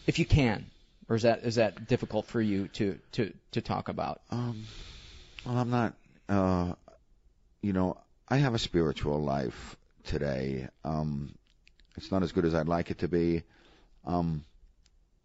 if 0.06 0.18
you 0.20 0.24
can, 0.24 0.66
or 1.08 1.16
is 1.16 1.22
that 1.22 1.42
is 1.42 1.56
that 1.56 1.88
difficult 1.88 2.26
for 2.26 2.40
you 2.40 2.68
to 2.68 2.98
to 3.12 3.32
to 3.52 3.60
talk 3.60 3.88
about? 3.88 4.20
Um, 4.30 4.64
well, 5.44 5.58
I'm 5.58 5.70
not. 5.70 5.94
Uh, 6.28 6.74
you 7.60 7.72
know, 7.72 7.96
I 8.28 8.36
have 8.38 8.54
a 8.54 8.58
spiritual 8.58 9.20
life 9.22 9.76
today. 10.04 10.68
Um, 10.84 11.34
it's 11.96 12.10
not 12.10 12.22
as 12.22 12.32
good 12.32 12.44
as 12.44 12.54
I'd 12.54 12.68
like 12.68 12.90
it 12.90 12.98
to 12.98 13.08
be. 13.08 13.42
Um, 14.04 14.44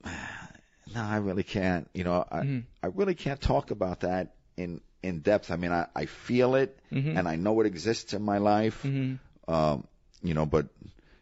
no, 0.05 1.01
I 1.01 1.17
really 1.17 1.43
can't. 1.43 1.89
You 1.93 2.03
know, 2.03 2.25
I 2.31 2.39
Mhm. 2.41 2.63
I 2.83 2.87
really 2.87 3.15
can't 3.15 3.39
talk 3.41 3.71
about 3.71 4.01
that 4.01 4.35
in 4.57 4.81
in 5.03 5.19
depth. 5.19 5.51
I 5.51 5.55
mean, 5.55 5.71
I 5.71 5.87
I 5.95 6.05
feel 6.05 6.55
it 6.55 6.77
Mhm. 6.91 7.17
and 7.17 7.27
I 7.27 7.35
know 7.35 7.59
it 7.61 7.67
exists 7.67 8.13
in 8.13 8.21
my 8.21 8.37
life. 8.37 8.83
Mhm. 8.83 9.19
Um, 9.47 9.87
you 10.23 10.33
know, 10.33 10.45
but 10.45 10.67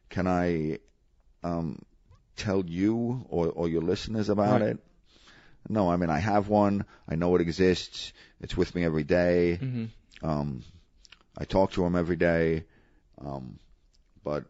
can 0.09 0.27
I 0.27 0.79
um 1.43 1.81
tell 2.35 2.65
you 2.65 3.25
or 3.29 3.47
or 3.49 3.67
your 3.69 3.81
listeners 3.81 4.29
about 4.29 4.61
Right. 4.61 4.71
it? 4.71 4.79
No, 5.69 5.89
I 5.89 5.97
mean 5.97 6.09
I 6.09 6.19
have 6.19 6.47
one. 6.49 6.85
I 7.07 7.15
know 7.15 7.35
it 7.35 7.41
exists. 7.41 8.13
It's 8.39 8.55
with 8.55 8.73
me 8.75 8.85
every 8.85 9.03
day. 9.03 9.59
Mhm. 9.61 9.89
Um, 10.23 10.63
I 11.37 11.45
talk 11.45 11.71
to 11.71 11.85
him 11.85 11.95
every 11.95 12.15
day. 12.15 12.65
Um, 13.19 13.59
but 14.23 14.45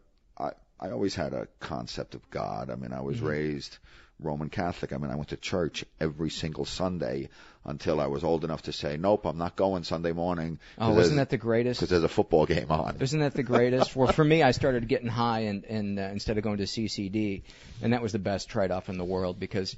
I 0.80 0.90
always 0.90 1.14
had 1.14 1.32
a 1.32 1.48
concept 1.60 2.14
of 2.14 2.30
God. 2.30 2.70
I 2.70 2.76
mean, 2.76 2.92
I 2.92 3.00
was 3.00 3.18
Mhm. 3.18 3.28
raised 3.28 3.78
Roman 4.20 4.48
Catholic. 4.48 4.92
I 4.92 4.96
mean, 4.96 5.10
I 5.10 5.16
went 5.16 5.28
to 5.28 5.36
church 5.36 5.84
every 6.00 6.30
single 6.30 6.64
Sunday 6.64 7.28
until 7.64 8.00
I 8.00 8.06
was 8.06 8.24
old 8.24 8.44
enough 8.44 8.62
to 8.62 8.72
say, 8.72 8.96
"Nope, 8.96 9.26
I'm 9.26 9.38
not 9.38 9.54
going 9.54 9.84
Sunday 9.84 10.12
morning." 10.12 10.58
Oh, 10.78 10.92
wasn't 10.92 11.18
that 11.18 11.30
the 11.30 11.36
greatest? 11.36 11.80
Because 11.80 11.90
there's 11.90 12.02
a 12.02 12.08
football 12.08 12.46
game 12.46 12.70
on. 12.70 12.96
Isn't 13.00 13.20
that 13.20 13.34
the 13.34 13.42
greatest? 13.42 13.94
well, 13.94 14.12
for 14.12 14.24
me, 14.24 14.42
I 14.42 14.50
started 14.52 14.88
getting 14.88 15.08
high 15.08 15.40
and, 15.40 15.64
and 15.64 15.98
uh, 15.98 16.02
instead 16.02 16.36
of 16.38 16.44
going 16.44 16.58
to 16.58 16.66
CCD, 16.66 17.42
and 17.80 17.92
that 17.92 18.02
was 18.02 18.12
the 18.12 18.18
best 18.18 18.48
trade-off 18.48 18.88
in 18.88 18.98
the 18.98 19.04
world 19.04 19.38
because 19.38 19.76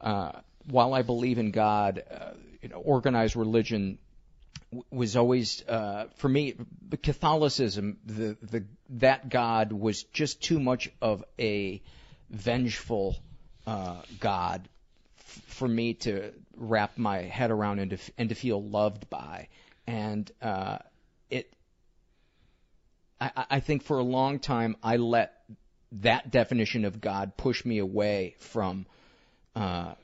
uh, 0.00 0.32
while 0.70 0.94
I 0.94 1.02
believe 1.02 1.38
in 1.38 1.50
God, 1.50 2.02
uh, 2.10 2.30
you 2.62 2.68
know, 2.68 2.78
organized 2.78 3.36
religion 3.36 3.98
was 4.90 5.16
always 5.16 5.62
uh, 5.68 6.06
for 6.16 6.28
me 6.28 6.54
Catholicism. 7.02 7.98
The 8.04 8.36
the 8.42 8.64
that 8.90 9.28
God 9.28 9.72
was 9.72 10.02
just 10.04 10.42
too 10.42 10.58
much 10.60 10.90
of 11.00 11.24
a 11.38 11.82
vengeful 12.30 13.16
uh, 13.66 14.02
God 14.20 14.68
f- 15.18 15.42
for 15.46 15.68
me 15.68 15.94
to 15.94 16.32
wrap 16.56 16.98
my 16.98 17.18
head 17.22 17.50
around 17.50 17.78
and 17.78 17.90
to 17.92 17.98
and 18.18 18.28
to 18.28 18.34
feel 18.34 18.62
loved 18.62 19.08
by, 19.08 19.48
and 19.86 20.30
uh, 20.42 20.78
it 21.30 21.52
I, 23.20 23.30
I- 23.36 23.46
I 23.50 23.60
think 23.60 23.82
for 23.82 23.98
a 23.98 24.04
long 24.04 24.38
time 24.40 24.76
I 24.82 24.96
let 24.96 25.32
that 25.92 26.30
definition 26.30 26.84
of 26.84 27.00
God 27.00 27.36
push 27.36 27.64
me 27.64 27.78
away 27.78 28.34
from 28.38 28.86
uh, 29.54 29.94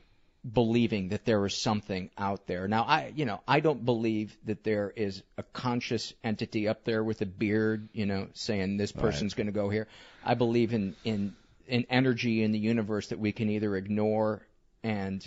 believing 0.51 1.09
that 1.09 1.25
there 1.25 1.45
is 1.45 1.55
something 1.55 2.09
out 2.17 2.47
there. 2.47 2.67
Now 2.67 2.83
I, 2.83 3.13
you 3.15 3.25
know, 3.25 3.41
I 3.47 3.61
don't 3.61 3.85
believe 3.85 4.35
that 4.45 4.63
there 4.63 4.91
is 4.95 5.23
a 5.37 5.43
conscious 5.43 6.13
entity 6.23 6.67
up 6.67 6.83
there 6.83 7.03
with 7.03 7.21
a 7.21 7.25
beard, 7.25 7.87
you 7.93 8.05
know, 8.05 8.27
saying 8.33 8.77
this 8.77 8.91
person's 8.91 9.33
going 9.33 9.47
to 9.47 9.53
go 9.53 9.69
here. 9.69 9.87
I 10.23 10.33
believe 10.33 10.73
in 10.73 10.95
in 11.03 11.35
in 11.67 11.85
energy 11.89 12.43
in 12.43 12.51
the 12.51 12.59
universe 12.59 13.07
that 13.07 13.19
we 13.19 13.31
can 13.31 13.49
either 13.49 13.75
ignore 13.77 14.45
and 14.83 15.25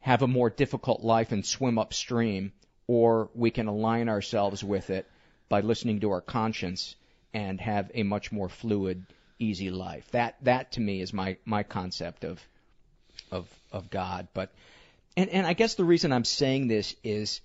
have 0.00 0.22
a 0.22 0.26
more 0.26 0.50
difficult 0.50 1.02
life 1.02 1.30
and 1.32 1.46
swim 1.46 1.78
upstream, 1.78 2.52
or 2.86 3.30
we 3.34 3.50
can 3.50 3.68
align 3.68 4.08
ourselves 4.08 4.64
with 4.64 4.90
it 4.90 5.06
by 5.48 5.60
listening 5.60 6.00
to 6.00 6.10
our 6.10 6.20
conscience 6.20 6.96
and 7.32 7.60
have 7.60 7.90
a 7.94 8.02
much 8.02 8.32
more 8.32 8.48
fluid, 8.48 9.06
easy 9.38 9.70
life. 9.70 10.10
That 10.10 10.36
that 10.42 10.72
to 10.72 10.80
me 10.80 11.00
is 11.00 11.12
my 11.12 11.36
my 11.44 11.62
concept 11.62 12.24
of 12.24 12.44
of 13.30 13.46
of 13.72 13.90
God. 13.90 14.28
But 14.34 14.52
and 15.16 15.30
and 15.30 15.46
I 15.46 15.52
guess 15.52 15.74
the 15.74 15.84
reason 15.84 16.12
I'm 16.12 16.24
saying 16.24 16.68
this 16.68 16.94
is 17.02 17.40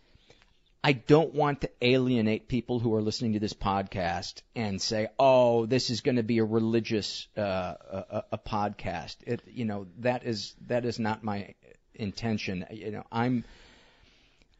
I 0.86 0.91
don't 0.91 1.34
want 1.34 1.61
to 1.61 1.69
alienate 1.82 2.49
people 2.49 2.80
who 2.80 2.93
are 2.93 3.01
listening 3.01 3.34
to 3.34 3.39
this 3.39 3.53
podcast 3.53 4.41
and 4.53 4.82
say, 4.82 5.07
"Oh, 5.17 5.65
this 5.65 5.89
is 5.89 6.01
going 6.01 6.17
to 6.17 6.24
be 6.24 6.39
a 6.39 6.43
religious 6.43 7.28
uh, 7.38 7.41
a, 7.41 8.24
a 8.34 8.38
podcast." 8.38 9.15
It, 9.26 9.41
you 9.47 9.63
know, 9.63 9.88
that 9.99 10.26
is 10.26 10.53
that 10.67 10.84
is 10.84 10.99
not 10.99 11.24
my 11.24 11.53
intention. 11.95 12.65
You 12.69 12.91
know, 12.91 13.05
I'm 13.11 13.45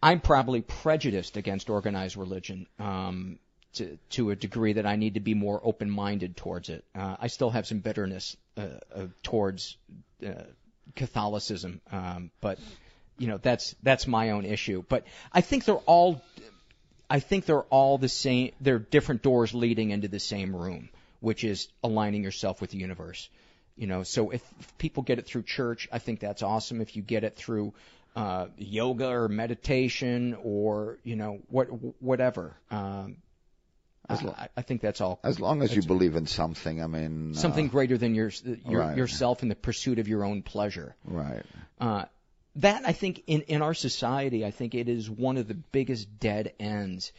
I'm 0.02 0.22
probably 0.22 0.62
prejudiced 0.62 1.36
against 1.36 1.70
organized 1.70 2.16
religion 2.16 2.68
um, 2.80 3.38
to 3.74 3.98
to 4.12 4.32
a 4.32 4.36
degree 4.36 4.74
that 4.74 4.86
I 4.86 4.96
need 4.96 5.16
to 5.16 5.20
be 5.20 5.34
more 5.34 5.60
open-minded 5.62 6.38
towards 6.38 6.70
it. 6.70 6.86
Uh, 6.96 7.18
I 7.20 7.28
still 7.28 7.50
have 7.50 7.68
some 7.68 7.80
bitterness 7.80 8.38
uh, 8.56 8.80
uh, 8.96 9.08
towards 9.24 9.76
uh, 10.26 10.44
Catholicism, 10.96 11.82
um, 11.92 12.32
but 12.42 12.60
you 13.18 13.28
know 13.28 13.38
that's 13.38 13.76
that's 13.84 14.08
my 14.08 14.32
own 14.32 14.46
issue. 14.46 14.84
But 14.88 15.06
I 15.32 15.42
think 15.42 15.66
they're 15.66 15.76
all 15.76 16.22
I 17.10 17.20
think 17.20 17.46
they're 17.46 17.62
all 17.64 17.98
the 17.98 18.10
same. 18.10 18.54
They're 18.60 18.80
different 18.80 19.22
doors 19.22 19.54
leading 19.54 19.92
into 19.92 20.08
the 20.08 20.20
same 20.20 20.56
room, 20.56 20.90
which 21.20 21.44
is 21.44 21.68
aligning 21.84 22.24
yourself 22.24 22.62
with 22.62 22.72
the 22.72 22.78
universe. 22.78 23.30
You 23.76 23.88
know, 23.88 24.04
so 24.04 24.32
if, 24.32 24.44
if 24.60 24.78
people 24.78 25.04
get 25.04 25.20
it 25.20 25.26
through 25.26 25.44
church, 25.44 25.88
I 25.92 26.00
think 26.00 26.20
that's 26.20 26.44
awesome. 26.44 26.82
If 26.82 26.96
you 26.96 27.02
get 27.02 27.24
it 27.24 27.36
through 27.36 27.74
uh, 28.16 28.48
yoga 28.58 29.08
or 29.08 29.28
meditation 29.28 30.38
or 30.44 30.98
you 31.04 31.16
know 31.16 31.40
what 31.50 31.68
whatever, 32.02 32.56
um, 32.72 33.18
lo- 34.10 34.36
I, 34.38 34.50
I 34.58 34.62
think 34.62 34.82
that's 34.82 35.02
all. 35.02 35.20
As 35.24 35.40
long 35.40 35.62
as 35.62 35.76
you 35.76 35.82
believe 35.82 36.16
in 36.16 36.28
something, 36.28 36.84
I 36.84 36.88
mean, 36.88 37.34
something 37.34 37.68
uh, 37.68 37.72
greater 37.72 37.98
than 37.98 38.16
your, 38.16 38.32
your 38.68 38.82
right. 38.82 38.98
yourself 38.98 39.44
in 39.44 39.50
the 39.50 39.56
pursuit 39.56 40.00
of 40.00 40.08
your 40.08 40.26
own 40.26 40.42
pleasure. 40.42 40.96
right? 41.06 41.44
Uh, 41.80 42.06
that 42.58 42.84
I 42.86 42.92
think 42.92 43.24
in 43.28 43.42
in 43.42 43.62
our 43.62 43.74
society, 43.74 44.46
I 44.46 44.52
think 44.52 44.76
it 44.76 44.90
is 44.90 45.10
one 45.10 45.38
of 45.38 45.48
the 45.48 45.56
biggest 45.56 46.20
dead 46.20 46.54
ends. 46.60 47.12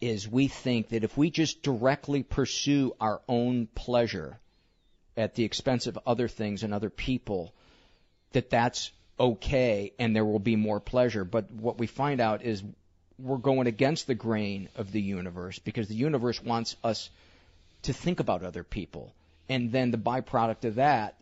Is 0.00 0.28
we 0.28 0.46
think 0.46 0.90
that 0.90 1.02
if 1.02 1.16
we 1.16 1.30
just 1.30 1.62
directly 1.62 2.22
pursue 2.22 2.94
our 3.00 3.20
own 3.28 3.66
pleasure 3.74 4.38
at 5.16 5.34
the 5.34 5.42
expense 5.42 5.88
of 5.88 5.98
other 6.06 6.28
things 6.28 6.62
and 6.62 6.72
other 6.72 6.90
people, 6.90 7.52
that 8.32 8.48
that's 8.50 8.92
okay 9.18 9.92
and 9.98 10.14
there 10.14 10.24
will 10.24 10.38
be 10.38 10.56
more 10.56 10.78
pleasure. 10.78 11.24
But 11.24 11.50
what 11.50 11.78
we 11.78 11.88
find 11.88 12.20
out 12.20 12.42
is 12.42 12.62
we're 13.18 13.36
going 13.36 13.66
against 13.66 14.06
the 14.06 14.14
grain 14.14 14.68
of 14.76 14.92
the 14.92 15.00
universe 15.00 15.58
because 15.58 15.88
the 15.88 15.94
universe 15.94 16.42
wants 16.42 16.76
us 16.84 17.10
to 17.82 17.92
think 17.92 18.20
about 18.20 18.44
other 18.44 18.64
people. 18.64 19.14
And 19.48 19.72
then 19.72 19.90
the 19.90 19.98
byproduct 19.98 20.64
of 20.64 20.76
that 20.76 21.16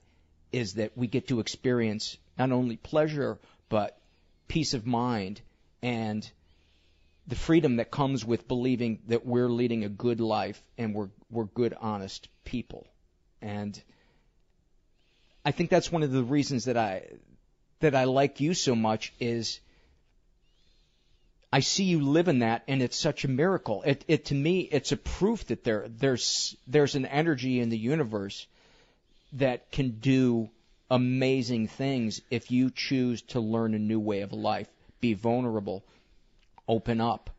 is 0.52 0.74
that 0.74 0.96
we 0.96 1.06
get 1.06 1.28
to 1.28 1.40
experience 1.40 2.16
not 2.38 2.52
only 2.52 2.76
pleasure, 2.76 3.38
but 3.68 3.98
peace 4.48 4.74
of 4.74 4.86
mind 4.86 5.40
and 5.82 6.28
the 7.26 7.34
freedom 7.34 7.76
that 7.76 7.90
comes 7.90 8.24
with 8.24 8.46
believing 8.46 9.00
that 9.08 9.26
we're 9.26 9.48
leading 9.48 9.84
a 9.84 9.88
good 9.88 10.20
life 10.20 10.62
and 10.78 10.94
we're, 10.94 11.08
we're 11.30 11.44
good, 11.44 11.74
honest 11.80 12.28
people. 12.44 12.86
And 13.42 13.80
I 15.44 15.50
think 15.50 15.70
that's 15.70 15.90
one 15.90 16.02
of 16.02 16.12
the 16.12 16.22
reasons 16.22 16.66
that 16.66 16.76
I, 16.76 17.08
that 17.80 17.94
I 17.94 18.04
like 18.04 18.40
you 18.40 18.54
so 18.54 18.74
much 18.74 19.12
is 19.18 19.60
I 21.56 21.60
see 21.60 21.84
you 21.84 22.02
live 22.02 22.28
in 22.28 22.40
that, 22.40 22.64
and 22.68 22.82
it's 22.82 22.98
such 22.98 23.24
a 23.24 23.28
miracle. 23.28 23.82
It, 23.86 24.04
it 24.08 24.26
to 24.26 24.34
me, 24.34 24.60
it's 24.60 24.92
a 24.92 24.96
proof 24.98 25.46
that 25.46 25.64
there 25.64 25.86
there's 25.88 26.54
there's 26.66 26.96
an 26.96 27.06
energy 27.06 27.60
in 27.60 27.70
the 27.70 27.78
universe 27.78 28.46
that 29.32 29.72
can 29.72 29.92
do 29.92 30.50
amazing 30.90 31.68
things 31.68 32.20
if 32.30 32.50
you 32.50 32.68
choose 32.68 33.22
to 33.22 33.40
learn 33.40 33.72
a 33.72 33.78
new 33.78 33.98
way 33.98 34.20
of 34.20 34.34
life, 34.34 34.68
be 35.00 35.14
vulnerable, 35.14 35.82
open 36.68 37.00
up, 37.00 37.30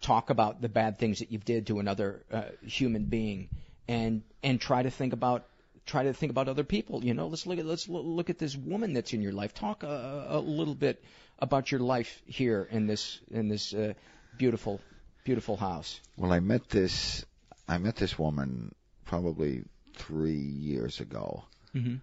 talk 0.00 0.30
about 0.30 0.62
the 0.62 0.70
bad 0.70 0.98
things 0.98 1.18
that 1.18 1.30
you 1.30 1.36
did 1.36 1.66
to 1.66 1.80
another 1.80 2.22
uh, 2.32 2.44
human 2.64 3.04
being, 3.04 3.50
and 3.88 4.22
and 4.42 4.58
try 4.58 4.82
to 4.82 4.90
think 4.90 5.12
about 5.12 5.44
try 5.86 6.04
to 6.04 6.12
think 6.12 6.30
about 6.30 6.48
other 6.48 6.64
people. 6.64 7.04
You 7.04 7.14
know, 7.14 7.26
let's 7.28 7.46
look 7.46 7.58
at 7.58 7.66
let's 7.66 7.88
look 7.88 8.30
at 8.30 8.38
this 8.38 8.56
woman 8.56 8.92
that's 8.92 9.12
in 9.12 9.22
your 9.22 9.32
life. 9.32 9.54
Talk 9.54 9.82
a, 9.82 10.26
a 10.30 10.40
little 10.40 10.74
bit 10.74 11.02
about 11.38 11.70
your 11.70 11.80
life 11.80 12.22
here 12.26 12.66
in 12.70 12.86
this 12.86 13.20
in 13.30 13.48
this 13.48 13.72
uh, 13.74 13.92
beautiful 14.38 14.80
beautiful 15.24 15.56
house. 15.56 16.00
Well, 16.16 16.32
I 16.32 16.40
met 16.40 16.68
this 16.68 17.24
I 17.68 17.78
met 17.78 17.96
this 17.96 18.18
woman 18.18 18.74
probably 19.04 19.64
three 19.96 20.34
years 20.40 21.00
ago, 21.00 21.44
Mm-hmm. 21.74 21.96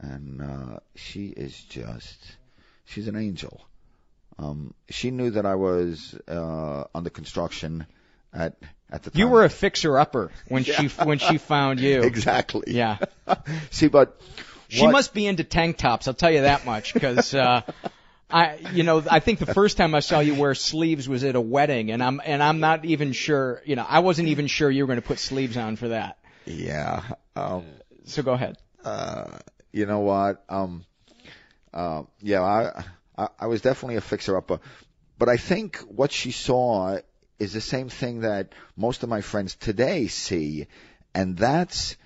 and 0.00 0.42
uh, 0.42 0.78
she 0.94 1.26
is 1.26 1.58
just 1.64 2.18
she's 2.84 3.08
an 3.08 3.16
angel. 3.16 3.60
Um, 4.38 4.74
she 4.88 5.10
knew 5.10 5.30
that 5.30 5.44
I 5.46 5.54
was 5.56 6.18
uh, 6.26 6.84
under 6.94 7.10
construction 7.10 7.86
at 8.32 8.54
at 8.92 9.02
the 9.02 9.10
time. 9.10 9.18
You 9.18 9.28
were 9.28 9.42
a 9.44 9.48
fixer 9.48 9.98
upper 9.98 10.30
when 10.48 10.62
she 10.64 10.86
when 10.88 11.18
she 11.18 11.38
found 11.38 11.80
you. 11.80 12.02
exactly. 12.04 12.64
Yeah. 12.68 12.98
See, 13.70 13.88
but 13.88 14.20
She 14.68 14.82
what- 14.82 14.92
must 14.92 15.14
be 15.14 15.26
into 15.26 15.42
tank 15.44 15.78
tops. 15.78 16.06
I'll 16.06 16.14
tell 16.14 16.30
you 16.30 16.42
that 16.42 16.64
much 16.66 16.94
because 16.94 17.34
uh, 17.34 17.62
I, 18.30 18.56
you 18.72 18.82
know, 18.82 19.02
I 19.10 19.20
think 19.20 19.38
the 19.40 19.52
first 19.52 19.76
time 19.76 19.94
I 19.94 20.00
saw 20.00 20.20
you 20.20 20.34
wear 20.34 20.54
sleeves 20.54 21.08
was 21.08 21.22
at 21.24 21.34
a 21.34 21.40
wedding, 21.40 21.90
and 21.90 22.02
I'm 22.02 22.20
and 22.24 22.42
I'm 22.42 22.60
not 22.60 22.84
even 22.84 23.12
sure. 23.12 23.60
You 23.64 23.76
know, 23.76 23.84
I 23.88 23.98
wasn't 24.00 24.28
even 24.28 24.46
sure 24.46 24.70
you 24.70 24.82
were 24.84 24.86
going 24.86 25.00
to 25.00 25.06
put 25.06 25.18
sleeves 25.18 25.56
on 25.56 25.76
for 25.76 25.88
that. 25.88 26.18
Yeah. 26.46 27.02
Um, 27.36 27.64
So 28.04 28.22
go 28.22 28.32
ahead. 28.32 28.56
uh, 28.84 29.38
you 29.72 29.86
know 29.86 30.00
what? 30.00 30.44
Um, 30.48 30.84
uh, 31.72 32.02
yeah, 32.20 32.42
I, 32.42 32.84
I, 33.16 33.28
I 33.40 33.46
was 33.46 33.60
definitely 33.62 33.96
a 33.96 34.00
fixer-upper, 34.02 34.60
but 35.18 35.28
I 35.30 35.36
think 35.38 35.76
what 35.88 36.10
she 36.12 36.30
saw 36.30 36.98
is 37.42 37.52
the 37.52 37.60
same 37.60 37.88
thing 37.88 38.20
that 38.20 38.52
most 38.76 39.02
of 39.02 39.08
my 39.08 39.20
friends 39.20 39.56
today 39.56 40.06
see, 40.06 40.68
and 41.12 41.36
that's 41.36 41.96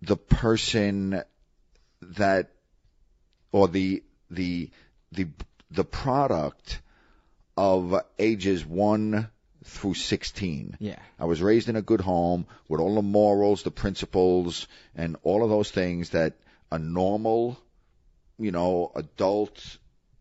the 0.00 0.16
person 0.16 1.22
that, 2.00 2.50
or 3.52 3.68
the 3.68 4.02
the 4.30 4.70
the 5.12 5.26
the 5.70 5.84
product 5.84 6.80
of 7.54 8.00
ages 8.18 8.64
one 8.64 9.28
through 9.62 9.92
sixteen. 9.92 10.74
Yeah. 10.80 10.98
I 11.18 11.26
was 11.26 11.42
raised 11.42 11.68
in 11.68 11.76
a 11.76 11.82
good 11.82 12.00
home 12.00 12.46
with 12.66 12.80
all 12.80 12.94
the 12.94 13.02
morals, 13.02 13.62
the 13.62 13.70
principles, 13.70 14.66
and 14.96 15.16
all 15.22 15.44
of 15.44 15.50
those 15.50 15.70
things 15.70 16.10
that 16.10 16.32
a 16.70 16.78
normal, 16.78 17.60
you 18.38 18.52
know, 18.52 18.90
adult, 18.96 19.76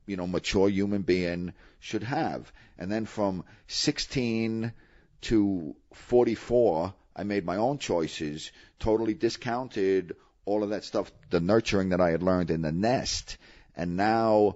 you 0.06 0.18
know, 0.18 0.28
mature 0.28 0.68
human 0.68 1.04
being 1.04 1.54
should 1.80 2.04
have. 2.04 2.52
And 2.82 2.92
then 2.92 3.06
from 3.06 3.44
16 3.68 4.74
to 5.22 5.76
44, 5.94 6.94
I 7.16 7.24
made 7.24 7.46
my 7.46 7.58
own 7.58 7.78
choices, 7.78 8.52
totally 8.80 9.14
discounted 9.14 10.16
all 10.46 10.64
of 10.64 10.72
that 10.72 10.84
stuff, 10.84 11.12
the 11.30 11.40
nurturing 11.40 11.90
that 11.90 12.02
I 12.02 12.10
had 12.10 12.24
learned 12.24 12.50
in 12.50 12.64
the 12.64 12.72
nest. 12.72 13.38
And 13.76 13.98
now 13.98 14.56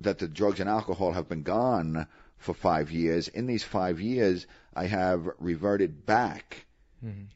that 0.00 0.20
the 0.20 0.26
drugs 0.26 0.60
and 0.60 0.70
alcohol 0.70 1.12
have 1.12 1.28
been 1.28 1.42
gone 1.42 2.06
for 2.38 2.54
five 2.54 2.90
years, 2.90 3.28
in 3.28 3.46
these 3.46 3.62
five 3.62 4.00
years, 4.00 4.46
I 4.74 4.86
have 4.86 5.28
reverted 5.38 6.06
back 6.06 6.64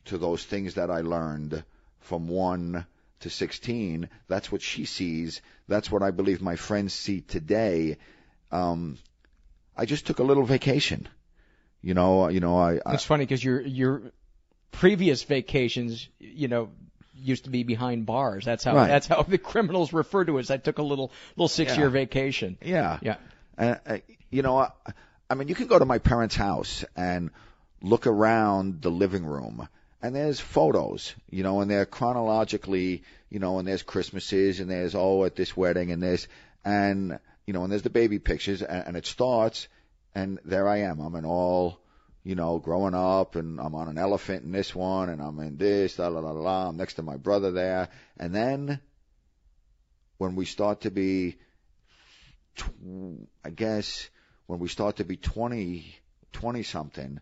to 0.06 0.16
those 0.16 0.42
things 0.42 0.76
that 0.76 0.90
I 0.90 1.02
learned 1.02 1.62
from 2.00 2.28
one 2.28 2.86
to 3.20 3.28
16. 3.28 4.08
That's 4.26 4.50
what 4.50 4.62
she 4.62 4.86
sees. 4.86 5.42
That's 5.68 5.90
what 5.90 6.02
I 6.02 6.12
believe 6.12 6.40
my 6.40 6.56
friends 6.56 6.94
see 6.94 7.20
today. 7.20 7.98
Um, 8.50 8.96
I 9.78 9.84
just 9.86 10.06
took 10.06 10.18
a 10.18 10.24
little 10.24 10.44
vacation. 10.44 11.08
You 11.80 11.94
know, 11.94 12.28
you 12.28 12.40
know, 12.40 12.58
I, 12.58 12.80
I 12.84 12.94
It's 12.94 13.04
funny 13.04 13.24
because 13.24 13.42
your 13.42 13.60
your 13.60 14.02
previous 14.72 15.22
vacations, 15.22 16.08
you 16.18 16.48
know, 16.48 16.70
used 17.14 17.44
to 17.44 17.50
be 17.50 17.62
behind 17.62 18.04
bars. 18.04 18.44
That's 18.44 18.64
how 18.64 18.74
Right. 18.74 18.88
that's 18.88 19.06
how 19.06 19.22
the 19.22 19.38
criminals 19.38 19.92
refer 19.92 20.24
to 20.24 20.38
us. 20.38 20.50
I 20.50 20.56
took 20.56 20.78
a 20.78 20.82
little 20.82 21.12
little 21.36 21.48
six 21.48 21.76
year 21.76 21.88
vacation. 21.88 22.58
Yeah. 22.62 22.98
Yeah. 23.00 23.16
Uh, 23.56 23.74
uh, 23.86 23.98
you 24.30 24.42
know, 24.42 24.58
I, 24.58 24.70
I 25.30 25.34
mean, 25.34 25.48
you 25.48 25.54
can 25.54 25.66
go 25.68 25.78
to 25.78 25.84
my 25.84 25.98
parents' 25.98 26.34
house 26.34 26.84
and 26.96 27.30
look 27.80 28.06
around 28.06 28.82
the 28.82 28.90
living 28.90 29.24
room, 29.24 29.68
and 30.02 30.14
there's 30.14 30.40
photos, 30.40 31.14
you 31.30 31.42
know, 31.42 31.60
and 31.60 31.70
they're 31.70 31.86
chronologically, 31.86 33.02
you 33.30 33.38
know, 33.38 33.58
and 33.58 33.66
there's 33.68 33.82
Christmases, 33.82 34.60
and 34.60 34.70
there's 34.70 34.94
oh 34.94 35.24
at 35.24 35.36
this 35.36 35.56
wedding, 35.56 35.92
and 35.92 36.02
there's 36.02 36.26
and 36.64 37.18
you 37.48 37.54
know, 37.54 37.62
and 37.62 37.72
there's 37.72 37.80
the 37.80 37.88
baby 37.88 38.18
pictures, 38.18 38.60
and, 38.60 38.88
and 38.88 38.96
it 38.98 39.06
starts, 39.06 39.68
and 40.14 40.38
there 40.44 40.68
I 40.68 40.80
am. 40.80 41.00
I'm 41.00 41.14
in 41.14 41.24
all, 41.24 41.80
you 42.22 42.34
know, 42.34 42.58
growing 42.58 42.92
up, 42.92 43.36
and 43.36 43.58
I'm 43.58 43.74
on 43.74 43.88
an 43.88 43.96
elephant 43.96 44.44
in 44.44 44.52
this 44.52 44.74
one, 44.74 45.08
and 45.08 45.22
I'm 45.22 45.40
in 45.40 45.56
this, 45.56 45.98
la 45.98 46.08
la 46.08 46.20
la 46.20 46.32
la. 46.32 46.68
I'm 46.68 46.76
next 46.76 46.94
to 46.94 47.02
my 47.02 47.16
brother 47.16 47.50
there, 47.50 47.88
and 48.18 48.34
then 48.34 48.80
when 50.18 50.36
we 50.36 50.44
start 50.44 50.82
to 50.82 50.90
be 50.90 51.38
tw- 52.54 53.26
I 53.42 53.48
guess 53.48 54.10
when 54.46 54.58
we 54.58 54.68
start 54.68 54.96
to 54.96 55.04
be 55.04 55.16
20, 55.16 55.86
20 56.34 56.62
something, 56.64 57.18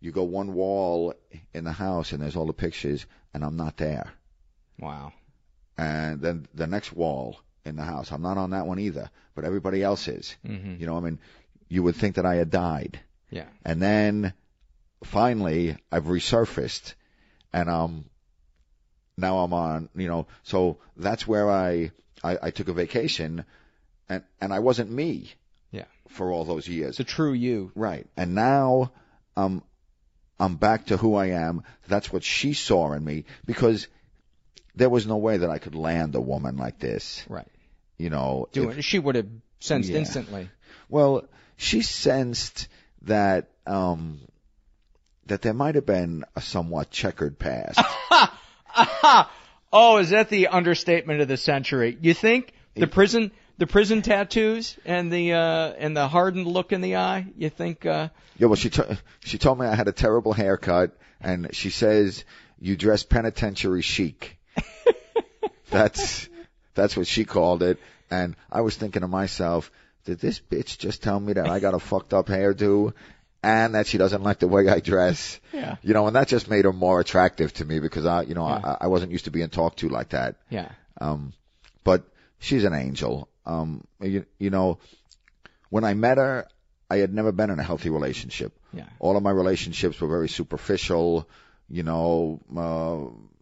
you 0.00 0.12
go 0.12 0.22
one 0.22 0.54
wall 0.54 1.12
in 1.52 1.64
the 1.64 1.72
house 1.72 2.12
and 2.12 2.22
there's 2.22 2.36
all 2.36 2.46
the 2.46 2.54
pictures 2.54 3.04
and 3.34 3.44
I'm 3.44 3.56
not 3.56 3.76
there. 3.76 4.10
Wow. 4.78 5.12
And 5.76 6.22
then 6.22 6.46
the 6.54 6.66
next 6.66 6.92
wall 6.92 7.40
in 7.64 7.76
the 7.76 7.82
house, 7.84 8.12
I'm 8.12 8.22
not 8.22 8.38
on 8.38 8.50
that 8.50 8.66
one 8.66 8.78
either, 8.78 9.10
but 9.34 9.44
everybody 9.44 9.82
else 9.82 10.08
is. 10.08 10.36
hmm 10.44 10.76
You 10.78 10.86
know, 10.86 10.96
I 10.96 11.00
mean, 11.00 11.18
you 11.68 11.82
would 11.82 11.96
think 11.96 12.16
that 12.16 12.26
I 12.26 12.36
had 12.36 12.50
died. 12.50 12.98
Yeah. 13.30 13.46
And 13.64 13.80
then 13.80 14.32
finally 15.04 15.76
I've 15.92 16.04
resurfaced 16.04 16.94
and 17.52 17.68
um 17.68 18.04
now 19.16 19.38
I'm 19.38 19.52
on, 19.52 19.88
you 19.96 20.06
know, 20.06 20.26
so 20.44 20.78
that's 20.96 21.26
where 21.26 21.50
I, 21.50 21.90
I, 22.22 22.38
I 22.42 22.50
took 22.50 22.68
a 22.68 22.72
vacation 22.72 23.44
and, 24.08 24.22
and 24.40 24.52
I 24.52 24.60
wasn't 24.60 24.90
me. 24.90 25.32
Yeah. 25.72 25.86
For 26.08 26.30
all 26.32 26.44
those 26.44 26.68
years. 26.68 27.00
A 27.00 27.04
true 27.04 27.32
you. 27.32 27.72
Right. 27.74 28.06
And 28.16 28.34
now 28.34 28.92
um 29.36 29.62
I'm 30.40 30.56
back 30.56 30.86
to 30.86 30.96
who 30.96 31.16
I 31.16 31.26
am. 31.26 31.64
That's 31.88 32.12
what 32.12 32.22
she 32.22 32.54
saw 32.54 32.92
in 32.92 33.04
me 33.04 33.24
because 33.44 33.88
there 34.78 34.88
was 34.90 35.06
no 35.06 35.16
way 35.16 35.36
that 35.38 35.50
I 35.50 35.58
could 35.58 35.74
land 35.74 36.14
a 36.14 36.20
woman 36.20 36.56
like 36.56 36.78
this. 36.78 37.24
Right. 37.28 37.46
You 37.98 38.10
know, 38.10 38.48
Do 38.52 38.70
if- 38.70 38.78
it. 38.78 38.82
She 38.82 38.98
would 38.98 39.14
have 39.16 39.26
sensed 39.60 39.90
Yeah. 39.90 39.98
instantly. 39.98 40.48
well, 40.88 41.24
she 41.56 41.82
sensed 41.82 42.68
that 43.02 43.48
um 43.66 44.20
that 45.26 45.42
there 45.42 45.52
might 45.52 45.74
have 45.74 45.84
been 45.86 46.24
a 46.36 46.40
somewhat 46.40 46.90
checkered 46.90 47.38
past. 47.38 47.78
oh, 49.72 49.98
is 49.98 50.10
that 50.10 50.28
the 50.30 50.48
understatement 50.48 51.20
of 51.20 51.28
the 51.28 51.36
century? 51.36 51.96
You 52.00 52.14
think 52.14 52.52
the 52.74 52.86
prison 52.86 53.30
the 53.58 53.66
prison 53.66 54.02
tattoos 54.02 54.76
and 54.84 55.10
the 55.12 55.32
uh 55.32 55.72
and 55.78 55.96
the 55.96 56.06
hardened 56.08 56.46
look 56.46 56.72
in 56.72 56.80
the 56.80 56.96
eye? 56.96 57.26
You 57.36 57.50
think 57.50 57.84
uh 57.86 58.08
yeah, 58.38 58.46
well, 58.46 58.56
she 58.56 58.70
to- 58.70 58.98
she 59.24 59.38
told 59.38 59.58
me 59.58 59.66
I 59.66 59.74
had 59.74 59.88
a 59.88 59.92
terrible 59.92 60.32
haircut, 60.32 60.96
and 61.20 61.52
she 61.54 61.70
says 61.70 62.24
you 62.60 62.76
dress 62.76 63.02
penitentiary 63.02 63.82
chic. 63.82 64.37
that's 65.70 66.28
that's 66.74 66.96
what 66.96 67.06
she 67.06 67.24
called 67.24 67.62
it, 67.62 67.78
and 68.10 68.36
I 68.50 68.60
was 68.62 68.76
thinking 68.76 69.02
to 69.02 69.08
myself, 69.08 69.70
did 70.04 70.18
this 70.20 70.40
bitch 70.40 70.78
just 70.78 71.02
tell 71.02 71.18
me 71.18 71.34
that 71.34 71.48
I 71.48 71.60
got 71.60 71.74
a 71.74 71.78
fucked 71.78 72.14
up 72.14 72.26
hairdo? 72.26 72.92
And 73.40 73.76
that 73.76 73.86
she 73.86 73.98
doesn't 73.98 74.24
like 74.24 74.40
the 74.40 74.48
way 74.48 74.68
I 74.68 74.80
dress, 74.80 75.38
Yeah. 75.52 75.76
you 75.80 75.94
know, 75.94 76.08
and 76.08 76.16
that 76.16 76.26
just 76.26 76.50
made 76.50 76.64
her 76.64 76.72
more 76.72 76.98
attractive 76.98 77.52
to 77.54 77.64
me 77.64 77.78
because 77.78 78.04
I, 78.04 78.22
you 78.22 78.34
know, 78.34 78.48
Yeah. 78.48 78.60
I, 78.64 78.76
I 78.80 78.86
wasn't 78.88 79.12
used 79.12 79.26
to 79.26 79.30
being 79.30 79.48
talked 79.48 79.78
to 79.78 79.88
like 79.88 80.08
that. 80.08 80.34
yeah. 80.50 80.70
Um, 81.00 81.32
but 81.84 82.02
she's 82.40 82.64
an 82.64 82.74
angel. 82.74 83.28
Um, 83.46 83.84
you, 84.00 84.26
you 84.40 84.50
know, 84.50 84.78
when 85.70 85.84
I 85.84 85.94
met 85.94 86.18
her, 86.18 86.48
I 86.90 86.96
had 86.96 87.14
never 87.14 87.30
been 87.30 87.50
in 87.50 87.60
a 87.60 87.62
healthy 87.62 87.90
relationship. 87.90 88.58
Yeah. 88.72 88.86
All 88.98 89.16
of 89.16 89.22
my 89.22 89.30
relationships 89.30 90.00
were 90.00 90.08
very 90.08 90.28
superficial. 90.28 91.28
You 91.70 91.84
know, 91.84 92.40
uh, 92.56 93.37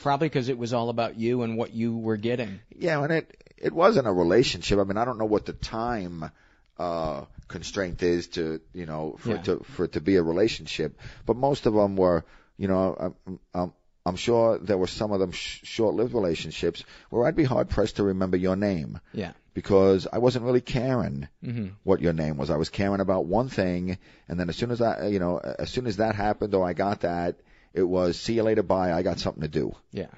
Probably 0.00 0.28
because 0.28 0.48
it 0.48 0.58
was 0.58 0.72
all 0.72 0.88
about 0.88 1.16
you 1.18 1.42
and 1.42 1.56
what 1.56 1.72
you 1.72 1.96
were 1.96 2.16
getting. 2.16 2.60
yeah, 2.76 3.02
and 3.02 3.12
it 3.12 3.36
it 3.56 3.72
wasn't 3.72 4.06
a 4.06 4.12
relationship. 4.12 4.78
I 4.78 4.84
mean, 4.84 4.96
I 4.96 5.04
don't 5.04 5.18
know 5.18 5.26
what 5.26 5.46
the 5.46 5.52
time 5.52 6.30
uh 6.78 7.24
constraint 7.48 8.02
is 8.02 8.28
to 8.28 8.60
you 8.72 8.86
know 8.86 9.16
for 9.18 9.28
Yeah. 9.30 9.42
to 9.42 9.58
for 9.64 9.84
it 9.84 9.92
to 9.92 10.00
be 10.00 10.16
a 10.16 10.22
relationship, 10.22 10.98
but 11.26 11.36
most 11.36 11.66
of 11.66 11.74
them 11.74 11.96
were, 11.96 12.24
you 12.56 12.66
know, 12.68 13.14
I'm, 13.26 13.38
I'm, 13.54 13.72
I'm 14.06 14.16
sure 14.16 14.58
there 14.58 14.78
were 14.78 14.86
some 14.88 15.12
of 15.12 15.20
them 15.20 15.30
sh- 15.32 15.60
short-lived 15.62 16.14
relationships 16.14 16.82
where 17.10 17.26
I'd 17.26 17.36
be 17.36 17.44
hard 17.44 17.68
pressed 17.68 17.96
to 17.96 18.02
remember 18.04 18.36
your 18.36 18.56
name. 18.56 18.98
Yeah. 19.12 19.32
because 19.54 20.08
I 20.10 20.18
wasn't 20.18 20.44
really 20.46 20.62
caring 20.62 21.28
hmm 21.44 21.68
what 21.84 22.00
your 22.00 22.14
name 22.14 22.36
was. 22.38 22.48
I 22.50 22.56
was 22.56 22.70
caring 22.70 23.00
about 23.00 23.26
one 23.26 23.48
thing, 23.50 23.98
and 24.28 24.40
then 24.40 24.48
as 24.48 24.56
soon 24.56 24.70
as 24.72 24.80
I, 24.80 25.08
you 25.08 25.18
know, 25.20 25.38
as 25.38 25.68
soon 25.70 25.86
as 25.86 25.98
that 25.98 26.14
happened 26.14 26.54
or 26.54 26.66
I 26.66 26.72
got 26.72 27.00
that, 27.02 27.36
It 27.74 27.82
was 27.82 28.18
see 28.18 28.34
you 28.34 28.42
later, 28.42 28.62
bye. 28.62 28.92
I 28.92 29.02
got 29.02 29.18
something 29.18 29.42
to 29.42 29.48
do. 29.48 29.74
Yeah. 29.92 30.10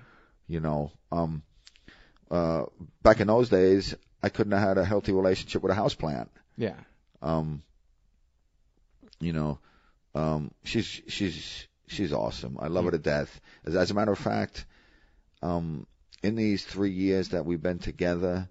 You 0.47 0.61
know, 0.61 0.93
um, 1.13 1.43
uh, 2.31 2.65
back 3.03 3.21
in 3.21 3.29
those 3.29 3.49
days, 3.49 3.95
I 4.23 4.29
couldn't 4.29 4.53
have 4.53 4.69
had 4.69 4.79
a 4.79 4.85
healthy 4.85 5.13
relationship 5.13 5.63
with 5.63 5.73
a 5.73 5.75
houseplant. 5.75 6.29
Yeah. 6.57 6.77
Um, 7.23 7.63
you 9.21 9.33
know, 9.33 9.59
um, 10.15 10.51
she's 10.65 10.87
she's 10.87 11.67
she's 11.87 12.13
awesome. 12.13 12.59
I 12.61 12.69
love 12.69 12.85
her 12.87 12.91
to 12.91 12.99
death. 12.99 13.41
As, 13.65 13.77
as 13.77 13.91
a 13.91 13.95
matter 13.95 14.13
of 14.13 14.19
fact, 14.19 14.67
um, 15.43 15.87
in 16.23 16.35
these 16.37 16.65
three 16.65 16.91
years 16.91 17.31
that 17.31 17.45
we've 17.47 17.63
been 17.63 17.79
together, 17.79 18.49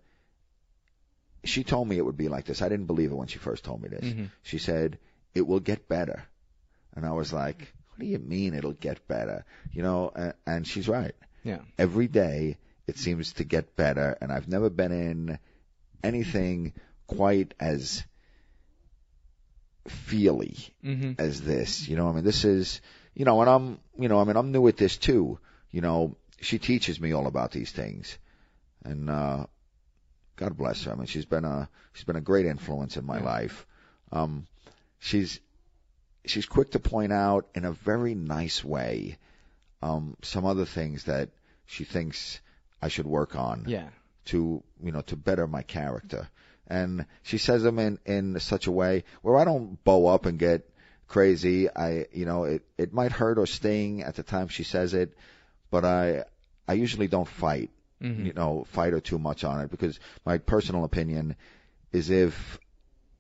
she 1.44 1.64
told 1.64 1.88
me 1.88 1.98
it 1.98 2.06
would 2.06 2.18
be 2.18 2.30
like 2.30 2.46
this. 2.46 2.62
I 2.62 2.70
didn't 2.70 2.86
believe 2.88 3.12
it 3.12 3.16
when 3.16 3.28
she 3.28 3.38
first 3.40 3.64
told 3.64 3.82
me 3.82 3.90
this. 3.90 4.06
Mhm. 4.06 4.30
She 4.44 4.58
said 4.58 4.98
it 5.36 5.46
will 5.46 5.60
get 5.60 5.88
better, 5.88 6.24
and 6.96 7.06
I 7.06 7.12
was 7.12 7.34
like, 7.34 7.73
"What 7.96 8.00
do 8.00 8.06
you 8.06 8.20
mean 8.20 8.54
it'll 8.54 8.74
get 8.74 9.08
better?" 9.08 9.46
You 9.74 9.84
know, 9.84 10.12
and, 10.16 10.34
and 10.46 10.68
she's 10.68 10.88
right. 10.88 11.16
Yeah. 11.44 11.60
Every 11.78 12.08
day 12.08 12.58
it 12.88 12.98
seems 12.98 13.34
to 13.34 13.44
get 13.44 13.76
better, 13.76 14.18
and 14.22 14.32
I've 14.32 14.48
never 14.48 14.70
been 14.70 14.92
in 14.92 15.40
anything 16.04 16.74
quite 17.08 17.54
as 17.60 18.04
feely 19.88 20.58
Mhm. 20.84 21.20
as 21.20 21.42
this. 21.42 21.88
You 21.88 21.96
know, 21.98 22.10
I 22.10 22.14
mean, 22.14 22.24
this 22.24 22.46
is, 22.46 22.82
you 23.14 23.26
know, 23.26 23.42
and 23.42 23.50
I'm, 23.50 23.80
you 24.00 24.08
know, 24.08 24.20
I 24.20 24.24
mean, 24.24 24.36
I'm 24.38 24.52
new 24.52 24.68
at 24.68 24.78
this 24.78 24.98
too. 24.98 25.40
You 25.72 25.82
know, 25.82 26.16
she 26.42 26.60
teaches 26.60 27.00
me 27.00 27.12
all 27.14 27.28
about 27.28 27.52
these 27.52 27.72
things, 27.72 28.18
and 28.84 29.10
uh, 29.10 29.46
God 30.36 30.58
bless 30.58 30.84
her. 30.84 30.92
I 30.92 30.96
mean, 30.96 31.06
she's 31.08 31.26
been 31.26 31.46
a 31.46 31.70
she's 31.94 32.06
been 32.06 32.16
a 32.16 32.22
great 32.22 32.46
influence 32.46 32.98
in 32.98 33.06
my 33.06 33.18
Yeah. 33.20 33.26
life. 33.26 33.66
Um, 34.12 34.48
she's 35.00 35.40
she's 36.26 36.46
quick 36.46 36.72
to 36.72 36.80
point 36.80 37.12
out 37.14 37.48
in 37.56 37.66
a 37.66 37.72
very 37.72 38.14
nice 38.16 38.64
way 38.64 39.18
um, 39.82 40.16
some 40.22 40.46
other 40.46 40.66
things 40.66 41.04
that 41.06 41.30
she 41.66 41.84
thinks 41.84 42.40
I 42.82 42.88
should 42.88 43.06
work 43.08 43.36
on 43.36 43.66
Yeah. 43.68 43.90
to 44.26 44.64
you 44.82 44.92
know 44.92 45.02
to 45.02 45.16
better 45.16 45.48
my 45.48 45.62
character. 45.64 46.30
And 46.68 47.06
she 47.24 47.38
says 47.38 47.62
them 47.64 47.78
in 47.80 48.00
in 48.06 48.40
such 48.40 48.68
a 48.68 48.72
way 48.72 49.04
where 49.22 49.38
I 49.38 49.44
don't 49.44 49.84
bow 49.84 50.08
up 50.08 50.26
and 50.26 50.40
get 50.40 50.70
crazy. 51.08 51.70
I 51.70 52.06
you 52.14 52.26
know 52.26 52.46
it 52.46 52.64
it 52.78 52.94
might 52.94 53.12
hurt 53.12 53.38
or 53.38 53.46
sting 53.46 54.02
at 54.04 54.16
the 54.16 54.24
time 54.24 54.48
she 54.48 54.64
says 54.64 54.94
it, 54.94 55.18
but 55.70 55.84
I 55.84 56.24
I 56.68 56.74
usually 56.74 57.08
don't 57.08 57.28
fight. 57.28 57.70
Mhm. 58.02 58.26
You 58.26 58.34
know, 58.34 58.66
fight 58.70 58.94
her 58.94 59.00
too 59.02 59.18
much 59.20 59.44
on 59.44 59.62
it 59.62 59.72
because 59.72 60.00
my 60.26 60.38
personal 60.38 60.84
opinion 60.86 61.36
is 61.92 62.10
if 62.10 62.60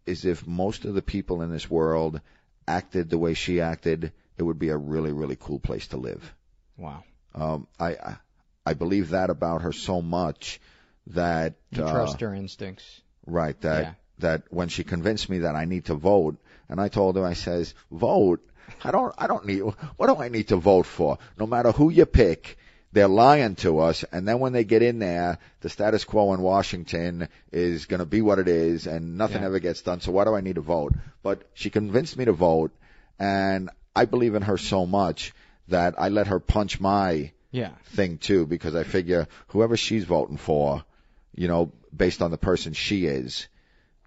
is 0.05 0.23
if 0.25 0.45
most 0.47 0.85
of 0.85 0.93
the 0.93 1.01
people 1.01 1.41
in 1.41 1.51
this 1.51 1.69
world 1.69 2.19
acted 2.67 3.09
the 3.09 3.17
way 3.17 3.33
she 3.33 3.61
acted, 3.61 4.11
it 4.37 4.43
would 4.43 4.59
be 4.59 4.69
a 4.69 4.77
really 4.77 5.11
really 5.11 5.37
cool 5.39 5.59
place 5.59 5.87
to 5.87 5.97
live. 5.97 6.33
Wow. 6.77 7.03
Um, 7.35 7.67
I, 7.79 8.17
I 8.65 8.73
believe 8.73 9.09
that 9.09 9.29
about 9.29 9.61
her 9.63 9.71
so 9.71 10.01
much 10.01 10.59
that 11.07 11.55
You 11.71 11.83
uh, 11.83 11.91
trust 11.91 12.21
her 12.21 12.33
instincts. 12.33 13.01
right 13.25 13.59
that 13.61 13.81
Yeah. 13.83 13.93
that 14.19 14.43
when 14.49 14.69
she 14.69 14.83
convinced 14.83 15.29
me 15.29 15.39
that 15.39 15.55
I 15.55 15.65
need 15.65 15.85
to 15.85 15.95
vote, 15.95 16.37
and 16.69 16.79
I 16.79 16.87
told 16.89 17.15
her 17.17 17.25
I 17.25 17.33
says 17.33 17.73
vote. 17.91 18.39
I 18.83 18.91
don't 18.91 19.13
I 19.17 19.27
don't 19.27 19.45
need 19.45 19.61
what 19.97 20.07
do 20.07 20.15
I 20.15 20.29
need 20.29 20.47
to 20.49 20.55
vote 20.57 20.85
for? 20.85 21.17
No 21.37 21.45
matter 21.47 21.71
who 21.71 21.89
you 21.89 22.05
pick, 22.05 22.57
they're 22.93 23.07
lying 23.07 23.55
to 23.55 23.79
us, 23.79 24.03
and 24.11 24.27
then 24.27 24.39
when 24.39 24.53
they 24.53 24.63
get 24.63 24.81
in 24.83 24.99
there, 24.99 25.39
the 25.61 25.69
status 25.69 26.03
quo 26.05 26.33
in 26.33 26.41
Washington 26.41 27.27
is 27.51 27.85
going 27.87 27.99
to 27.99 28.05
be 28.05 28.21
what 28.21 28.39
it 28.39 28.47
is, 28.47 28.85
and 28.87 29.17
nothing 29.17 29.41
Yeah. 29.41 29.47
ever 29.47 29.59
gets 29.59 29.81
done. 29.81 29.99
So 29.99 30.11
why 30.11 30.23
do 30.25 30.35
I 30.35 30.41
need 30.41 30.55
to 30.55 30.61
vote? 30.61 30.93
But 31.23 31.41
she 31.55 31.69
convinced 31.71 32.17
me 32.17 32.25
to 32.25 32.33
vote, 32.33 32.71
and 33.19 33.69
I 33.95 34.05
believe 34.05 34.35
in 34.35 34.43
her 34.43 34.57
so 34.57 34.85
much 34.85 35.33
that 35.69 35.95
I 35.99 36.09
let 36.09 36.27
her 36.27 36.39
punch 36.39 36.79
my 36.79 37.31
Yeah. 37.51 37.71
thing 37.95 38.17
too 38.19 38.45
because 38.45 38.75
I 38.75 38.83
figure 38.83 39.27
whoever 39.47 39.75
she's 39.77 40.03
voting 40.05 40.37
for, 40.37 40.83
you 41.35 41.47
know, 41.47 41.71
based 41.95 42.21
on 42.21 42.31
the 42.31 42.37
person 42.37 42.73
she 42.73 43.05
is, 43.05 43.47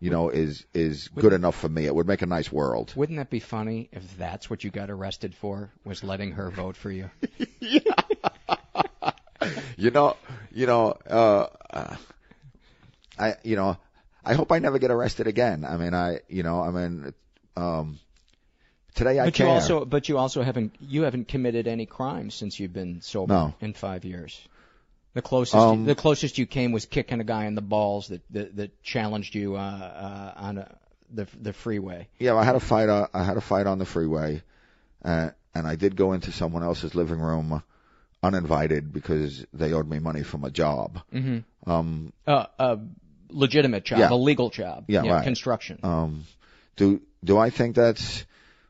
you 0.01 0.11
know, 0.11 0.29
is 0.29 0.65
is 0.75 1.09
good 1.09 1.33
enough 1.33 1.57
for 1.57 1.69
me. 1.69 1.87
It 1.87 1.95
would 1.95 2.07
make 2.07 2.23
a 2.23 2.27
nice 2.27 2.53
world. 2.53 2.93
Wouldn't 2.97 3.19
that 3.19 3.31
be 3.31 3.41
funny 3.41 3.89
if 3.93 4.17
that's 4.19 4.51
what 4.51 4.63
you 4.65 4.71
got 4.71 4.91
arrested 4.91 5.35
for? 5.35 5.71
Was 5.85 6.05
letting 6.05 6.33
her 6.33 6.51
vote 6.51 6.77
for 6.77 6.91
you? 6.91 7.11
You 9.77 9.91
know, 9.91 10.17
you 10.53 10.67
know, 10.67 10.97
uh, 11.09 11.47
uh 11.71 11.97
I, 13.19 13.35
you 13.43 13.57
know, 13.57 13.77
I 14.25 14.35
hope 14.35 14.53
I 14.53 14.59
never 14.59 14.79
get 14.79 14.91
arrested 14.91 15.27
again. 15.27 15.65
I 15.65 15.77
mean, 15.77 15.95
I, 15.95 16.21
you 16.29 16.43
know, 16.43 16.61
I 16.61 16.71
mean, 16.71 17.15
um, 17.57 17.99
today 18.95 19.19
I 19.21 19.27
but 19.27 19.35
care. 19.35 19.47
you 19.47 19.53
also, 19.53 19.85
but 19.85 20.09
you 20.09 20.19
also 20.19 20.43
haven't, 20.43 20.75
you 20.81 21.03
haven't 21.03 21.29
committed 21.29 21.67
any 21.67 21.87
crimes 21.87 22.35
since 22.35 22.59
you've 22.59 22.73
been 22.73 23.01
sober 23.01 23.33
No. 23.33 23.55
in 23.61 23.73
five 23.73 24.05
years. 24.05 24.41
The 25.15 25.23
closest, 25.23 25.57
Um, 25.57 25.87
the 25.87 25.95
closest 25.95 26.37
you 26.37 26.47
came 26.47 26.73
was 26.73 26.85
kicking 26.85 27.21
a 27.21 27.25
guy 27.25 27.47
in 27.47 27.55
the 27.55 27.63
balls 27.63 28.09
that 28.09 28.21
that, 28.31 28.57
that 28.57 28.83
challenged 28.83 29.35
you 29.35 29.57
uh, 29.57 29.61
uh, 29.61 30.33
on 30.37 30.59
a, 30.59 30.77
the 31.11 31.27
the 31.41 31.53
freeway. 31.55 32.09
Yeah, 32.19 32.35
I 32.35 32.45
had 32.45 32.55
a 32.55 32.61
fight. 32.61 32.91
Uh, 32.91 33.07
I 33.15 33.25
had 33.25 33.39
a 33.39 33.41
fight 33.41 33.67
on 33.67 33.79
the 33.79 33.87
freeway, 33.87 34.43
uh, 35.03 35.31
and 35.55 35.67
I 35.67 35.77
did 35.77 35.97
go 35.97 36.13
into 36.13 36.33
someone 36.33 36.63
else's 36.63 36.95
living 36.95 37.19
room 37.19 37.63
uninvited 38.27 38.93
because 38.93 39.45
they 39.53 39.73
owed 39.73 39.89
me 39.89 39.99
money 39.99 40.23
from 40.23 40.45
a 40.45 40.51
job. 40.51 41.01
Mm-hmm. 41.13 41.71
Um, 41.71 42.13
Uh, 42.27 42.47
a 42.59 42.79
legitimate 43.31 43.85
job, 43.85 43.99
Yeah. 43.99 44.11
a 44.11 44.15
legal 44.31 44.51
job. 44.51 44.85
Yeah, 44.89 45.07
right. 45.07 45.25
Construction. 45.25 45.79
Um, 45.83 46.25
do 46.77 47.01
do 47.25 47.39
I 47.39 47.51
think 47.51 47.77
that's 47.77 48.25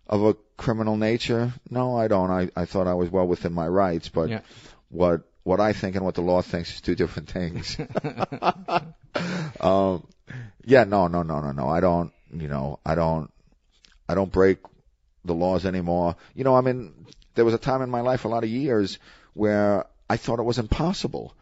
of 0.07 0.23
a 0.25 0.35
criminal 0.57 0.97
nature? 0.97 1.53
No, 1.71 1.97
I 1.97 2.09
don't. 2.09 2.31
I 2.31 2.51
I 2.57 2.65
thought 2.67 2.87
I 2.87 2.95
was 2.95 3.11
well 3.11 3.27
within 3.27 3.53
my 3.53 3.67
rights, 3.69 4.09
but 4.09 4.29
Yeah. 4.29 4.41
what 4.89 5.23
what 5.43 5.61
I 5.61 5.73
think 5.73 5.97
and 5.97 6.05
what 6.05 6.15
the 6.15 6.23
law 6.23 6.43
thinks 6.43 6.75
is 6.75 6.81
two 6.81 6.95
different 6.95 7.31
things. 7.31 7.77
um, 9.61 10.07
yeah, 10.65 10.85
no, 10.85 11.07
no, 11.09 11.23
no, 11.23 11.41
no, 11.41 11.53
no. 11.53 11.69
I 11.69 11.81
don't. 11.81 12.13
You 12.33 12.49
know, 12.49 12.79
I 12.85 12.95
don't. 12.95 13.31
I 14.09 14.15
don't 14.15 14.31
break 14.33 14.59
the 15.25 15.35
laws 15.35 15.67
anymore. 15.67 16.17
You 16.35 16.45
know, 16.45 16.55
I 16.57 16.61
mean, 16.61 16.93
there 17.35 17.45
was 17.45 17.55
a 17.55 17.59
time 17.59 17.83
in 17.83 17.91
my 17.91 18.01
life, 18.01 18.25
a 18.25 18.29
lot 18.29 18.45
of 18.45 18.51
years, 18.51 18.99
where 19.37 19.87
I 20.09 20.17
thought 20.17 20.39
it 20.39 20.45
was 20.45 20.59
impossible 20.59 21.35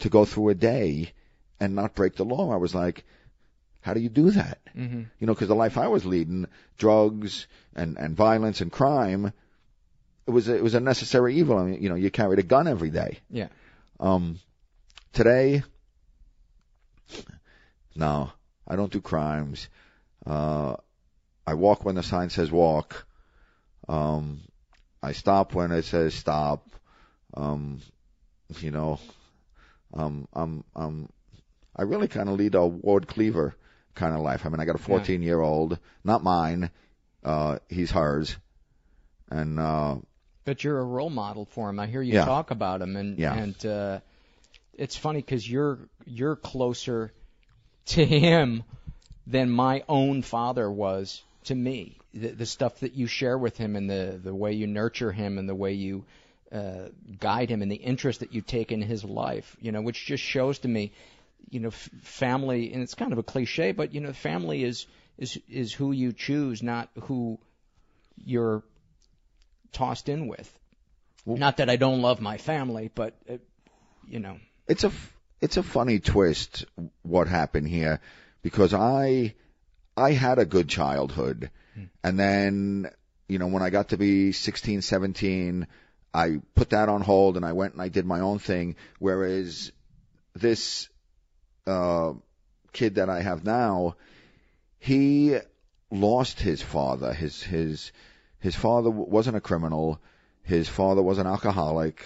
to 0.00 0.08
go 0.08 0.24
through 0.24 0.48
a 0.48 0.54
day 0.54 1.12
and 1.60 1.74
not 1.74 1.94
break 1.94 2.16
the 2.16 2.24
law. 2.24 2.52
I 2.52 2.56
was 2.56 2.74
like, 2.74 3.04
how 3.82 3.94
do 3.94 4.00
you 4.00 4.08
do 4.08 4.30
that? 4.32 4.58
mm-hmm. 4.76 5.02
You 5.18 5.26
know, 5.26 5.34
because 5.34 5.48
the 5.48 5.54
life 5.54 5.78
I 5.78 5.88
was 5.88 6.04
leading, 6.04 6.46
drugs 6.76 7.46
and 7.74 7.96
and 7.98 8.16
violence 8.16 8.60
and 8.60 8.72
crime, 8.72 9.32
it 10.26 10.30
was 10.30 10.48
a, 10.48 10.56
it 10.56 10.62
was 10.62 10.74
a 10.74 10.80
necessary 10.80 11.36
evil. 11.36 11.58
I 11.58 11.64
mean, 11.64 11.82
you 11.82 11.88
know, 11.88 11.94
you 11.94 12.10
carried 12.10 12.38
a 12.38 12.42
gun 12.42 12.66
every 12.66 12.90
day. 12.90 13.18
Yeah. 13.30 13.48
Um, 13.98 14.38
today, 15.12 15.62
no, 17.94 18.32
I 18.66 18.76
don't 18.76 18.92
do 18.92 19.00
crimes. 19.00 19.68
Uh, 20.26 20.76
I 21.46 21.54
walk 21.54 21.84
when 21.84 21.94
the 21.94 22.02
sign 22.02 22.30
says 22.30 22.50
walk. 22.50 23.06
Um, 23.88 24.40
I 25.02 25.12
stop 25.12 25.54
when 25.54 25.72
it 25.72 25.84
says 25.84 26.14
stop. 26.14 26.66
Um, 27.34 27.80
you 28.60 28.70
know, 28.70 28.98
um, 29.94 30.26
I'm, 30.32 30.64
I'm, 30.74 31.08
I 31.76 31.82
really 31.82 32.08
kind 32.08 32.28
of 32.28 32.36
lead 32.36 32.54
a 32.54 32.66
Ward 32.66 33.06
Cleaver 33.06 33.54
kind 33.94 34.14
of 34.14 34.20
life. 34.20 34.44
I 34.44 34.48
mean, 34.48 34.60
I 34.60 34.64
got 34.64 34.74
a 34.74 34.78
14 34.78 35.22
year 35.22 35.40
old, 35.40 35.78
not 36.04 36.22
mine. 36.22 36.70
Uh, 37.24 37.58
he's 37.68 37.90
hers. 37.90 38.36
And, 39.30 39.58
uh, 39.60 39.96
But 40.44 40.64
you're 40.64 40.78
a 40.78 40.84
role 40.84 41.10
model 41.10 41.44
for 41.44 41.68
him. 41.68 41.78
I 41.78 41.86
hear 41.86 42.02
you 42.02 42.14
Yeah. 42.14 42.24
talk 42.24 42.50
about 42.50 42.82
him, 42.82 42.96
and 42.96 43.18
Yeah. 43.18 43.34
and 43.34 43.66
uh, 43.66 44.00
it's 44.74 44.96
funny 44.96 45.20
because 45.20 45.48
you're 45.48 45.78
you're 46.04 46.34
closer 46.36 47.12
to 47.86 48.04
him 48.04 48.64
than 49.26 49.50
my 49.50 49.84
own 49.88 50.22
father 50.22 50.68
was 50.70 51.22
to 51.44 51.54
me. 51.54 51.96
The, 52.12 52.28
the 52.28 52.46
stuff 52.46 52.80
that 52.80 52.94
you 52.94 53.06
share 53.06 53.38
with 53.38 53.56
him, 53.56 53.76
and 53.76 53.88
the 53.88 54.18
the 54.20 54.34
way 54.34 54.54
you 54.54 54.66
nurture 54.66 55.12
him, 55.12 55.38
and 55.38 55.48
the 55.48 55.54
way 55.54 55.74
you 55.74 56.04
uh, 56.52 56.88
guide 57.18 57.50
him, 57.50 57.62
and 57.62 57.70
the 57.70 57.76
interest 57.76 58.20
that 58.20 58.34
you 58.34 58.40
take 58.40 58.72
in 58.72 58.82
his 58.82 59.04
life, 59.04 59.56
you 59.60 59.72
know, 59.72 59.80
which 59.80 60.06
just 60.06 60.22
shows 60.22 60.58
to 60.60 60.68
me, 60.68 60.92
you 61.48 61.60
know, 61.60 61.68
f- 61.68 61.90
family, 62.02 62.72
and 62.72 62.82
it's 62.82 62.94
kind 62.94 63.12
of 63.12 63.18
a 63.18 63.22
cliche, 63.22 63.72
but 63.72 63.94
you 63.94 64.00
know, 64.00 64.12
family 64.12 64.64
is 64.64 64.86
is 65.18 65.38
is 65.48 65.72
who 65.72 65.92
you 65.92 66.12
choose, 66.12 66.62
not 66.62 66.88
who 67.02 67.38
you're 68.24 68.62
tossed 69.72 70.08
in 70.08 70.26
with. 70.26 70.58
Not 71.26 71.58
that 71.58 71.70
I 71.70 71.76
don't 71.76 72.02
love 72.02 72.20
my 72.20 72.38
family, 72.38 72.90
but 72.94 73.14
uh, 73.28 73.36
you 74.08 74.18
know, 74.18 74.38
it's 74.66 74.84
a 74.84 74.88
f- 74.88 75.16
it's 75.40 75.56
a 75.56 75.62
funny 75.62 76.00
twist 76.00 76.64
what 77.02 77.28
happened 77.28 77.68
here 77.68 78.00
because 78.42 78.74
I 78.74 79.34
I 79.96 80.12
had 80.12 80.38
a 80.38 80.44
good 80.44 80.68
childhood. 80.68 81.50
And 82.02 82.18
then 82.18 82.90
you 83.28 83.38
know 83.38 83.46
when 83.46 83.62
I 83.62 83.70
got 83.70 83.90
to 83.90 83.96
be 83.96 84.32
16 84.32 84.82
17 84.82 85.66
I 86.12 86.40
put 86.54 86.70
that 86.70 86.88
on 86.88 87.02
hold 87.02 87.36
and 87.36 87.44
I 87.44 87.52
went 87.52 87.74
and 87.74 87.82
I 87.82 87.88
did 87.88 88.06
my 88.06 88.20
own 88.20 88.38
thing. 88.38 88.76
Whereas 88.98 89.72
this 90.34 90.88
uh 91.66 92.14
kid 92.72 92.96
that 92.96 93.08
I 93.10 93.20
have 93.20 93.44
now 93.44 93.96
he 94.78 95.38
lost 95.90 96.40
his 96.40 96.62
father. 96.62 97.12
His 97.12 97.42
his 97.42 97.92
his 98.38 98.56
father 98.56 98.90
wasn't 98.90 99.36
a 99.36 99.40
criminal. 99.40 100.00
His 100.42 100.68
father 100.68 101.02
was 101.02 101.18
an 101.18 101.26
alcoholic, 101.26 102.02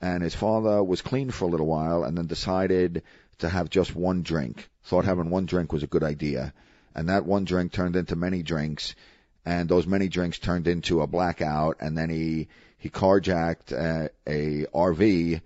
and 0.00 0.22
his 0.22 0.34
father 0.34 0.84
was 0.84 1.02
clean 1.02 1.30
for 1.30 1.46
a 1.46 1.48
little 1.48 1.66
while, 1.66 2.04
and 2.04 2.16
then 2.16 2.26
decided 2.26 3.02
to 3.38 3.48
have 3.48 3.70
just 3.70 3.96
one 3.96 4.22
drink. 4.22 4.68
Thought 4.84 5.06
having 5.06 5.30
one 5.30 5.46
drink 5.46 5.72
was 5.72 5.82
a 5.82 5.88
good 5.88 6.04
idea, 6.04 6.52
and 6.94 7.08
that 7.08 7.24
one 7.24 7.44
drink 7.44 7.72
turned 7.72 7.96
into 7.96 8.16
many 8.16 8.42
drinks, 8.42 8.94
and 9.44 9.68
those 9.68 9.86
many 9.86 10.08
drinks 10.08 10.38
turned 10.38 10.66
into 10.68 11.02
a 11.02 11.06
blackout, 11.06 11.76
and 11.80 11.96
then 11.96 12.10
he 12.10 12.48
he 12.78 12.88
carjacked 12.88 13.72
a, 13.72 14.10
a 14.26 14.66
RV, 14.74 15.40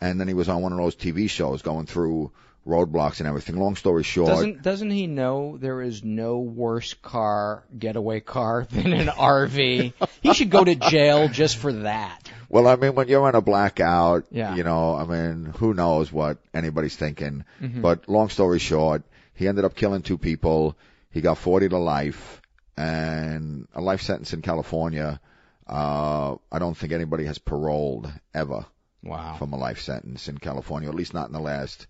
and 0.00 0.20
then 0.20 0.28
he 0.28 0.34
was 0.34 0.48
on 0.48 0.62
one 0.62 0.72
of 0.72 0.78
those 0.78 0.96
TV 0.96 1.28
shows 1.30 1.62
going 1.62 1.86
through 1.86 2.30
roadblocks 2.66 3.18
and 3.20 3.28
everything. 3.28 3.56
Long 3.58 3.76
story 3.76 4.02
short, 4.02 4.28
Doesn't 4.28 4.62
doesn't 4.62 4.90
he 4.90 5.06
know 5.06 5.58
there 5.58 5.82
is 5.82 6.02
no 6.02 6.38
worse 6.38 6.94
car 6.94 7.62
getaway 7.78 8.20
car 8.20 8.66
than 8.70 8.92
an 8.92 9.08
RV? 9.08 9.92
he 10.22 10.34
should 10.34 10.50
go 10.50 10.64
to 10.64 10.74
jail 10.74 11.28
just 11.28 11.56
for 11.58 11.72
that. 11.72 12.30
Well, 12.48 12.66
I 12.68 12.76
mean, 12.76 12.94
when 12.94 13.08
you're 13.08 13.28
in 13.28 13.34
a 13.34 13.40
blackout, 13.42 14.26
Yeah. 14.30 14.54
you 14.54 14.62
know, 14.64 14.94
I 14.94 15.04
mean, 15.04 15.46
who 15.58 15.74
knows 15.74 16.10
what 16.12 16.38
anybody's 16.54 16.96
thinking. 16.96 17.44
Mhm. 17.60 17.82
But 17.82 18.08
long 18.08 18.28
story 18.30 18.58
short, 18.60 19.02
he 19.34 19.46
ended 19.48 19.64
up 19.64 19.74
killing 19.74 20.02
two 20.02 20.18
people. 20.18 20.76
He 21.10 21.20
got 21.20 21.36
40 21.38 21.68
to 21.70 21.78
life 21.78 22.40
and 22.76 23.66
a 23.74 23.80
life 23.80 24.02
sentence 24.02 24.32
in 24.32 24.42
California. 24.42 25.20
Uh, 25.66 26.36
I 26.52 26.58
don't 26.58 26.76
think 26.76 26.92
anybody 26.92 27.24
has 27.24 27.38
paroled 27.38 28.12
ever 28.34 28.66
Wow. 29.02 29.36
from 29.38 29.52
a 29.52 29.56
life 29.56 29.80
sentence 29.80 30.28
in 30.28 30.38
California, 30.38 30.88
at 30.88 30.94
least 30.94 31.14
not 31.14 31.26
in 31.26 31.32
the 31.32 31.40
last 31.40 31.86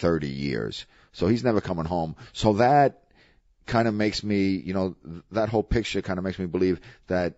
30 0.00 0.28
years. 0.28 0.86
So 1.12 1.26
he's 1.26 1.44
never 1.44 1.60
coming 1.60 1.84
home. 1.84 2.16
So 2.32 2.54
that 2.54 3.02
kind 3.66 3.86
of 3.86 3.94
makes 3.94 4.22
me, 4.24 4.50
you 4.56 4.74
know, 4.74 4.96
that 5.32 5.48
whole 5.48 5.62
picture 5.62 6.02
kind 6.02 6.18
of 6.18 6.24
makes 6.24 6.38
me 6.38 6.46
believe 6.46 6.80
that 7.08 7.34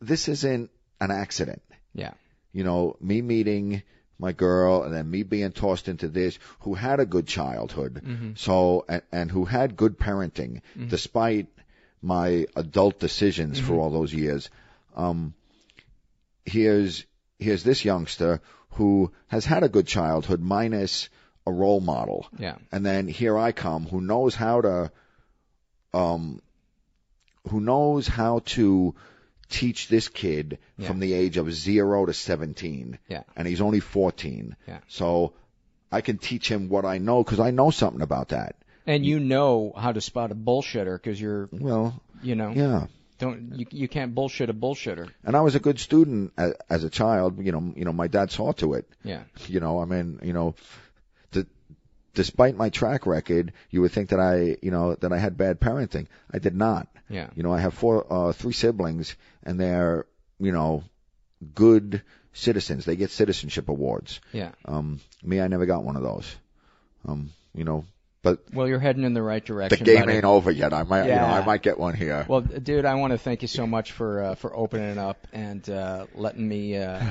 this 0.00 0.28
isn't 0.28 0.70
an 1.00 1.10
accident. 1.10 1.62
Yeah. 1.94 2.12
You 2.52 2.64
know, 2.64 2.96
me 3.00 3.22
meeting 3.22 3.82
my 4.24 4.32
girl 4.32 4.82
and 4.84 4.94
then 4.94 5.10
me 5.10 5.22
being 5.34 5.52
tossed 5.52 5.88
into 5.88 6.08
this, 6.08 6.38
who 6.60 6.74
had 6.74 7.00
a 7.00 7.06
good 7.14 7.26
childhood. 7.26 8.00
Mhm. 8.04 8.38
So, 8.38 8.84
and, 8.88 9.02
and 9.20 9.30
who 9.36 9.44
had 9.44 9.76
good 9.76 9.98
parenting 9.98 10.60
Mhm. 10.78 10.88
despite 10.96 11.48
my 12.00 12.46
adult 12.56 12.98
decisions 13.00 13.58
for 13.60 13.74
Mhm. 13.74 13.80
all 13.80 13.90
those 13.90 14.14
years. 14.14 14.50
Um, 14.96 15.34
here's, 16.44 17.04
here's 17.38 17.62
this 17.64 17.84
youngster 17.84 18.40
who 18.78 19.12
has 19.28 19.44
had 19.44 19.62
a 19.62 19.68
good 19.68 19.86
childhood 19.86 20.40
minus 20.40 21.08
a 21.46 21.52
role 21.52 21.80
model. 21.80 22.26
Yeah. 22.38 22.56
And 22.70 22.86
then 22.86 23.08
here 23.08 23.36
I 23.36 23.52
come 23.52 23.86
who 23.86 24.00
knows 24.00 24.34
how 24.34 24.60
to, 24.62 24.90
um, 25.92 26.40
who 27.50 27.60
knows 27.60 28.06
how 28.08 28.40
to 28.56 28.94
teach 29.52 29.86
this 29.88 30.08
kid 30.08 30.58
Yeah. 30.78 30.88
from 30.88 30.98
the 31.00 31.12
age 31.12 31.36
of 31.36 31.52
zero 31.52 32.06
to 32.06 32.12
17. 32.14 32.98
Yeah. 33.08 33.22
And 33.36 33.46
he's 33.46 33.60
only 33.60 33.80
14. 33.80 34.56
Yeah. 34.66 34.78
So 34.88 35.32
I 35.92 36.00
can 36.00 36.18
teach 36.18 36.50
him 36.50 36.68
what 36.68 36.84
I 36.84 36.98
know 36.98 37.22
because 37.22 37.38
I 37.40 37.50
know 37.50 37.70
something 37.70 38.02
about 38.02 38.28
that. 38.30 38.56
And 38.86 39.06
you 39.06 39.20
know 39.20 39.72
how 39.76 39.92
to 39.92 40.00
spot 40.00 40.32
a 40.32 40.34
bullshitter 40.34 40.96
because 40.96 41.20
you're, 41.20 41.48
Well, 41.52 42.00
you 42.22 42.34
know, 42.34 42.50
yeah. 42.50 42.86
don't 43.18 43.52
you 43.58 43.66
you 43.70 43.88
can't 43.88 44.14
bullshit 44.14 44.50
a 44.50 44.54
bullshitter. 44.54 45.08
And 45.24 45.36
I 45.36 45.40
was 45.42 45.54
a 45.54 45.60
good 45.60 45.78
student 45.78 46.32
as, 46.36 46.54
as 46.68 46.82
a 46.84 46.90
child. 46.90 47.38
You 47.44 47.52
know, 47.52 47.72
you 47.76 47.84
know, 47.84 47.92
my 47.92 48.08
dad 48.08 48.32
saw 48.32 48.52
to 48.62 48.74
it. 48.74 48.88
Yeah. 49.04 49.22
You 49.46 49.60
know, 49.60 49.80
I 49.80 49.84
mean, 49.84 50.18
you 50.24 50.32
know, 50.32 50.54
despite 52.14 52.56
my 52.56 52.70
track 52.70 53.06
record, 53.06 53.52
you 53.70 53.80
would 53.82 53.92
think 53.92 54.10
that 54.10 54.20
I, 54.20 54.56
you 54.62 54.70
know, 54.70 54.94
that 54.96 55.12
I 55.12 55.18
had 55.18 55.36
bad 55.36 55.60
parenting. 55.60 56.06
I 56.30 56.38
did 56.38 56.54
not. 56.54 56.88
Yeah. 57.08 57.28
You 57.34 57.42
know, 57.42 57.52
I 57.52 57.60
have 57.60 57.74
four, 57.74 58.06
uh, 58.10 58.32
three 58.32 58.52
siblings, 58.52 59.16
and 59.42 59.58
they're, 59.58 60.06
you 60.38 60.52
know, 60.52 60.84
good 61.54 62.02
citizens. 62.32 62.84
They 62.84 62.96
get 62.96 63.10
citizenship 63.10 63.68
awards. 63.68 64.20
Yeah. 64.32 64.52
Um, 64.64 65.00
me, 65.22 65.40
I 65.40 65.48
never 65.48 65.66
got 65.66 65.84
one 65.84 65.96
of 65.96 66.02
those. 66.02 66.34
Um, 67.06 67.30
you 67.54 67.64
know, 67.64 67.84
but 68.22 68.44
Well, 68.52 68.68
you're 68.68 68.78
heading 68.78 69.04
in 69.04 69.14
the 69.14 69.22
right 69.22 69.44
direction. 69.44 69.80
the 69.80 69.84
game 69.84 70.04
buddy. 70.04 70.12
ain't 70.14 70.24
over 70.24 70.50
yet. 70.50 70.72
I 70.72 70.84
might, 70.84 71.04
you 71.06 71.14
know, 71.14 71.24
I 71.24 71.44
might 71.44 71.62
get 71.62 71.78
one 71.78 71.94
here. 71.94 72.24
Well, 72.28 72.40
dude, 72.40 72.84
I 72.84 72.94
want 72.94 73.12
to 73.12 73.18
thank 73.18 73.42
you 73.42 73.48
so 73.48 73.66
much 73.66 73.92
for 73.92 74.22
uh, 74.22 74.34
for 74.36 74.56
opening 74.56 74.90
it 74.90 74.98
up 74.98 75.26
and 75.32 75.68
uh, 75.68 76.06
letting 76.14 76.48
me 76.48 76.76
uh, 76.76 77.02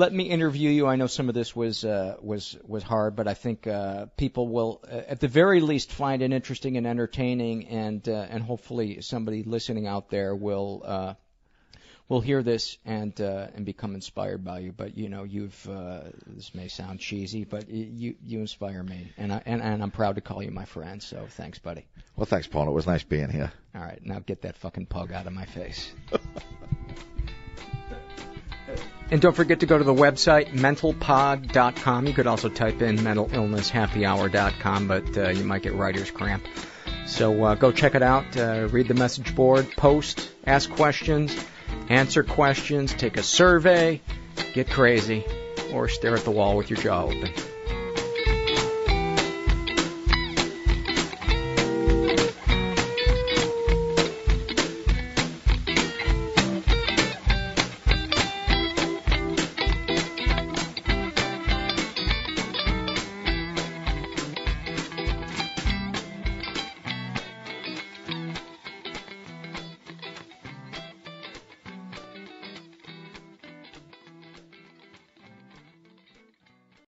letting 0.00 0.16
me 0.16 0.24
interview 0.24 0.70
you. 0.70 0.86
I 0.86 0.96
know 0.96 1.06
some 1.06 1.28
of 1.28 1.34
this 1.34 1.54
was 1.54 1.84
uh, 1.84 2.16
was 2.22 2.56
was 2.66 2.82
hard, 2.82 3.14
but 3.14 3.28
I 3.28 3.34
think 3.34 3.66
uh, 3.66 4.06
people 4.16 4.48
will, 4.48 4.80
uh, 4.90 5.02
at 5.06 5.20
the 5.20 5.28
very 5.28 5.60
least, 5.60 5.92
find 5.92 6.22
it 6.22 6.32
interesting 6.32 6.78
and 6.78 6.86
entertaining, 6.86 7.68
and 7.68 8.08
uh, 8.08 8.26
and 8.30 8.42
hopefully 8.42 9.02
somebody 9.02 9.44
listening 9.44 9.86
out 9.86 10.10
there 10.10 10.34
will. 10.34 10.82
Uh, 10.84 11.14
will 12.08 12.20
hear 12.20 12.42
this 12.42 12.76
and 12.84 13.20
uh, 13.20 13.46
and 13.54 13.64
become 13.64 13.94
inspired 13.94 14.44
by 14.44 14.58
you. 14.58 14.72
But 14.72 14.98
you 14.98 15.08
know, 15.08 15.22
you've 15.22 15.68
uh, 15.68 16.00
this 16.26 16.52
may 16.56 16.66
sound 16.66 16.98
cheesy, 16.98 17.44
but 17.44 17.70
you 17.70 18.16
you 18.26 18.40
inspire 18.40 18.82
me, 18.82 19.12
and 19.16 19.32
I 19.32 19.40
and, 19.46 19.62
and 19.62 19.80
I'm 19.80 19.92
proud 19.92 20.16
to 20.16 20.20
call 20.20 20.42
you 20.42 20.50
my 20.50 20.64
friend. 20.64 21.00
So 21.00 21.28
thanks, 21.28 21.60
buddy. 21.60 21.86
Well, 22.16 22.26
thanks, 22.26 22.48
Paul. 22.48 22.66
It 22.66 22.72
was 22.72 22.88
nice 22.88 23.04
being 23.04 23.30
here. 23.30 23.52
All 23.76 23.82
right, 23.82 24.04
now 24.04 24.18
get 24.18 24.42
that 24.42 24.56
fucking 24.56 24.86
pug 24.86 25.12
out 25.12 25.28
of 25.28 25.32
my 25.32 25.44
face. 25.44 25.92
and 29.10 29.20
don't 29.20 29.34
forget 29.34 29.60
to 29.60 29.66
go 29.66 29.76
to 29.76 29.84
the 29.84 29.94
website 29.94 30.52
mentalpod.com. 30.52 32.06
You 32.06 32.12
could 32.12 32.26
also 32.26 32.48
type 32.48 32.82
in 32.82 32.96
mentalillnesshappyhour.com, 32.98 34.88
but 34.88 35.16
uh, 35.16 35.28
you 35.30 35.44
might 35.44 35.62
get 35.62 35.74
writer's 35.74 36.10
cramp. 36.10 36.44
So 37.06 37.44
uh, 37.44 37.54
go 37.56 37.72
check 37.72 37.94
it 37.94 38.02
out. 38.02 38.36
Uh, 38.36 38.68
read 38.70 38.88
the 38.88 38.94
message 38.94 39.34
board, 39.34 39.68
post, 39.76 40.30
ask 40.46 40.70
questions, 40.70 41.36
answer 41.88 42.22
questions, 42.22 42.94
take 42.94 43.16
a 43.16 43.22
survey, 43.22 44.00
get 44.54 44.70
crazy, 44.70 45.24
or 45.72 45.88
stare 45.88 46.14
at 46.14 46.24
the 46.24 46.30
wall 46.30 46.56
with 46.56 46.70
your 46.70 46.78
jaw 46.78 47.04
open. 47.04 47.32